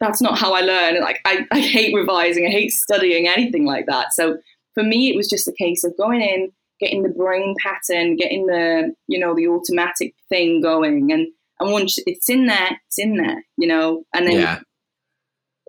that's 0.00 0.20
not 0.20 0.38
how 0.38 0.52
I 0.52 0.60
learn. 0.60 1.00
Like, 1.00 1.20
I, 1.24 1.46
I 1.50 1.60
hate 1.60 1.94
revising, 1.94 2.46
I 2.46 2.50
hate 2.50 2.70
studying, 2.70 3.28
anything 3.28 3.64
like 3.64 3.86
that. 3.86 4.12
So 4.12 4.36
for 4.74 4.82
me, 4.82 5.10
it 5.10 5.16
was 5.16 5.28
just 5.28 5.48
a 5.48 5.52
case 5.52 5.84
of 5.84 5.96
going 5.96 6.20
in, 6.20 6.50
getting 6.80 7.02
the 7.02 7.08
brain 7.08 7.54
pattern, 7.62 8.16
getting 8.16 8.46
the, 8.46 8.94
you 9.06 9.18
know, 9.18 9.34
the 9.34 9.48
automatic 9.48 10.14
thing 10.28 10.60
going. 10.60 11.12
And, 11.12 11.28
and 11.60 11.72
once 11.72 11.98
it's 12.06 12.28
in 12.28 12.46
there, 12.46 12.80
it's 12.86 12.98
in 12.98 13.16
there, 13.16 13.44
you 13.56 13.66
know, 13.66 14.04
and 14.12 14.26
then 14.26 14.40
yeah. 14.40 14.60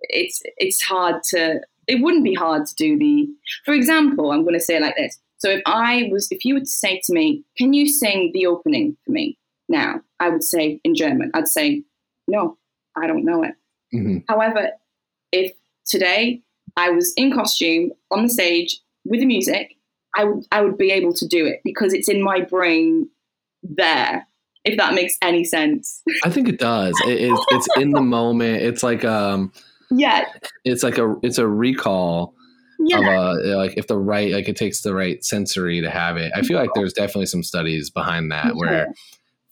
it's 0.02 0.42
it's 0.58 0.82
hard 0.82 1.22
to 1.30 1.62
it 1.88 2.02
wouldn't 2.02 2.24
be 2.24 2.34
hard 2.34 2.66
to 2.66 2.76
do 2.76 2.98
the 2.98 3.28
for 3.64 3.74
example 3.74 4.32
i'm 4.32 4.44
going 4.44 4.56
to 4.56 4.60
say 4.60 4.78
it 4.78 4.82
like 4.82 4.96
this. 4.96 5.20
So 5.38 5.50
if 5.52 5.62
i 5.66 6.10
was 6.12 6.28
if 6.32 6.44
you 6.44 6.56
were 6.56 6.62
to 6.62 6.66
say 6.66 7.02
to 7.06 7.14
me 7.14 7.44
can 7.58 7.74
you 7.74 7.88
sing 7.88 8.32
the 8.34 8.48
opening 8.48 8.98
for 9.06 9.12
me 9.12 9.38
now? 9.70 10.02
I 10.20 10.30
would 10.30 10.44
say 10.44 10.80
in 10.84 10.96
german 10.96 11.30
i'd 11.34 11.48
say 11.48 11.84
no 12.28 12.58
i 12.96 13.06
don't 13.06 13.26
know 13.26 13.44
it. 13.44 13.54
Mhm. 13.94 14.24
however 14.28 14.70
if 15.32 15.54
today 15.86 16.42
i 16.78 16.90
was 16.90 17.14
in 17.16 17.32
costume 17.32 17.92
on 18.12 18.24
the 18.24 18.30
stage 18.30 18.82
with 19.06 19.20
the 19.20 19.26
music 19.26 19.76
i 20.16 20.24
would 20.24 20.46
i 20.52 20.62
would 20.62 20.78
be 20.78 20.92
able 20.92 21.14
to 21.14 21.28
do 21.28 21.46
it 21.46 21.62
because 21.64 21.94
it's 21.94 22.10
in 22.10 22.22
my 22.22 22.42
brain 22.42 23.08
there 23.64 24.28
if 24.64 24.78
that 24.78 24.94
makes 24.94 25.18
any 25.22 25.44
sense 25.44 26.02
I 26.24 26.30
think 26.30 26.50
it 26.50 26.58
does. 26.58 27.00
It, 27.06 27.32
it's 27.32 27.46
it's 27.50 27.68
in 27.78 27.92
the 27.92 28.02
moment. 28.02 28.64
It's 28.64 28.82
like 28.84 29.06
um, 29.06 29.52
yeah 29.92 30.26
it's 30.64 30.82
like 30.82 30.98
a 30.98 31.16
it's 31.22 31.38
a 31.38 31.48
recall 31.48 32.34
yeah 32.80 33.00
of 33.00 33.06
a 33.06 33.56
like 33.58 33.78
if 33.78 33.88
the 33.88 33.98
right 33.98 34.32
like 34.32 34.50
it 34.50 34.56
takes 34.56 34.82
the 34.82 34.94
right 34.94 35.24
sensory 35.24 35.82
to 35.82 35.90
have 35.90 36.18
it. 36.18 36.32
I 36.36 36.42
feel 36.42 36.60
like 36.60 36.72
there's 36.74 36.94
definitely 36.94 37.28
some 37.28 37.44
studies 37.44 37.90
behind 37.90 38.32
that 38.32 38.56
where 38.56 38.88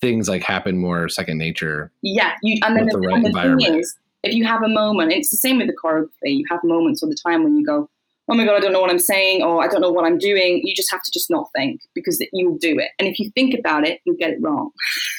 things 0.01 0.27
like 0.27 0.43
happen 0.43 0.77
more 0.77 1.07
second 1.07 1.37
nature. 1.37 1.91
Yeah, 2.01 2.33
you 2.41 2.59
and 2.65 2.75
then 2.75 2.87
the, 2.87 2.93
the 2.93 2.99
right 2.99 3.15
the 3.17 3.21
thing 3.21 3.27
environment. 3.27 3.75
is, 3.77 3.95
if 4.23 4.33
you 4.33 4.45
have 4.45 4.63
a 4.63 4.67
moment, 4.67 5.11
it's 5.11 5.29
the 5.29 5.37
same 5.37 5.57
with 5.57 5.67
the 5.67 5.75
choreography. 5.81 6.37
You 6.37 6.45
have 6.49 6.59
moments 6.63 7.03
all 7.03 7.09
the 7.09 7.15
time 7.15 7.43
when 7.43 7.55
you 7.55 7.65
go, 7.65 7.89
"Oh 8.29 8.35
my 8.35 8.45
god, 8.45 8.55
I 8.55 8.59
don't 8.59 8.71
know 8.73 8.81
what 8.81 8.89
I'm 8.89 8.99
saying," 8.99 9.41
or 9.43 9.63
"I 9.63 9.67
don't 9.67 9.81
know 9.81 9.91
what 9.91 10.05
I'm 10.05 10.17
doing." 10.17 10.61
You 10.63 10.73
just 10.75 10.91
have 10.91 11.01
to 11.03 11.11
just 11.13 11.29
not 11.29 11.47
think 11.55 11.81
because 11.93 12.23
you'll 12.33 12.57
do 12.57 12.79
it. 12.79 12.89
And 12.99 13.07
if 13.07 13.19
you 13.19 13.29
think 13.35 13.53
about 13.57 13.85
it, 13.87 13.99
you'll 14.05 14.15
get 14.17 14.31
it 14.31 14.37
wrong. 14.41 14.71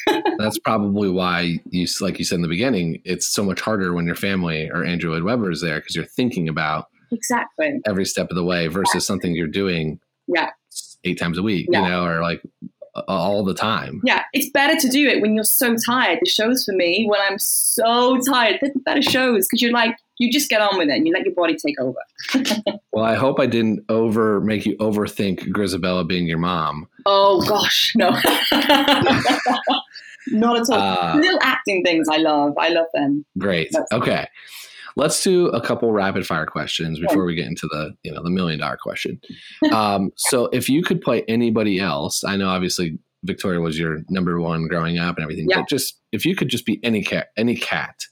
That's 0.38 0.58
probably 0.58 1.08
why 1.10 1.58
you, 1.70 1.86
like 2.00 2.18
you 2.18 2.24
said 2.24 2.36
in 2.36 2.42
the 2.42 2.48
beginning, 2.48 3.00
it's 3.04 3.26
so 3.26 3.44
much 3.44 3.60
harder 3.60 3.92
when 3.92 4.06
your 4.06 4.14
family 4.16 4.68
or 4.70 4.84
Andrew 4.84 5.10
Lloyd 5.12 5.22
Webber 5.24 5.50
is 5.50 5.60
there 5.60 5.80
because 5.80 5.94
you're 5.96 6.04
thinking 6.04 6.48
about 6.48 6.86
Exactly. 7.12 7.80
every 7.86 8.04
step 8.04 8.30
of 8.30 8.36
the 8.36 8.44
way 8.44 8.66
versus 8.68 9.06
something 9.06 9.34
you're 9.34 9.46
doing 9.46 10.00
Yeah. 10.26 10.50
eight 11.04 11.18
times 11.18 11.38
a 11.38 11.42
week, 11.42 11.68
Yeah. 11.70 11.82
you 11.84 11.90
know, 11.90 12.04
or 12.06 12.22
like 12.22 12.42
all 13.08 13.44
the 13.44 13.54
time. 13.54 14.00
Yeah, 14.04 14.22
it's 14.32 14.50
better 14.50 14.78
to 14.80 14.88
do 14.88 15.08
it 15.08 15.20
when 15.20 15.34
you're 15.34 15.42
so 15.44 15.74
tired. 15.84 16.20
The 16.22 16.30
shows 16.30 16.64
for 16.64 16.72
me, 16.74 17.06
when 17.08 17.20
I'm 17.20 17.38
so 17.38 18.18
tired, 18.28 18.58
they're 18.60 18.70
the 18.72 18.80
better 18.80 19.02
shows 19.02 19.46
because 19.48 19.60
you're 19.60 19.72
like, 19.72 19.96
you 20.18 20.30
just 20.30 20.48
get 20.48 20.60
on 20.60 20.78
with 20.78 20.88
it 20.88 20.92
and 20.96 21.06
you 21.06 21.12
let 21.12 21.24
your 21.24 21.34
body 21.34 21.56
take 21.56 21.78
over. 21.80 21.98
Well, 22.92 23.04
I 23.04 23.14
hope 23.16 23.40
I 23.40 23.46
didn't 23.46 23.84
over 23.88 24.40
make 24.40 24.64
you 24.64 24.76
overthink 24.76 25.48
Grizabella 25.48 26.06
being 26.06 26.28
your 26.28 26.38
mom. 26.38 26.86
Oh 27.06 27.44
gosh, 27.44 27.92
no. 27.96 28.10
Not 30.28 30.58
at 30.60 30.70
all. 30.70 30.72
Uh, 30.72 31.16
Little 31.16 31.38
acting 31.42 31.82
things 31.82 32.06
I 32.08 32.18
love. 32.18 32.54
I 32.58 32.68
love 32.68 32.86
them. 32.94 33.24
Great. 33.38 33.70
That's- 33.72 33.88
Okay. 33.92 34.26
Let's 34.96 35.20
do 35.24 35.48
a 35.48 35.60
couple 35.60 35.90
rapid 35.90 36.24
fire 36.24 36.46
questions 36.46 37.00
before 37.00 37.24
we 37.24 37.34
get 37.34 37.48
into 37.48 37.66
the, 37.66 37.96
you 38.04 38.12
know, 38.12 38.22
the 38.22 38.30
million 38.30 38.60
dollar 38.60 38.76
question. 38.80 39.20
Um, 39.72 40.12
so 40.16 40.44
if 40.52 40.68
you 40.68 40.84
could 40.84 41.00
play 41.00 41.24
anybody 41.26 41.80
else, 41.80 42.22
I 42.22 42.36
know 42.36 42.48
obviously 42.48 42.96
Victoria 43.24 43.58
was 43.60 43.76
your 43.76 44.02
number 44.08 44.40
one 44.40 44.68
growing 44.68 44.98
up 44.98 45.16
and 45.16 45.24
everything, 45.24 45.48
Yeah. 45.50 45.62
but 45.62 45.68
just 45.68 46.00
if 46.12 46.24
you 46.24 46.36
could 46.36 46.48
just 46.48 46.64
be 46.64 46.78
any 46.84 47.02
cat, 47.02 47.30
any 47.36 47.56
cat, 47.56 48.04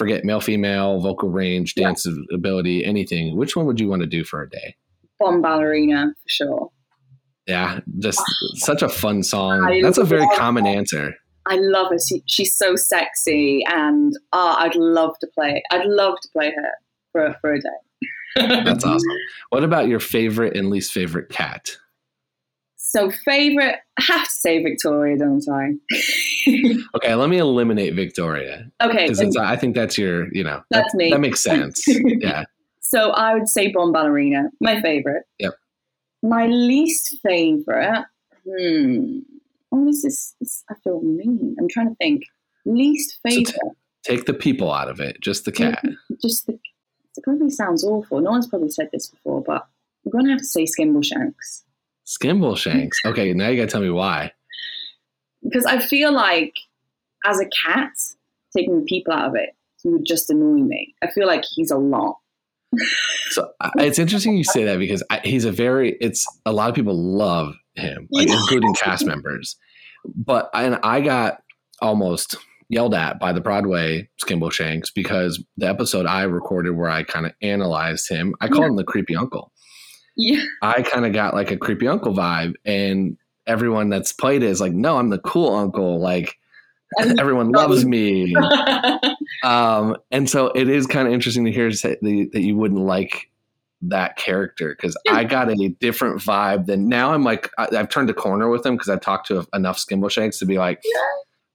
forget 0.00 0.24
male, 0.24 0.40
female, 0.40 0.98
vocal 0.98 1.28
range, 1.28 1.74
Yeah. 1.76 1.88
dance 1.88 2.06
ability, 2.32 2.84
anything, 2.84 3.36
which 3.36 3.54
one 3.54 3.66
would 3.66 3.78
you 3.78 3.86
want 3.88 4.00
to 4.00 4.08
do 4.08 4.24
for 4.24 4.42
a 4.42 4.48
day? 4.48 4.74
Bombalurina 5.20 6.06
for 6.08 6.28
sure. 6.28 6.70
Yeah, 7.46 7.80
just 7.98 8.22
such 8.54 8.80
a 8.82 8.88
fun 8.88 9.22
song. 9.22 9.62
I 9.64 9.82
That's 9.82 9.98
a 9.98 10.04
very 10.04 10.26
common 10.36 10.64
that. 10.64 10.70
answer. 10.70 11.14
I 11.46 11.56
love 11.56 11.88
her. 11.90 11.98
She, 11.98 12.22
she's 12.26 12.56
so 12.56 12.76
sexy, 12.76 13.62
and 13.68 14.12
uh, 14.32 14.54
I'd 14.58 14.74
love 14.76 15.18
to 15.20 15.26
play. 15.34 15.62
I'd 15.70 15.84
love 15.86 16.14
to 16.22 16.28
play 16.32 16.50
her 16.54 16.70
for 17.12 17.34
for 17.42 17.52
a 17.54 17.60
day. 17.60 17.68
That's 18.64 18.84
awesome. 18.90 19.16
What 19.50 19.64
about 19.64 19.88
your 19.88 20.00
favorite 20.00 20.56
and 20.56 20.70
least 20.70 20.92
favorite 20.92 21.28
cat? 21.28 21.76
So 22.90 23.08
favorite, 23.24 23.76
I 24.00 24.02
have 24.02 24.24
to 24.24 24.30
say 24.32 24.60
Victoria, 24.64 25.16
don't 25.16 25.46
I? 25.48 25.74
Okay, 26.96 27.14
let 27.14 27.28
me 27.30 27.38
eliminate 27.38 27.94
Victoria 27.94 28.68
okay, 28.82 29.06
because 29.08 29.36
I 29.36 29.54
think 29.54 29.76
that's 29.76 29.96
your, 29.96 30.26
you 30.34 30.42
know, 30.42 30.62
that, 30.70 30.82
That's 30.82 30.94
me. 30.94 31.10
That 31.10 31.20
makes 31.20 31.40
sense. 31.40 31.84
yeah. 31.86 32.44
so 32.80 33.10
I 33.10 33.34
would 33.34 33.48
say 33.48 33.72
Bombalurina, 33.72 34.46
my 34.60 34.80
favorite. 34.80 35.22
Yep. 35.38 35.52
My 36.24 36.46
least 36.46 37.16
favorite. 37.22 38.06
Hmm. 38.44 39.18
Oh, 39.70 39.84
this 39.84 40.04
is. 40.04 40.34
This, 40.40 40.64
I 40.68 40.74
feel 40.82 41.00
mean. 41.00 41.54
I'm 41.60 41.68
trying 41.68 41.90
to 41.90 41.94
think. 41.96 42.22
Least 42.64 43.20
So 43.24 43.30
favorite. 43.30 43.46
t- 43.46 43.60
Take 44.02 44.24
the 44.24 44.34
people 44.34 44.72
out 44.72 44.88
of 44.88 44.98
it, 44.98 45.20
just 45.20 45.44
the 45.44 45.52
cat. 45.52 45.84
just 46.20 46.46
the, 46.46 46.54
it 46.54 47.22
probably 47.22 47.50
sounds 47.50 47.84
awful. 47.84 48.20
No 48.20 48.32
one's 48.32 48.48
probably 48.48 48.70
said 48.70 48.88
this 48.92 49.06
before, 49.06 49.42
but 49.46 49.68
I'm 50.04 50.10
going 50.10 50.24
to 50.24 50.32
have 50.32 50.40
to 50.40 50.44
say 50.44 50.64
Skimbleshanks 50.64 51.62
Skimbleshanks. 52.10 52.96
Okay, 53.06 53.32
now 53.32 53.48
you 53.48 53.56
got 53.56 53.66
to 53.68 53.72
tell 53.72 53.80
me 53.80 53.90
why. 53.90 54.32
because 55.42 55.64
I 55.64 55.78
feel 55.78 56.12
like 56.12 56.54
as 57.24 57.38
a 57.40 57.46
cat, 57.46 57.92
taking 58.56 58.80
the 58.80 58.84
people 58.84 59.12
out 59.12 59.28
of 59.28 59.34
it 59.36 59.50
would 59.84 60.04
just 60.04 60.28
annoy 60.30 60.58
me. 60.62 60.94
I 61.02 61.10
feel 61.10 61.26
like 61.26 61.44
he's 61.44 61.70
a 61.70 61.76
lot. 61.78 62.16
So 63.30 63.50
I- 63.60 63.70
it's 63.78 63.98
interesting 63.98 64.36
you 64.36 64.44
say 64.44 64.64
that 64.64 64.78
because 64.78 65.02
I, 65.10 65.20
he's 65.24 65.44
a 65.44 65.52
very, 65.52 65.96
it's 66.00 66.26
a 66.46 66.52
lot 66.52 66.68
of 66.68 66.74
people 66.74 66.94
love 66.94 67.54
him, 67.74 68.08
like 68.10 68.28
including 68.28 68.74
cast 68.74 69.06
members. 69.06 69.56
But 70.16 70.50
and 70.54 70.78
I 70.82 71.00
got 71.00 71.42
almost 71.82 72.36
yelled 72.68 72.94
at 72.94 73.18
by 73.18 73.32
the 73.32 73.40
Broadway 73.40 74.08
Skimbleshanks 74.24 74.92
because 74.94 75.42
the 75.56 75.68
episode 75.68 76.06
I 76.06 76.22
recorded 76.22 76.70
where 76.76 76.88
I 76.90 77.02
kind 77.02 77.26
of 77.26 77.32
analyzed 77.42 78.08
him, 78.08 78.34
I 78.40 78.48
called 78.48 78.66
him 78.66 78.76
the 78.76 78.84
creepy 78.84 79.16
uncle. 79.16 79.49
Yeah, 80.20 80.44
I 80.62 80.82
kind 80.82 81.06
of 81.06 81.12
got 81.12 81.34
like 81.34 81.50
a 81.50 81.56
creepy 81.56 81.88
uncle 81.88 82.14
vibe, 82.14 82.54
and 82.64 83.16
everyone 83.46 83.88
that's 83.88 84.12
played 84.12 84.42
it 84.42 84.50
is 84.50 84.60
like, 84.60 84.72
no, 84.72 84.96
I'm 84.96 85.10
the 85.10 85.18
cool 85.18 85.54
uncle. 85.54 85.98
Like 85.98 86.38
everyone 87.18 87.50
loves 87.50 87.84
me. 87.84 88.34
Um, 89.42 89.96
and 90.10 90.28
so 90.28 90.48
it 90.48 90.68
is 90.68 90.86
kind 90.86 91.06
of 91.08 91.14
interesting 91.14 91.46
to 91.46 91.52
hear 91.52 91.70
say 91.72 91.96
the, 92.02 92.28
that 92.32 92.42
you 92.42 92.56
wouldn't 92.56 92.80
like 92.80 93.30
that 93.82 94.16
character 94.16 94.76
because 94.76 94.96
I 95.08 95.24
got 95.24 95.50
a 95.50 95.68
different 95.80 96.20
vibe 96.20 96.66
than 96.66 96.88
now. 96.88 97.14
I'm 97.14 97.24
like 97.24 97.50
I, 97.56 97.68
I've 97.74 97.88
turned 97.88 98.10
a 98.10 98.14
corner 98.14 98.50
with 98.50 98.66
him 98.66 98.74
because 98.74 98.90
I've 98.90 99.00
talked 99.00 99.28
to 99.28 99.46
enough 99.54 99.78
Skimbleshanks 99.78 100.38
to 100.40 100.46
be 100.46 100.58
like, 100.58 100.82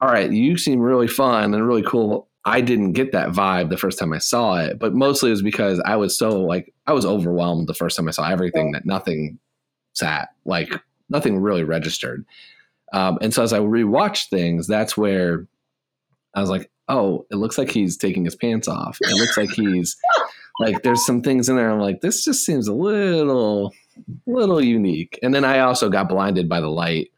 all 0.01 0.09
right, 0.09 0.32
you 0.32 0.57
seem 0.57 0.80
really 0.80 1.07
fun 1.07 1.53
and 1.53 1.68
really 1.68 1.84
cool. 1.84 2.28
I 2.45 2.61
didn't 2.61 2.93
get 2.93 3.11
that 3.11 3.29
vibe 3.29 3.69
the 3.69 3.77
first 3.77 3.97
time 3.97 4.13
I 4.13 4.19
saw 4.19 4.59
it, 4.59 4.77
but 4.77 4.93
mostly 4.93 5.29
it 5.29 5.31
was 5.31 5.41
because 5.41 5.79
I 5.83 5.95
was 5.95 6.15
so 6.17 6.41
like 6.41 6.73
I 6.85 6.93
was 6.93 7.05
overwhelmed 7.05 7.67
the 7.67 7.73
first 7.73 7.97
time 7.97 8.07
I 8.07 8.11
saw 8.11 8.29
everything 8.29 8.71
that 8.73 8.85
nothing 8.85 9.39
sat 9.93 10.29
like 10.45 10.71
nothing 11.09 11.39
really 11.39 11.63
registered. 11.63 12.25
Um, 12.93 13.17
and 13.21 13.33
so 13.33 13.41
as 13.41 13.51
I 13.51 13.59
rewatched 13.59 14.29
things, 14.29 14.67
that's 14.67 14.95
where 14.95 15.47
I 16.35 16.41
was 16.41 16.49
like, 16.49 16.69
oh, 16.87 17.25
it 17.31 17.35
looks 17.35 17.57
like 17.57 17.71
he's 17.71 17.97
taking 17.97 18.25
his 18.25 18.35
pants 18.35 18.67
off. 18.67 18.97
It 19.01 19.15
looks 19.15 19.37
like 19.37 19.49
he's 19.49 19.97
like 20.59 20.83
there's 20.83 21.05
some 21.05 21.21
things 21.21 21.49
in 21.49 21.55
there. 21.55 21.71
I'm 21.71 21.79
like, 21.79 22.01
this 22.01 22.23
just 22.23 22.45
seems 22.45 22.67
a 22.67 22.73
little, 22.73 23.73
little 24.27 24.63
unique. 24.63 25.17
And 25.23 25.33
then 25.33 25.43
I 25.43 25.59
also 25.59 25.89
got 25.89 26.09
blinded 26.09 26.47
by 26.47 26.61
the 26.61 26.69
light 26.69 27.11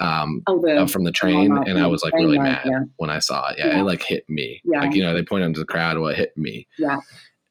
um, 0.00 0.42
oh, 0.46 0.60
the, 0.60 0.82
uh, 0.82 0.86
from 0.86 1.04
the 1.04 1.12
train, 1.12 1.54
light, 1.54 1.68
and 1.68 1.78
I 1.78 1.86
was 1.86 2.02
like 2.02 2.14
really 2.14 2.38
mad 2.38 2.62
yeah. 2.64 2.80
when 2.96 3.10
I 3.10 3.18
saw 3.18 3.50
it. 3.50 3.58
Yeah, 3.58 3.66
Yeah. 3.68 3.80
it 3.80 3.84
like 3.84 4.02
hit 4.02 4.28
me. 4.28 4.60
Yeah. 4.64 4.80
Like 4.80 4.94
you 4.94 5.02
know, 5.02 5.12
they 5.14 5.22
pointed 5.22 5.46
into 5.46 5.60
the 5.60 5.66
crowd. 5.66 5.98
Well, 5.98 6.08
it 6.08 6.16
hit 6.16 6.36
me. 6.36 6.66
Yeah. 6.78 6.98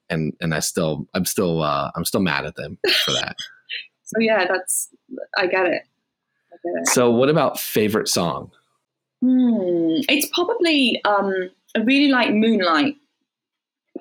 And 0.10 0.34
and 0.42 0.54
I 0.54 0.60
still, 0.60 1.08
I'm 1.14 1.26
still, 1.26 1.62
uh, 1.62 1.92
I'm 1.96 2.04
still 2.06 2.20
mad 2.22 2.46
at 2.46 2.56
them 2.56 2.78
for 3.06 3.12
that. 3.12 3.36
So 4.14 4.20
yeah, 4.20 4.46
that's 4.46 4.90
I 5.38 5.48
get 5.48 5.66
it. 5.68 5.84
I 6.52 6.56
get 6.66 6.82
it. 6.82 6.88
so, 6.90 7.10
what 7.12 7.30
about 7.30 7.58
favorite 7.58 8.10
song? 8.10 8.52
Hmm. 9.22 10.02
It's 10.10 10.28
probably 10.34 11.00
um, 11.06 11.34
I 11.78 11.80
really 11.80 12.10
like 12.10 12.34
Moonlight. 12.34 12.96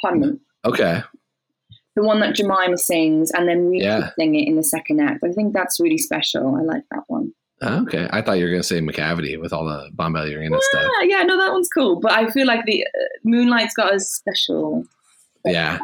Pardon 0.01 0.21
me. 0.21 0.39
Okay. 0.65 1.03
The 1.95 2.03
one 2.03 2.19
that 2.21 2.35
Jemima 2.35 2.77
sings, 2.77 3.31
and 3.31 3.49
then 3.49 3.69
we 3.71 3.83
Yeah. 3.83 4.11
sing 4.19 4.35
it 4.35 4.49
in 4.49 4.57
the 4.57 4.65
second 4.65 5.01
act. 5.01 5.23
I 5.25 5.31
think 5.31 5.53
that's 5.53 5.79
really 5.79 5.99
special. 5.99 6.57
I 6.57 6.63
like 6.63 6.83
that 6.91 7.05
one. 7.07 7.33
Okay. 7.63 8.09
I 8.11 8.23
thought 8.23 8.39
you 8.39 8.45
were 8.45 8.51
gonna 8.51 8.63
say 8.63 8.81
Macavity 8.81 9.39
with 9.41 9.53
all 9.53 9.65
the 9.65 9.91
Bombalurina 9.95 10.59
stuff. 10.61 10.85
Ah, 10.85 11.03
yeah, 11.03 11.23
no, 11.23 11.37
that 11.37 11.53
one's 11.53 11.69
cool. 11.69 12.01
But 12.01 12.13
I 12.13 12.29
feel 12.31 12.47
like 12.47 12.65
the 12.67 12.83
uh, 12.85 12.99
Moonlight's 13.25 13.75
got 13.75 13.95
a 13.95 14.01
special. 14.01 14.85
Yeah. 15.45 15.79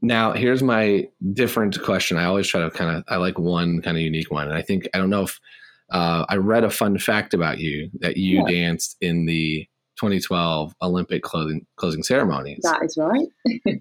Now, 0.00 0.32
here's 0.32 0.62
my 0.62 1.08
different 1.32 1.82
question. 1.82 2.16
I 2.18 2.24
always 2.26 2.46
try 2.46 2.60
to 2.60 2.70
kind 2.70 2.96
of, 2.96 3.04
I 3.08 3.16
like 3.16 3.38
one 3.38 3.82
kind 3.82 3.96
of 3.96 4.00
unique 4.02 4.30
one. 4.30 4.46
And 4.46 4.56
I 4.56 4.62
think, 4.62 4.88
I 4.94 4.98
don't 4.98 5.10
know 5.10 5.24
if 5.24 5.40
uh, 5.90 6.24
I 6.28 6.36
read 6.36 6.62
a 6.64 6.70
fun 6.70 6.98
fact 6.98 7.34
about 7.34 7.58
you 7.58 7.90
that 8.00 8.16
you 8.16 8.38
Yeah. 8.46 8.52
danced 8.66 8.96
in 9.00 9.26
the 9.26 9.66
2012 9.98 10.72
Olympic 10.82 11.22
closing, 11.24 11.66
closing 11.76 12.04
ceremonies. 12.04 12.60
That 12.62 12.84
is 12.84 12.96
right. 12.96 13.26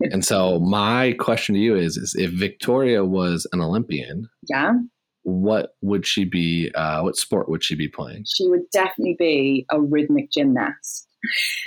and 0.11 0.25
so, 0.25 0.59
my 0.59 1.13
question 1.19 1.53
to 1.53 1.61
you 1.61 1.75
is, 1.75 1.97
is 1.97 2.15
if 2.15 2.31
Victoria 2.31 3.05
was 3.05 3.45
an 3.53 3.61
Olympian, 3.61 4.27
Yeah, 4.49 4.73
what 5.29 5.75
would 5.81 6.07
she 6.07 6.23
be, 6.23 6.71
uh, 6.73 7.01
what 7.01 7.17
sport 7.17 7.49
would 7.49 7.61
she 7.61 7.75
be 7.75 7.89
playing? 7.89 8.23
she 8.33 8.47
would 8.47 8.61
definitely 8.71 9.15
be 9.19 9.65
a 9.69 9.81
rhythmic 9.81 10.31
gymnast. 10.31 11.05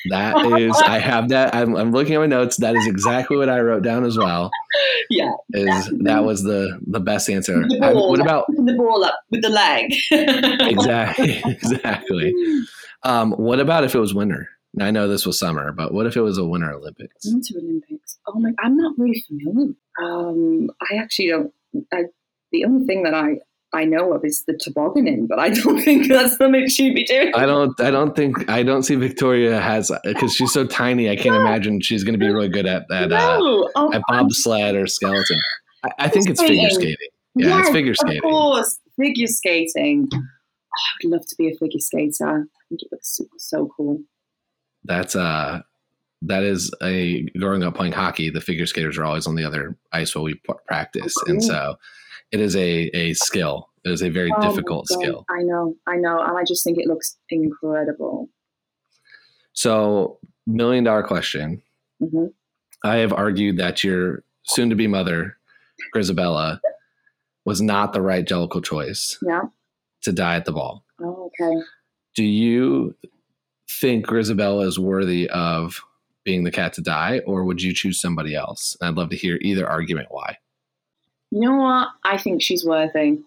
That 0.08 0.46
is, 0.58 0.74
I 0.80 0.98
have 0.98 1.28
that. 1.28 1.54
I'm, 1.54 1.76
I'm 1.76 1.92
looking 1.92 2.14
at 2.14 2.20
my 2.20 2.26
notes. 2.26 2.56
That 2.56 2.74
is 2.74 2.86
exactly 2.86 3.36
what 3.36 3.50
I 3.50 3.60
wrote 3.60 3.82
down 3.82 4.04
as 4.04 4.16
well. 4.16 4.50
Yeah, 5.10 5.32
Is 5.52 5.90
that 6.04 6.24
was 6.24 6.44
the 6.44 6.78
the 6.86 7.00
best 7.00 7.28
answer? 7.28 7.60
the 7.68 7.80
I- 7.82 7.92
what 7.92 8.20
about 8.20 8.46
the 8.48 8.74
ball 8.78 9.04
up 9.04 9.18
with 9.30 9.42
the 9.42 9.48
leg? 9.50 9.92
exactly 10.70 11.42
exactly 11.44 12.32
um 13.02 13.32
what 13.32 13.58
about 13.60 13.82
if 13.82 13.94
it 13.94 13.98
was 13.98 14.14
winter 14.14 14.48
i 14.80 14.90
know 14.92 15.08
this 15.08 15.26
was 15.26 15.38
summer 15.38 15.72
but 15.72 15.92
what 15.92 16.06
if 16.06 16.16
it 16.16 16.20
was 16.20 16.38
a 16.38 16.44
winter 16.44 16.72
olympics 16.72 17.26
Winter 17.26 17.54
Olympics. 17.58 18.18
Oh 18.28 18.38
my! 18.38 18.50
I'm 18.62 18.76
not 18.76 18.94
really 18.98 19.24
familiar. 19.26 19.74
Um, 20.00 20.70
I 20.80 20.96
actually 20.96 21.28
don't. 21.28 21.52
I, 21.92 22.04
the 22.52 22.64
only 22.64 22.86
thing 22.86 23.02
that 23.02 23.14
I 23.14 23.38
I 23.72 23.84
know 23.84 24.12
of 24.12 24.24
is 24.24 24.44
the 24.44 24.54
tobogganing, 24.54 25.26
but 25.26 25.38
I 25.38 25.50
don't 25.50 25.80
think 25.84 26.08
that's 26.08 26.36
something 26.36 26.68
she'd 26.68 26.94
be 26.94 27.04
doing. 27.04 27.32
i 27.34 27.46
don't 27.46 27.78
i 27.80 27.90
don't 27.90 28.16
think 28.16 28.48
i 28.50 28.62
don't 28.62 28.82
see 28.82 28.96
victoria 28.96 29.60
has 29.60 29.90
because 30.04 30.34
she's 30.34 30.52
so 30.52 30.66
tiny 30.66 31.08
i 31.08 31.14
can't 31.16 31.36
imagine 31.36 31.80
she's 31.80 32.02
going 32.04 32.14
to 32.14 32.18
be 32.18 32.28
really 32.28 32.48
good 32.48 32.66
at 32.66 32.88
that 32.88 33.12
uh, 33.12 33.38
no, 33.38 33.68
oh, 33.76 33.92
at 33.92 34.02
bobsled 34.08 34.74
or 34.74 34.86
skeleton 34.86 35.38
i, 35.84 35.90
I 36.00 36.08
think 36.08 36.28
it's 36.28 36.42
figure 36.42 36.68
Skating. 36.70 36.96
yeah 37.36 37.58
it's 37.60 37.68
yes, 37.68 37.70
figure 37.70 37.92
Of 37.92 37.96
skating 37.98 38.22
course, 38.22 38.78
figure 38.98 39.26
skating. 39.28 40.08
I 40.12 40.18
would 41.04 41.12
love 41.12 41.26
to 41.26 41.36
be 41.36 41.48
a 41.48 41.56
figure 41.56 41.80
skater. 41.80 42.28
I 42.28 42.62
think 42.68 42.82
it 42.82 42.88
looks 42.92 43.16
super, 43.16 43.36
so 43.38 43.70
cool. 43.76 44.00
That's 44.84 45.14
uh 45.16 45.60
that 46.22 46.42
is 46.42 46.70
a 46.82 47.22
growing 47.38 47.62
up 47.64 47.74
playing 47.74 47.92
hockey. 47.92 48.30
The 48.30 48.40
figure 48.40 48.66
skaters 48.66 48.98
are 48.98 49.04
always 49.04 49.26
on 49.26 49.34
the 49.36 49.44
other 49.44 49.76
ice 49.92 50.14
while 50.14 50.24
we 50.24 50.40
practice, 50.66 51.14
Oh, 51.20 51.30
and 51.30 51.42
so 51.42 51.76
it 52.32 52.40
is 52.40 52.54
a 52.56 52.84
a 52.96 53.14
skill. 53.14 53.68
It 53.84 53.90
is 53.90 54.02
a 54.02 54.10
very 54.10 54.32
Oh 54.36 54.40
difficult 54.42 54.88
skill. 54.88 55.24
I 55.30 55.42
know, 55.42 55.74
I 55.86 55.96
know, 55.96 56.20
and 56.20 56.36
I 56.36 56.44
just 56.44 56.62
think 56.64 56.78
it 56.78 56.86
looks 56.86 57.16
incredible. 57.30 58.28
So, 59.52 60.18
million 60.46 60.84
dollar 60.84 61.02
question. 61.02 61.62
hmm 62.00 62.26
I 62.82 62.96
have 62.96 63.12
argued 63.12 63.58
that 63.58 63.84
your 63.84 64.22
soon 64.44 64.70
to 64.70 64.74
be 64.76 64.86
mother, 64.86 65.36
Grizabella, 65.94 66.60
was 67.44 67.60
not 67.60 67.92
the 67.92 68.00
right 68.00 68.24
jellicle 68.26 68.64
choice 68.64 69.18
Yeah. 69.22 69.42
to 70.02 70.12
die 70.12 70.36
at 70.36 70.46
the 70.46 70.52
ball. 70.52 70.82
Oh, 70.98 71.30
okay. 71.38 71.60
Do 72.14 72.24
you 72.24 72.94
think 73.68 74.06
Grizabella 74.06 74.66
is 74.66 74.78
worthy 74.78 75.28
of 75.28 75.80
being 76.24 76.44
the 76.44 76.50
cat 76.50 76.72
to 76.74 76.80
die, 76.80 77.20
or 77.26 77.44
would 77.44 77.60
you 77.62 77.74
choose 77.74 78.00
somebody 78.00 78.34
else? 78.34 78.76
And 78.80 78.88
I'd 78.88 78.96
love 78.96 79.10
to 79.10 79.16
hear 79.16 79.38
either 79.42 79.68
argument 79.68 80.08
why. 80.10 80.38
You 81.30 81.40
know 81.40 81.56
what? 81.56 81.88
I 82.04 82.18
think 82.18 82.42
she's 82.42 82.64
worthy. 82.64 83.18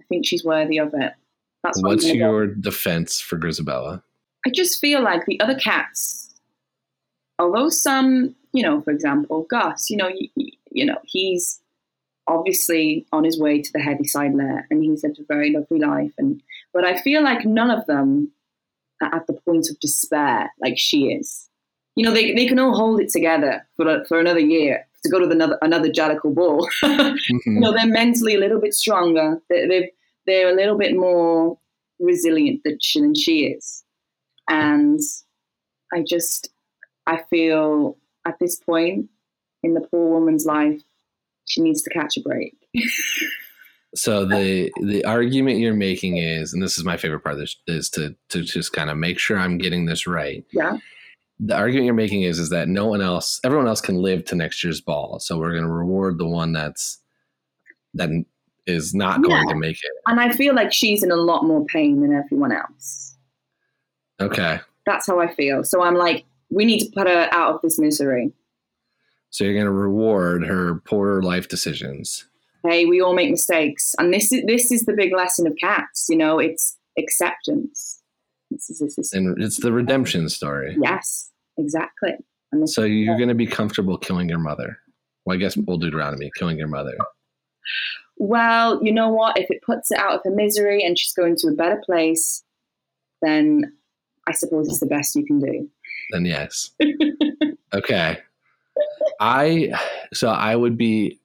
I 0.00 0.02
think 0.08 0.26
she's 0.26 0.44
worthy 0.44 0.78
of 0.78 0.94
it. 0.94 1.12
That's 1.62 1.82
what 1.82 1.90
What's 1.90 2.06
go. 2.06 2.12
your 2.12 2.46
defense 2.46 3.20
for 3.20 3.38
Grizabella? 3.38 4.02
I 4.46 4.50
just 4.50 4.80
feel 4.80 5.02
like 5.02 5.26
the 5.26 5.38
other 5.40 5.54
cats, 5.54 6.34
although 7.38 7.68
some, 7.68 8.34
you 8.52 8.62
know, 8.62 8.80
for 8.80 8.90
example, 8.90 9.46
Gus, 9.50 9.90
you 9.90 9.98
know, 9.98 10.08
you, 10.08 10.50
you 10.70 10.86
know, 10.86 10.98
he's 11.04 11.60
obviously 12.26 13.06
on 13.12 13.24
his 13.24 13.38
way 13.38 13.60
to 13.60 13.72
the 13.72 13.80
Heaviside 13.80 14.34
Layer, 14.34 14.66
and 14.70 14.82
he's 14.82 15.02
lived 15.02 15.18
a 15.18 15.24
very 15.24 15.52
lovely 15.52 15.78
life. 15.78 16.12
And 16.16 16.42
but 16.72 16.84
I 16.84 16.98
feel 17.00 17.22
like 17.22 17.44
none 17.44 17.70
of 17.70 17.84
them 17.86 18.30
are 19.02 19.14
at 19.14 19.26
the 19.26 19.34
point 19.34 19.68
of 19.68 19.78
despair 19.80 20.50
like 20.60 20.78
she 20.78 21.08
is. 21.08 21.48
You 21.96 22.04
know, 22.04 22.12
they, 22.12 22.32
they 22.34 22.46
can 22.46 22.58
all 22.58 22.74
hold 22.74 23.00
it 23.00 23.10
together 23.10 23.66
for 23.76 24.04
for 24.06 24.18
another 24.18 24.40
year 24.40 24.86
to 25.02 25.08
go 25.10 25.18
to 25.18 25.26
the 25.26 25.34
another 25.34 25.58
another 25.62 25.90
Jellicle 25.90 26.34
ball. 26.34 26.68
Mhm. 26.82 27.16
you 27.46 27.60
know, 27.60 27.72
they're 27.72 27.86
mentally 27.86 28.34
a 28.34 28.38
little 28.38 28.60
bit 28.60 28.74
stronger. 28.74 29.40
They, 29.48 29.66
they've, 29.66 29.88
they're 30.26 30.50
a 30.50 30.54
little 30.54 30.76
bit 30.76 30.94
more 30.96 31.58
resilient 31.98 32.62
than 32.64 32.78
she, 32.80 33.00
than 33.00 33.14
she 33.14 33.46
is. 33.46 33.84
And 34.48 35.00
I 35.92 36.02
just, 36.06 36.50
I 37.06 37.22
feel 37.30 37.96
at 38.26 38.38
this 38.40 38.56
point 38.56 39.08
in 39.62 39.74
the 39.74 39.80
poor 39.80 40.10
woman's 40.10 40.44
life, 40.46 40.80
she 41.46 41.60
needs 41.62 41.82
to 41.82 41.90
catch 41.90 42.16
a 42.16 42.20
break. 42.20 42.56
So 43.94 44.24
the 44.24 44.70
the 44.82 45.04
argument 45.04 45.58
you're 45.58 45.74
making 45.74 46.18
is, 46.18 46.52
and 46.52 46.62
this 46.62 46.78
is 46.78 46.84
my 46.84 46.96
favorite 46.96 47.24
part 47.24 47.38
this, 47.38 47.56
is 47.66 47.90
to 47.90 48.14
to 48.28 48.42
just 48.42 48.72
kind 48.72 48.88
of 48.88 48.96
make 48.96 49.18
sure 49.18 49.36
I'm 49.36 49.58
getting 49.58 49.86
this 49.86 50.06
right. 50.06 50.44
Yeah. 50.52 50.76
The 51.42 51.56
argument 51.56 51.86
you're 51.86 51.94
making 51.94 52.22
is 52.22 52.38
is 52.38 52.50
that 52.50 52.68
no 52.68 52.86
one 52.86 53.00
else, 53.00 53.40
everyone 53.44 53.66
else 53.66 53.80
can 53.80 53.96
live 53.96 54.24
to 54.26 54.34
next 54.34 54.62
year's 54.62 54.80
ball. 54.80 55.18
So 55.20 55.38
we're 55.38 55.52
going 55.52 55.64
to 55.64 55.70
reward 55.70 56.18
the 56.18 56.26
one 56.26 56.52
that's 56.52 56.98
that 57.94 58.10
is 58.66 58.94
not 58.94 59.22
going 59.22 59.48
to 59.48 59.54
make 59.54 59.76
it. 59.76 59.90
And 60.06 60.20
I 60.20 60.30
feel 60.32 60.54
like 60.54 60.72
she's 60.72 61.02
in 61.02 61.10
a 61.10 61.16
lot 61.16 61.44
more 61.44 61.64
pain 61.64 62.00
than 62.02 62.14
everyone 62.14 62.52
else. 62.52 63.16
Okay. 64.20 64.60
That's 64.86 65.06
how 65.06 65.18
I 65.18 65.32
feel. 65.32 65.64
So 65.64 65.82
I'm 65.82 65.94
like, 65.94 66.24
we 66.50 66.64
need 66.64 66.80
to 66.80 66.90
put 66.92 67.08
her 67.08 67.28
out 67.32 67.54
of 67.54 67.62
this 67.62 67.78
misery. 67.78 68.32
So 69.30 69.44
you're 69.44 69.54
going 69.54 69.64
to 69.64 69.72
reward 69.72 70.44
her 70.46 70.82
poor 70.84 71.22
life 71.22 71.48
decisions. 71.48 72.26
Hey, 72.64 72.84
we 72.84 73.00
all 73.00 73.14
make 73.14 73.30
mistakes. 73.30 73.94
And 73.98 74.12
this 74.12 74.30
is 74.32 74.44
this 74.46 74.70
is 74.70 74.84
the 74.84 74.92
big 74.92 75.14
lesson 75.16 75.46
of 75.46 75.54
cats, 75.58 76.06
you 76.10 76.16
know, 76.16 76.38
it's 76.38 76.76
acceptance. 76.98 78.02
This 78.50 78.68
is, 78.68 78.80
this 78.80 78.98
is 78.98 79.12
And 79.12 79.40
it's 79.40 79.60
the 79.60 79.72
redemption 79.72 80.28
story. 80.28 80.76
Yes, 80.82 81.29
exactly. 81.60 82.12
So 82.64 82.82
you're 82.82 83.16
going 83.16 83.28
to 83.28 83.34
be 83.34 83.46
comfortable 83.46 83.96
killing 83.96 84.28
your 84.28 84.38
mother. 84.38 84.78
Well, 85.24 85.36
I 85.36 85.38
guess 85.38 85.56
we'll 85.56 85.76
Deuteronomy, 85.78 86.30
killing 86.36 86.58
your 86.58 86.66
mother. 86.68 86.96
well, 88.16 88.82
you 88.82 88.92
know 88.92 89.08
what? 89.10 89.38
If 89.38 89.50
it 89.50 89.62
puts 89.62 89.90
it 89.90 89.98
out 89.98 90.14
of 90.14 90.20
her 90.24 90.30
misery 90.34 90.82
and 90.84 90.98
she's 90.98 91.12
going 91.12 91.36
to 91.36 91.48
a 91.48 91.52
better 91.52 91.80
place, 91.84 92.42
then 93.22 93.72
I 94.26 94.32
suppose 94.32 94.68
it's 94.68 94.80
the 94.80 94.86
best 94.86 95.14
you 95.14 95.24
can 95.24 95.38
do. 95.40 95.68
Then 96.12 96.24
yes. 96.24 96.70
okay. 97.74 98.18
I 99.20 99.72
so 100.12 100.28
I 100.28 100.56
would 100.56 100.76
be 100.76 101.20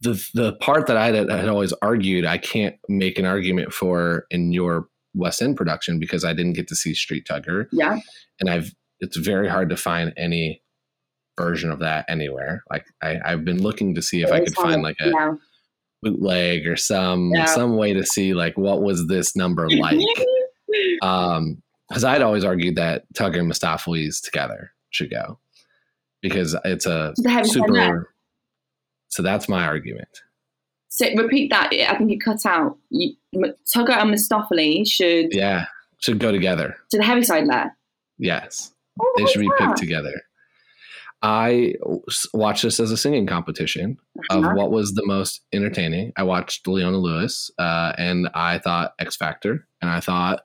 the 0.00 0.22
the 0.34 0.54
part 0.54 0.86
that 0.88 0.96
I 0.96 1.06
had, 1.06 1.30
had 1.30 1.48
always 1.48 1.72
argued 1.82 2.24
I 2.24 2.38
can't 2.38 2.76
make 2.88 3.18
an 3.18 3.24
argument 3.24 3.72
for 3.72 4.26
in 4.30 4.52
your 4.52 4.88
West 5.14 5.40
End 5.40 5.56
production 5.56 5.98
because 5.98 6.24
I 6.24 6.32
didn't 6.32 6.54
get 6.54 6.68
to 6.68 6.76
see 6.76 6.94
Street 6.94 7.26
Tugger 7.30 7.66
Yeah. 7.72 7.98
and 8.40 8.50
I've 8.50 8.74
it's 9.00 9.16
very 9.16 9.48
hard 9.48 9.70
to 9.70 9.76
find 9.76 10.12
any 10.16 10.62
version 11.38 11.70
of 11.70 11.80
that 11.80 12.04
anywhere. 12.08 12.62
Like 12.70 12.86
I, 13.02 13.18
I've 13.24 13.44
been 13.44 13.62
looking 13.62 13.94
to 13.94 14.02
see 14.02 14.22
if 14.22 14.32
I 14.32 14.40
could 14.40 14.54
find 14.54 14.82
like 14.82 14.96
a 15.00 15.10
Yeah. 15.10 15.34
bootleg 16.02 16.66
or 16.66 16.76
some 16.76 17.30
Yeah. 17.34 17.44
some 17.46 17.76
way 17.76 17.92
to 17.92 18.04
see 18.04 18.32
like 18.34 18.56
what 18.56 18.82
was 18.82 19.06
this 19.06 19.36
number 19.36 19.68
like. 19.68 19.98
um 21.02 21.62
because 21.88 22.04
i'd 22.04 22.20
always 22.22 22.44
argued 22.44 22.76
that 22.76 23.04
tugger 23.14 23.38
and 23.38 23.50
Mistoffelees 23.50 24.20
together 24.20 24.72
should 24.90 25.10
go 25.10 25.38
because 26.20 26.56
it's 26.64 26.86
a 26.86 27.12
To 27.16 27.22
the 27.22 27.30
Heaviside 27.30 27.70
Layer. 27.70 27.84
super 27.86 28.14
so 29.08 29.22
that's 29.22 29.48
my 29.48 29.64
argument 29.66 30.08
So 30.88 31.06
repeat 31.16 31.50
that. 31.50 31.70
I 31.72 31.96
think 31.96 32.10
it 32.10 32.20
cut 32.24 32.44
out. 32.46 32.76
You, 32.90 33.12
Tugger 33.74 33.90
and 33.96 34.12
Mistoffelees 34.14 34.88
should 34.88 35.28
yeah 35.32 35.66
should 35.98 36.18
go 36.18 36.32
together 36.32 36.76
to 36.90 36.98
the 36.98 37.04
heavy 37.04 37.22
side 37.22 37.48
there. 37.48 37.76
yes 38.18 38.72
Oh, 39.00 39.14
they 39.16 39.26
should 39.26 39.40
be 39.40 39.48
what's 39.48 39.60
picked 39.64 39.76
together. 39.78 40.14
I 41.22 41.74
watched 42.34 42.62
this 42.62 42.78
as 42.78 42.90
a 42.90 42.96
singing 42.96 43.26
competition 43.26 43.96
of 44.30 44.44
Uh-huh. 44.44 44.54
what 44.54 44.70
was 44.70 44.92
the 44.92 45.04
most 45.06 45.40
entertaining. 45.52 46.12
I 46.16 46.22
watched 46.24 46.68
leona 46.68 46.98
lewis 46.98 47.50
uh, 47.58 47.92
and 47.96 48.28
i 48.34 48.58
thought 48.58 48.92
x 48.98 49.16
factor 49.16 49.66
and 49.80 49.90
i 49.90 49.98
thought 50.00 50.42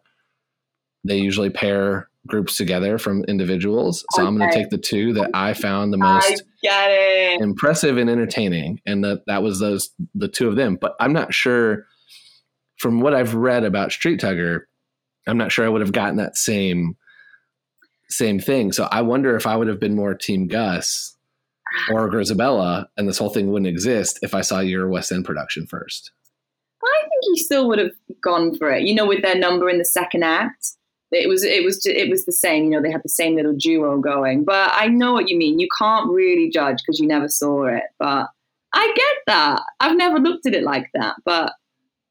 they 1.04 1.18
usually 1.18 1.50
pair 1.50 2.10
groups 2.28 2.56
together 2.56 2.98
from 2.98 3.24
individuals. 3.26 4.06
So 4.12 4.26
i'm 4.26 4.38
going 4.38 4.50
to 4.50 4.56
take 4.56 4.70
the 4.70 4.78
two 4.78 5.12
that 5.14 5.30
i 5.34 5.54
found 5.54 5.92
the 5.92 5.98
most 5.98 6.44
impressive 7.42 7.98
and 7.98 8.10
entertaining 8.10 8.80
and 8.86 9.04
that 9.04 9.24
that 9.28 9.44
was 9.44 9.60
those 9.60 9.90
the 10.16 10.28
two 10.30 10.48
of 10.48 10.56
them. 10.56 10.78
But 10.80 10.96
i'm 11.00 11.14
not 11.14 11.34
sure 11.34 11.86
from 12.78 13.02
what 13.02 13.14
i've 13.14 13.36
read 13.36 13.64
about 13.66 13.92
street 13.92 14.20
tugger 14.22 14.62
i'm 15.28 15.38
not 15.38 15.52
sure 15.52 15.66
i 15.66 15.70
would 15.70 15.82
have 15.82 15.92
gotten 15.92 16.16
that 16.18 16.38
same 16.38 16.96
same 18.12 18.40
thing 18.40 18.72
so 18.72 18.88
i 18.92 19.02
wonder 19.02 19.36
if 19.36 19.48
i 19.48 19.56
would 19.56 19.68
have 19.68 19.80
been 19.80 19.96
more 19.96 20.14
team 20.14 20.48
gus 20.48 21.16
or 21.90 22.10
Grizabella 22.10 22.86
and 22.98 23.08
this 23.08 23.18
whole 23.18 23.30
thing 23.30 23.50
wouldn't 23.52 23.68
exist 23.68 24.20
if 24.22 24.34
i 24.36 24.42
saw 24.42 24.60
your 24.60 24.88
west 24.90 25.12
end 25.12 25.26
production 25.26 25.66
first 25.66 26.12
I 26.84 27.02
think 27.02 27.36
he 27.36 27.44
still 27.44 27.68
would 27.68 27.78
have 27.80 27.92
gone 28.24 28.58
for 28.58 28.72
it. 28.72 28.84
You 28.84 28.96
know, 28.96 29.06
with 29.06 29.22
their 29.22 29.36
number 29.38 29.70
in 29.70 29.78
the 29.78 29.86
second 29.86 30.24
act, 30.24 30.72
it 31.12 31.30
was 31.30 31.44
it 31.44 31.64
was 31.64 31.86
it 31.86 32.10
was 32.10 32.26
the 32.26 32.32
same. 32.32 32.64
You 32.66 32.70
know, 32.72 32.82
they 32.82 32.92
had 32.92 33.04
the 33.04 33.10
same 33.10 33.36
little 33.36 33.54
duo 33.56 34.00
going. 34.00 34.44
But 34.46 34.72
I 34.74 34.88
know 34.88 35.14
what 35.14 35.30
you 35.30 35.38
mean. 35.38 35.60
You 35.60 35.68
can't 35.80 36.10
really 36.10 36.50
judge 36.50 36.78
because 36.84 37.00
you 37.00 37.08
never 37.08 37.28
saw 37.28 37.66
it. 37.66 37.84
But 38.00 38.30
I 38.74 38.94
get 38.96 39.16
that. 39.28 39.62
I've 39.80 39.96
never 39.96 40.18
looked 40.20 40.48
at 40.48 40.56
it 40.56 40.64
like 40.64 40.90
that. 40.96 41.16
But 41.24 41.54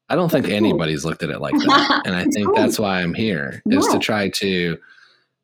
i 0.09 0.15
don't 0.15 0.29
think 0.29 0.45
cool. 0.45 0.53
anybody's 0.55 1.05
looked 1.05 1.23
at 1.23 1.29
it 1.29 1.39
like 1.39 1.53
that 1.53 2.01
and 2.05 2.15
i 2.15 2.23
think 2.25 2.45
cool. 2.47 2.55
that's 2.55 2.77
why 2.77 3.01
i'm 3.01 3.13
here 3.13 3.61
is 3.67 3.85
Yeah. 3.87 3.93
to 3.93 3.99
try 3.99 4.27
to 4.29 4.77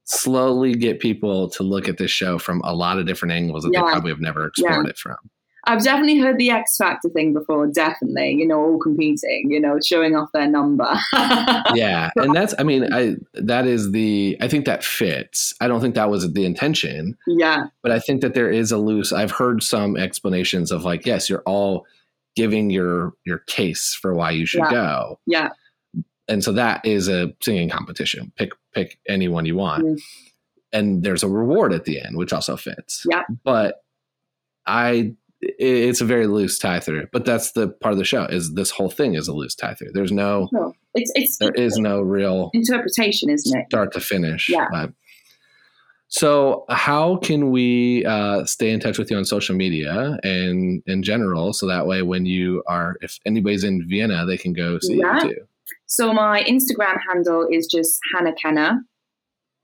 slowly 0.08 0.74
get 0.74 1.00
people 1.00 1.50
to 1.50 1.64
look 1.64 1.88
at 1.90 1.98
this 1.98 2.12
show 2.12 2.38
from 2.40 2.62
a 2.64 2.74
lot 2.74 2.98
of 2.98 3.06
different 3.06 3.34
angles 3.34 3.64
that 3.64 3.72
Yeah. 3.74 3.82
they 3.86 3.92
probably 3.92 4.12
have 4.12 4.22
never 4.22 4.48
explored 4.48 4.86
Yeah. 4.86 4.90
it 4.90 4.98
from 4.98 5.18
I've 5.70 5.84
definitely 5.84 6.20
heard 6.20 6.38
the 6.38 6.50
X 6.50 6.78
Factor 6.78 7.10
thing 7.10 7.34
before. 7.34 7.68
Definitely, 7.68 8.36
you 8.36 8.48
know, 8.48 8.58
all 8.58 8.80
competing. 8.80 9.52
You 9.52 9.60
know, 9.60 9.78
showing 9.84 10.16
off 10.16 10.32
their 10.32 10.48
number. 10.48 10.88
yeah 11.76 12.10
and 12.16 12.34
that's 12.34 12.54
i 12.58 12.64
mean 12.64 12.92
i 12.94 13.16
that 13.34 13.68
is 13.68 13.92
the 13.92 14.38
i 14.40 14.48
think 14.48 14.64
that 14.66 14.82
fits 14.84 15.54
i 15.60 15.68
don't 15.68 15.82
think 15.82 15.96
that 15.96 16.10
was 16.10 16.32
the 16.32 16.46
intention 16.46 17.18
yeah. 17.28 17.66
but 17.84 17.92
i 17.92 18.00
think 18.00 18.22
that 18.22 18.34
there 18.34 18.50
is 18.50 18.72
a 18.72 18.78
loose 18.78 19.12
i've 19.12 19.32
heard 19.32 19.62
some 19.62 19.98
explanations 19.98 20.72
of 20.72 20.86
like 20.86 21.06
yes 21.06 21.30
you're 21.30 21.44
all 21.46 21.86
giving 22.38 22.70
your 22.70 23.14
your 23.26 23.40
case 23.40 23.94
for 23.94 24.14
why 24.14 24.32
you 24.32 24.46
should 24.46 24.62
Yeah. 24.62 24.72
go 24.72 25.20
Yeah. 25.26 25.50
and 26.30 26.42
so 26.44 26.54
that 26.54 26.86
is 26.86 27.10
a 27.10 27.34
singing 27.42 27.70
competition 27.70 28.32
pick 28.38 28.52
pick 28.78 29.00
anyone 29.08 29.46
you 29.46 29.56
want 29.56 29.84
Mm. 29.84 29.98
and 30.72 31.04
there's 31.04 31.24
a 31.24 31.28
reward 31.30 31.74
at 31.74 31.86
the 31.86 32.00
end 32.02 32.16
which 32.18 32.32
also 32.34 32.56
fits 32.56 33.04
Yeah. 33.10 33.24
but 33.44 33.84
i 34.66 35.14
it's 35.42 36.02
a 36.02 36.06
very 36.06 36.26
loose 36.28 36.58
tie 36.60 36.80
through 36.80 37.06
but 37.14 37.24
that's 37.26 37.52
the 37.52 37.68
part 37.70 37.92
of 37.94 37.98
the 38.00 38.04
show 38.06 38.24
is 38.26 38.54
this 38.56 38.72
whole 38.72 38.90
thing 38.90 39.14
is 39.16 39.28
a 39.28 39.34
loose 39.34 39.56
tie 39.56 39.76
through 39.76 39.92
there's 39.94 40.12
no 40.12 40.48
Sure. 40.52 40.74
It's 40.96 41.12
it's 41.16 41.38
there 41.38 41.52
is 41.54 41.78
no 41.78 42.02
real 42.02 42.50
interpretation, 42.54 43.30
isn't 43.30 43.56
it? 43.60 43.66
start 43.70 43.94
to 43.94 44.00
finish. 44.00 44.50
Yeah. 44.50 44.88
So, 46.10 46.64
how 46.70 47.18
can 47.18 47.52
we 47.52 48.06
uh, 48.06 48.46
stay 48.46 48.72
in 48.72 48.80
touch 48.80 48.98
with 48.98 49.12
you 49.12 49.18
on 49.18 49.26
social 49.26 49.56
media 49.56 50.18
and 50.24 50.82
in 50.88 51.04
general, 51.04 51.52
so 51.54 51.68
that 51.68 51.86
way 51.86 52.02
when 52.02 52.26
you 52.26 52.64
are, 52.66 52.96
if 53.02 53.20
anybody's 53.26 53.64
in 53.66 53.86
Vienna, 53.88 54.26
they 54.26 54.38
can 54.38 54.54
go 54.54 54.80
see 54.80 54.98
Yeah. 55.00 55.16
you 55.24 55.30
too. 55.36 55.42
So 55.86 56.14
my 56.14 56.44
Instagram 56.44 56.98
handle 57.08 57.48
is 57.52 57.68
just 57.68 58.00
Hannah 58.14 58.34
Kenna, 58.34 58.80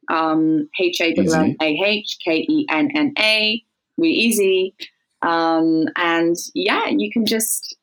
um, 0.09 0.69
H 0.79 1.01
A 1.01 1.13
W 1.13 1.55
A 1.61 1.65
H 1.85 2.17
K 2.23 2.45
E 2.49 2.65
N 2.69 2.89
N 2.95 3.13
A, 3.19 3.63
really 3.97 4.13
easy. 4.13 4.75
Um, 5.21 5.85
and 5.95 6.35
yeah, 6.53 6.87
you 6.89 7.11
can 7.11 7.25
just 7.25 7.77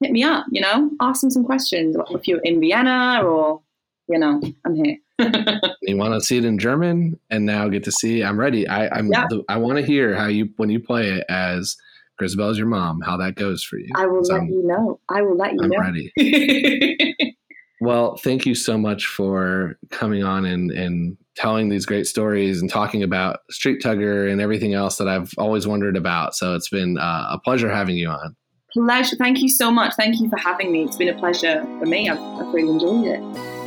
hit 0.00 0.12
me 0.12 0.22
up, 0.22 0.46
you 0.50 0.60
know, 0.60 0.90
ask 1.00 1.24
me 1.24 1.30
some 1.30 1.44
questions. 1.44 1.96
If 2.10 2.26
you're 2.26 2.40
in 2.40 2.60
Vienna 2.60 3.22
or, 3.24 3.60
you 4.08 4.18
know, 4.18 4.40
I'm 4.64 4.74
here. 4.74 4.96
you 5.82 5.96
want 5.96 6.14
to 6.14 6.20
see 6.20 6.38
it 6.38 6.44
in 6.44 6.58
German 6.58 7.18
and 7.30 7.44
now 7.44 7.68
get 7.68 7.84
to 7.84 7.92
see, 7.92 8.22
I'm 8.22 8.38
ready. 8.38 8.66
I, 8.68 8.88
I'm, 8.96 9.08
Yeah. 9.08 9.26
the, 9.28 9.44
I 9.48 9.56
want 9.56 9.78
to 9.78 9.84
hear 9.84 10.14
how 10.14 10.26
you, 10.26 10.48
when 10.56 10.70
you 10.70 10.80
play 10.80 11.10
it 11.10 11.24
as 11.28 11.76
Grisabel's 12.18 12.58
your 12.58 12.66
mom, 12.66 13.00
how 13.00 13.16
that 13.16 13.34
goes 13.34 13.62
for 13.62 13.78
you. 13.78 13.88
I 13.94 14.06
will 14.06 14.22
let 14.22 14.40
I'm, 14.40 14.48
you 14.48 14.66
know. 14.66 15.00
I 15.08 15.22
will 15.22 15.36
let 15.36 15.54
you 15.54 15.60
I'm 15.62 15.70
know. 15.70 15.78
ready. 15.78 17.34
Well, 17.80 18.16
thank 18.16 18.44
you 18.44 18.54
so 18.54 18.76
much 18.76 19.06
for 19.06 19.78
coming 19.90 20.24
on 20.24 20.44
and, 20.44 20.70
and 20.72 21.16
telling 21.36 21.68
these 21.68 21.86
great 21.86 22.06
stories 22.08 22.60
and 22.60 22.68
talking 22.68 23.04
about 23.04 23.40
Street 23.50 23.80
Tugger 23.80 24.30
and 24.30 24.40
everything 24.40 24.74
else 24.74 24.96
that 24.96 25.06
I've 25.08 25.30
always 25.38 25.66
wondered 25.66 25.96
about. 25.96 26.34
So 26.34 26.56
it's 26.56 26.68
been 26.68 26.98
uh, 26.98 27.28
a 27.30 27.38
pleasure 27.38 27.70
having 27.70 27.96
you 27.96 28.08
on. 28.08 28.34
pleasure. 28.72 29.14
Thank 29.16 29.40
you 29.40 29.48
so 29.48 29.70
much. 29.70 29.94
Thank 29.96 30.20
you 30.20 30.28
for 30.28 30.38
having 30.38 30.72
me. 30.72 30.84
It's 30.84 30.96
been 30.96 31.08
a 31.08 31.18
pleasure 31.18 31.62
for 31.78 31.86
me. 31.86 32.08
I've, 32.10 32.18
I've 32.18 32.52
really 32.52 32.70
enjoyed 32.70 33.06
it. 33.06 33.57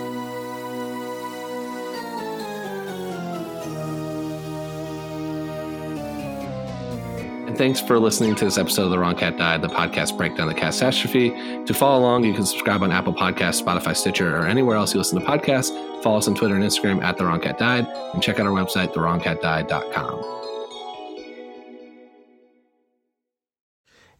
Thanks 7.61 7.79
for 7.79 7.99
listening 7.99 8.33
to 8.33 8.43
this 8.43 8.57
episode 8.57 8.85
of 8.85 8.89
The 8.89 8.97
Wrong 8.97 9.15
Cat 9.15 9.37
Died, 9.37 9.61
the 9.61 9.67
podcast 9.67 10.17
breakdown 10.17 10.49
of 10.49 10.55
the 10.55 10.59
catastrophe. 10.59 11.29
To 11.63 11.73
follow 11.75 11.99
along, 11.99 12.23
you 12.23 12.33
can 12.33 12.43
subscribe 12.43 12.81
on 12.81 12.91
Apple 12.91 13.13
Podcasts, 13.13 13.61
Spotify, 13.61 13.95
Stitcher, 13.95 14.35
or 14.35 14.47
anywhere 14.47 14.77
else 14.77 14.95
you 14.95 14.99
listen 14.99 15.21
to 15.21 15.25
podcasts. 15.27 15.69
Follow 16.01 16.17
us 16.17 16.27
on 16.27 16.33
Twitter 16.33 16.55
and 16.55 16.63
Instagram 16.63 17.03
at 17.03 17.19
The 17.19 17.25
Wrong 17.27 17.39
Cat 17.39 17.59
Died, 17.59 17.85
and 18.15 18.23
check 18.23 18.39
out 18.39 18.47
our 18.47 18.51
website, 18.51 18.95
TheWrongCatDied.com. 18.95 20.40